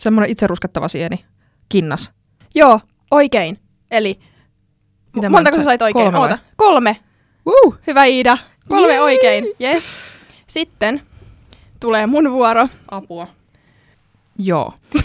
Semmoinen 0.00 0.30
itse 0.30 0.46
ruskettava 0.46 0.88
sieni. 0.88 1.24
Kinnas. 1.68 2.12
Joo, 2.54 2.80
oikein. 3.10 3.58
Eli 3.90 4.18
Mitä 5.14 5.30
montako 5.30 5.56
sä 5.56 5.64
sait 5.64 5.82
oikein? 5.82 6.04
Kolme? 6.04 6.18
Oota. 6.18 6.38
Kolme. 6.56 6.96
Woo! 7.46 7.74
Hyvä 7.86 8.04
Iida. 8.04 8.38
Kolme 8.68 8.92
Jee! 8.92 9.00
oikein. 9.00 9.44
Yes. 9.60 9.96
Sitten 10.46 11.02
tulee 11.80 12.06
mun 12.06 12.32
vuoro. 12.32 12.68
Apua. 12.90 13.26
Joo. 14.38 14.74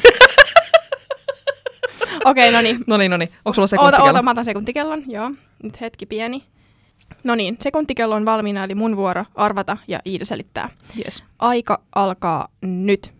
Okei, 2.25 2.51
no 2.51 2.61
niin. 2.61 2.83
No 2.87 2.97
niin, 2.97 3.11
no 3.11 3.17
niin. 3.17 3.29
Onko 3.45 3.53
sulla 3.53 3.63
Oota, 3.63 3.67
sekuntikello? 3.69 4.07
oota, 4.07 4.21
mä 4.21 4.31
otan 4.31 4.45
sekuntikellon. 4.45 5.03
Joo, 5.07 5.31
nyt 5.63 5.81
hetki 5.81 6.05
pieni. 6.05 6.43
No 7.23 7.35
niin, 7.35 7.57
sekuntikello 7.59 8.15
on 8.15 8.25
valmiina, 8.25 8.63
eli 8.63 8.75
mun 8.75 8.97
vuoro 8.97 9.25
arvata 9.35 9.77
ja 9.87 9.99
Iida 10.05 10.25
selittää. 10.25 10.69
Yes. 11.05 11.23
Aika 11.39 11.81
alkaa 11.95 12.47
nyt. 12.61 13.13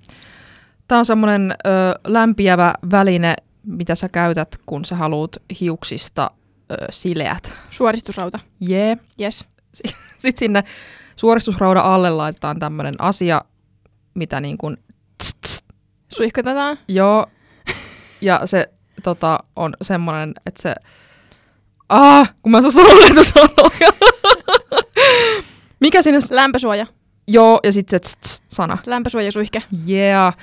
Tämä 0.87 0.99
on 0.99 1.05
semmoinen 1.05 1.51
ö, 1.51 1.55
lämpiävä 2.07 2.73
väline, 2.91 3.35
mitä 3.63 3.95
sä 3.95 4.09
käytät, 4.09 4.57
kun 4.65 4.85
sä 4.85 4.95
haluat 4.95 5.31
hiuksista 5.61 6.31
ö, 6.71 6.75
sileät. 6.89 7.53
Suoristusrauta. 7.69 8.39
Jee. 8.59 8.85
Yeah. 8.85 8.99
Yes. 9.21 9.45
Sitten 10.17 10.39
sinne 10.39 10.63
suoristusraudan 11.15 11.83
alle 11.83 12.09
laitetaan 12.09 12.59
tämmöinen 12.59 12.95
asia, 12.99 13.41
mitä 14.13 14.41
niin 14.41 14.57
kuin 14.57 14.77
tss, 15.17 15.35
tss, 15.35 15.56
Suihkutetaan. 16.09 16.77
joo. 16.87 17.25
Ja 18.21 18.41
se 18.45 18.69
tota, 19.03 19.39
on 19.55 19.73
semmoinen, 19.81 20.33
että 20.45 20.61
se... 20.61 20.75
Ah, 21.89 22.33
kun 22.41 22.51
mä 22.51 22.61
saa 22.61 22.71
sanoa. 22.71 23.71
Mikä 25.79 26.01
sinne... 26.01 26.19
Lämpösuoja. 26.31 26.85
Joo, 27.27 27.59
ja 27.63 27.71
sitten 27.71 27.99
se 28.03 28.41
sana. 28.47 28.77
Lämpösuojasuihke. 28.85 29.63
Yeah. 29.89 30.37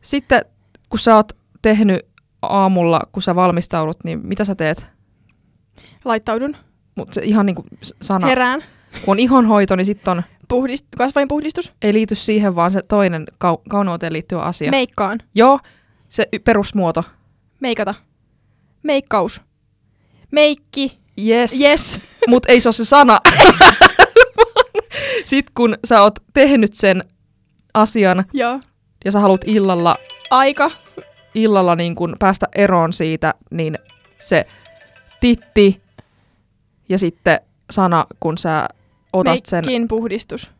Sitten 0.00 0.44
kun 0.88 0.98
sä 0.98 1.16
oot 1.16 1.32
tehnyt 1.62 2.00
aamulla, 2.42 3.00
kun 3.12 3.22
sä 3.22 3.34
valmistaudut, 3.34 4.04
niin 4.04 4.20
mitä 4.26 4.44
sä 4.44 4.54
teet? 4.54 4.86
Laittaudun. 6.04 6.56
Mutta 6.94 7.14
se 7.14 7.20
ihan 7.24 7.46
niinku 7.46 7.64
sana, 8.02 8.26
Herään. 8.26 8.64
Kun 9.04 9.12
on 9.12 9.18
ihonhoito, 9.18 9.76
niin 9.76 9.84
sitten 9.86 10.10
on, 10.12 10.22
Puhdist- 10.52 10.86
kasvojen 10.98 11.28
puhdistus. 11.28 11.72
ei 11.82 11.92
liity 11.92 12.14
siihen, 12.14 12.54
vaan 12.56 12.70
se 12.70 12.82
toinen 12.82 13.26
kau- 13.44 13.62
kauneuteen 13.68 14.12
liittyvä 14.12 14.42
asia. 14.42 14.70
Meikkaan. 14.70 15.20
Joo, 15.34 15.58
se 16.08 16.28
y- 16.32 16.38
perusmuoto. 16.38 17.04
Meikata. 17.60 17.94
Meikkaus. 18.82 19.40
Meikki. 20.30 20.98
Yes. 21.26 21.60
Yes. 21.60 22.00
Mutta 22.28 22.52
ei 22.52 22.60
se 22.60 22.68
ole 22.68 22.72
se 22.72 22.84
sana. 22.84 23.18
Sitten 25.24 25.52
kun 25.54 25.78
sä 25.84 26.02
oot 26.02 26.18
tehnyt 26.34 26.74
sen 26.74 27.04
asian 27.74 28.24
Joo. 28.32 28.60
ja 29.04 29.12
sä 29.12 29.20
haluat 29.20 29.40
illalla, 29.46 29.96
Aika. 30.30 30.70
illalla 31.34 31.76
niin 31.76 31.94
kun 31.94 32.16
päästä 32.18 32.46
eroon 32.54 32.92
siitä, 32.92 33.34
niin 33.50 33.78
se 34.18 34.46
titti 35.20 35.80
ja 36.88 36.98
sitten 36.98 37.40
sana, 37.70 38.06
kun 38.20 38.38
sä 38.38 38.68
otat 39.14 39.46
sen. 39.46 39.64
Meikin 39.64 39.88
puhdistus. 39.88 40.50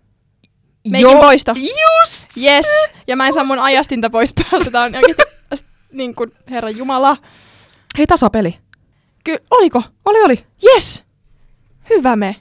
Meikin 0.91 1.19
poisto. 1.19 1.55
Just 1.57 2.29
Yes. 2.43 2.67
Ja 3.07 3.17
mä 3.17 3.27
en 3.27 3.33
saa 3.33 3.45
mun 3.45 3.59
ajastinta 3.59 4.11
pois 4.11 4.35
päältä. 4.35 4.71
Tää 4.71 4.85
on 4.85 4.93
niin 5.93 6.15
kuin, 6.15 6.31
herra 6.51 6.71
Jumala. 6.71 7.17
Hei, 7.99 8.07
tasapeli. 8.07 8.59
Ky- 9.25 9.45
oliko? 9.51 9.83
Oli, 10.05 10.23
oli. 10.23 10.47
Yes. 10.65 11.05
Hyvä 11.91 12.17
me. 12.17 12.37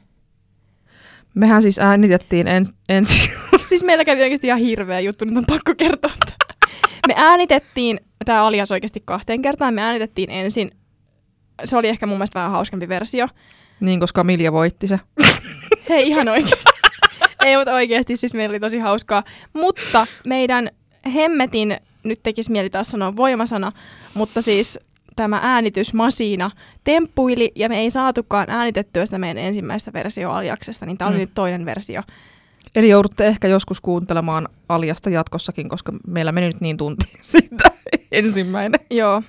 Mehän 1.34 1.62
siis 1.62 1.80
äänitettiin 1.80 2.48
en, 2.48 2.66
ensin. 2.90 3.32
Siis 3.70 3.84
meillä 3.84 4.06
kävi 4.06 4.22
oikeasti 4.24 4.48
ihan 4.48 4.60
hirveä 4.60 5.00
juttu, 5.00 5.26
nyt 5.26 5.38
on 5.38 5.44
pakko 5.48 5.76
kertoa. 5.76 6.12
Me 7.08 7.14
äänitettiin, 7.18 8.00
tämä 8.26 8.44
alias 8.44 8.72
oikeasti 8.72 9.02
kahteen 9.06 9.42
kertaan, 9.42 9.74
me 9.74 9.82
äänitettiin 9.82 10.30
ensin, 10.30 10.72
se 11.66 11.78
oli 11.78 11.88
ehkä 11.88 12.06
mun 12.06 12.18
mielestä 12.18 12.40
vähän 12.40 12.52
hauskempi 12.52 12.88
versio. 12.90 13.28
niin, 13.80 14.00
koska 14.00 14.24
Milja 14.24 14.52
voitti 14.52 14.88
se. 14.88 15.00
Hei, 15.90 16.08
ihan 16.08 16.28
oikeasti. 16.30 16.72
Ei, 17.46 17.58
mutta 17.58 17.74
oikeasti 17.74 18.18
siis 18.18 18.34
meillä 18.34 18.54
oli 18.54 18.60
tosi 18.60 18.80
hauskaa. 18.80 19.24
Mutta 19.54 20.08
meidän 20.26 20.70
hemmetin, 21.14 21.78
nyt 22.04 22.20
tekisi 22.24 22.52
mieli 22.52 22.70
taas 22.70 22.88
sanoa 22.88 23.16
voimasana, 23.16 23.72
mutta 24.14 24.42
siis 24.42 24.80
tämä 25.16 25.40
äänitysmasina 25.44 26.52
temppuili 26.84 27.52
ja 27.56 27.70
me 27.70 27.80
ei 27.80 27.92
saatukaan 27.92 28.50
äänitettyä 28.50 29.06
sitä 29.06 29.18
meidän 29.18 29.38
ensimmäistä 29.44 29.94
versio 29.94 30.32
aliaksesta, 30.32 30.86
niin 30.86 30.98
tämä 30.98 31.08
oli 31.10 31.18
Mm. 31.18 31.22
nyt 31.22 31.32
toinen 31.34 31.66
versio. 31.66 32.02
Eli 32.76 32.90
joudutte 32.90 33.28
ehkä 33.28 33.48
joskus 33.48 33.82
kuuntelemaan 33.82 34.48
Aljasta 34.70 35.10
jatkossakin, 35.10 35.70
koska 35.70 35.92
meillä 36.08 36.32
meni 36.32 36.48
nyt 36.48 36.62
niin 36.62 36.78
tunti 36.78 37.06
siitä 37.22 37.72
ensimmäinen. 38.12 38.80
Joo. 38.90 39.24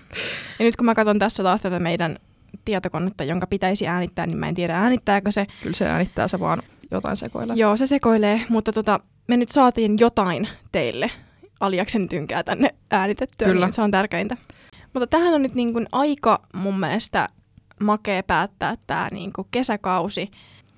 Ja 0.59 0.65
nyt 0.65 0.77
kun 0.77 0.87
mä 0.87 0.95
katson 0.95 1.19
tässä 1.19 1.43
taas 1.43 1.61
tätä 1.63 1.79
meidän 1.79 2.17
tietokonetta, 2.65 3.25
jonka 3.25 3.47
pitäisi 3.47 3.87
äänittää, 3.87 4.27
niin 4.27 4.39
mä 4.39 4.49
en 4.49 4.55
tiedä 4.55 4.79
äänittääkö 4.79 5.31
se. 5.33 5.47
Kyllä 5.63 5.77
se 5.77 5.87
äänittää 5.87 6.29
se 6.29 6.41
vaan 6.41 6.63
jotain 6.91 7.17
sekoilla. 7.17 7.55
Joo, 7.55 7.77
se 7.77 7.87
sekoilee, 7.87 8.41
mutta 8.49 8.73
tota, 8.73 9.01
me 9.29 9.37
nyt 9.37 9.49
saatiin 9.49 9.97
jotain 9.99 10.49
teille 10.73 11.11
Aliaksen 11.61 12.09
tynkää 12.09 12.43
tänne 12.43 12.75
äänitettyä, 12.91 13.49
Kyllä. 13.49 13.67
niin 13.67 13.73
se 13.75 13.83
on 13.83 13.91
tärkeintä. 13.91 14.37
Mutta 14.93 15.07
tähän 15.07 15.35
on 15.35 15.43
nyt 15.43 15.55
niin 15.55 15.73
kuin 15.73 15.87
aika 15.93 16.43
mun 16.55 16.81
mielestä 16.81 17.29
makea 17.81 18.23
päättää 18.23 18.75
tämä 18.87 19.09
niin 19.13 19.33
kuin 19.33 19.49
kesäkausi. 19.51 20.31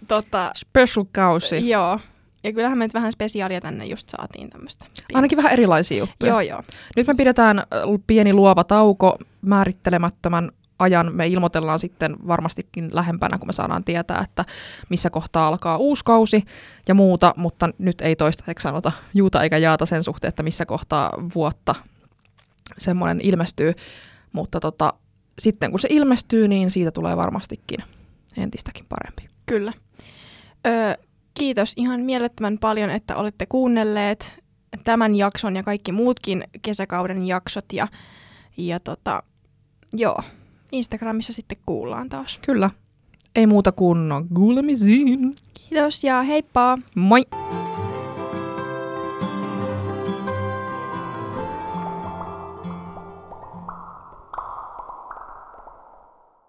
Tota, 0.08 0.50
Special 0.56 1.04
kausi. 1.12 1.68
joo. 1.68 2.00
Ja 2.44 2.52
kyllähän 2.52 2.78
me 2.78 2.84
nyt 2.84 2.94
vähän 2.94 3.12
spesiaalia 3.12 3.60
tänne 3.60 3.86
just 3.86 4.08
saatiin 4.08 4.50
tämmöistä. 4.50 4.86
Ainakin 5.14 5.36
vähän 5.36 5.52
erilaisia 5.52 5.98
juttuja. 5.98 6.32
Joo, 6.32 6.40
joo. 6.40 6.62
Nyt 6.96 7.06
me 7.06 7.14
pidetään 7.14 7.62
pieni 8.06 8.32
luova 8.32 8.64
tauko 8.64 9.18
määrittelemättömän 9.42 10.50
ajan. 10.78 11.14
Me 11.14 11.26
ilmoitellaan 11.26 11.78
sitten 11.78 12.16
varmastikin 12.26 12.90
lähempänä, 12.92 13.38
kun 13.38 13.48
me 13.48 13.52
saadaan 13.52 13.84
tietää, 13.84 14.20
että 14.24 14.44
missä 14.88 15.10
kohtaa 15.10 15.48
alkaa 15.48 15.76
uusi 15.76 16.04
kausi 16.04 16.44
ja 16.88 16.94
muuta, 16.94 17.34
mutta 17.36 17.68
nyt 17.78 18.00
ei 18.00 18.16
toistaiseksi 18.16 18.62
sanota 18.62 18.92
juuta 19.14 19.42
eikä 19.42 19.58
jaata 19.58 19.86
sen 19.86 20.04
suhteen, 20.04 20.28
että 20.28 20.42
missä 20.42 20.66
kohtaa 20.66 21.12
vuotta 21.34 21.74
semmoinen 22.78 23.20
ilmestyy. 23.22 23.72
Mutta 24.32 24.60
tota, 24.60 24.92
sitten 25.38 25.70
kun 25.70 25.80
se 25.80 25.88
ilmestyy, 25.90 26.48
niin 26.48 26.70
siitä 26.70 26.90
tulee 26.90 27.16
varmastikin 27.16 27.78
entistäkin 28.36 28.86
parempi. 28.88 29.28
Kyllä. 29.46 29.72
Öö, 30.66 30.94
kiitos 31.34 31.72
ihan 31.76 32.00
mielettömän 32.00 32.58
paljon, 32.58 32.90
että 32.90 33.16
olette 33.16 33.46
kuunnelleet 33.46 34.32
tämän 34.84 35.14
jakson 35.14 35.56
ja 35.56 35.62
kaikki 35.62 35.92
muutkin 35.92 36.44
kesäkauden 36.62 37.26
jaksot. 37.26 37.72
Ja, 37.72 37.88
ja 38.56 38.80
tota, 38.80 39.22
joo, 39.92 40.22
Instagramissa 40.72 41.32
sitten 41.32 41.58
kuullaan 41.66 42.08
taas. 42.08 42.38
Kyllä. 42.46 42.70
Ei 43.34 43.46
muuta 43.46 43.72
kuin 43.72 43.98
kuulemisiin. 44.34 45.34
Kiitos 45.54 46.04
ja 46.04 46.22
heippa! 46.22 46.78
Moi! 46.94 47.26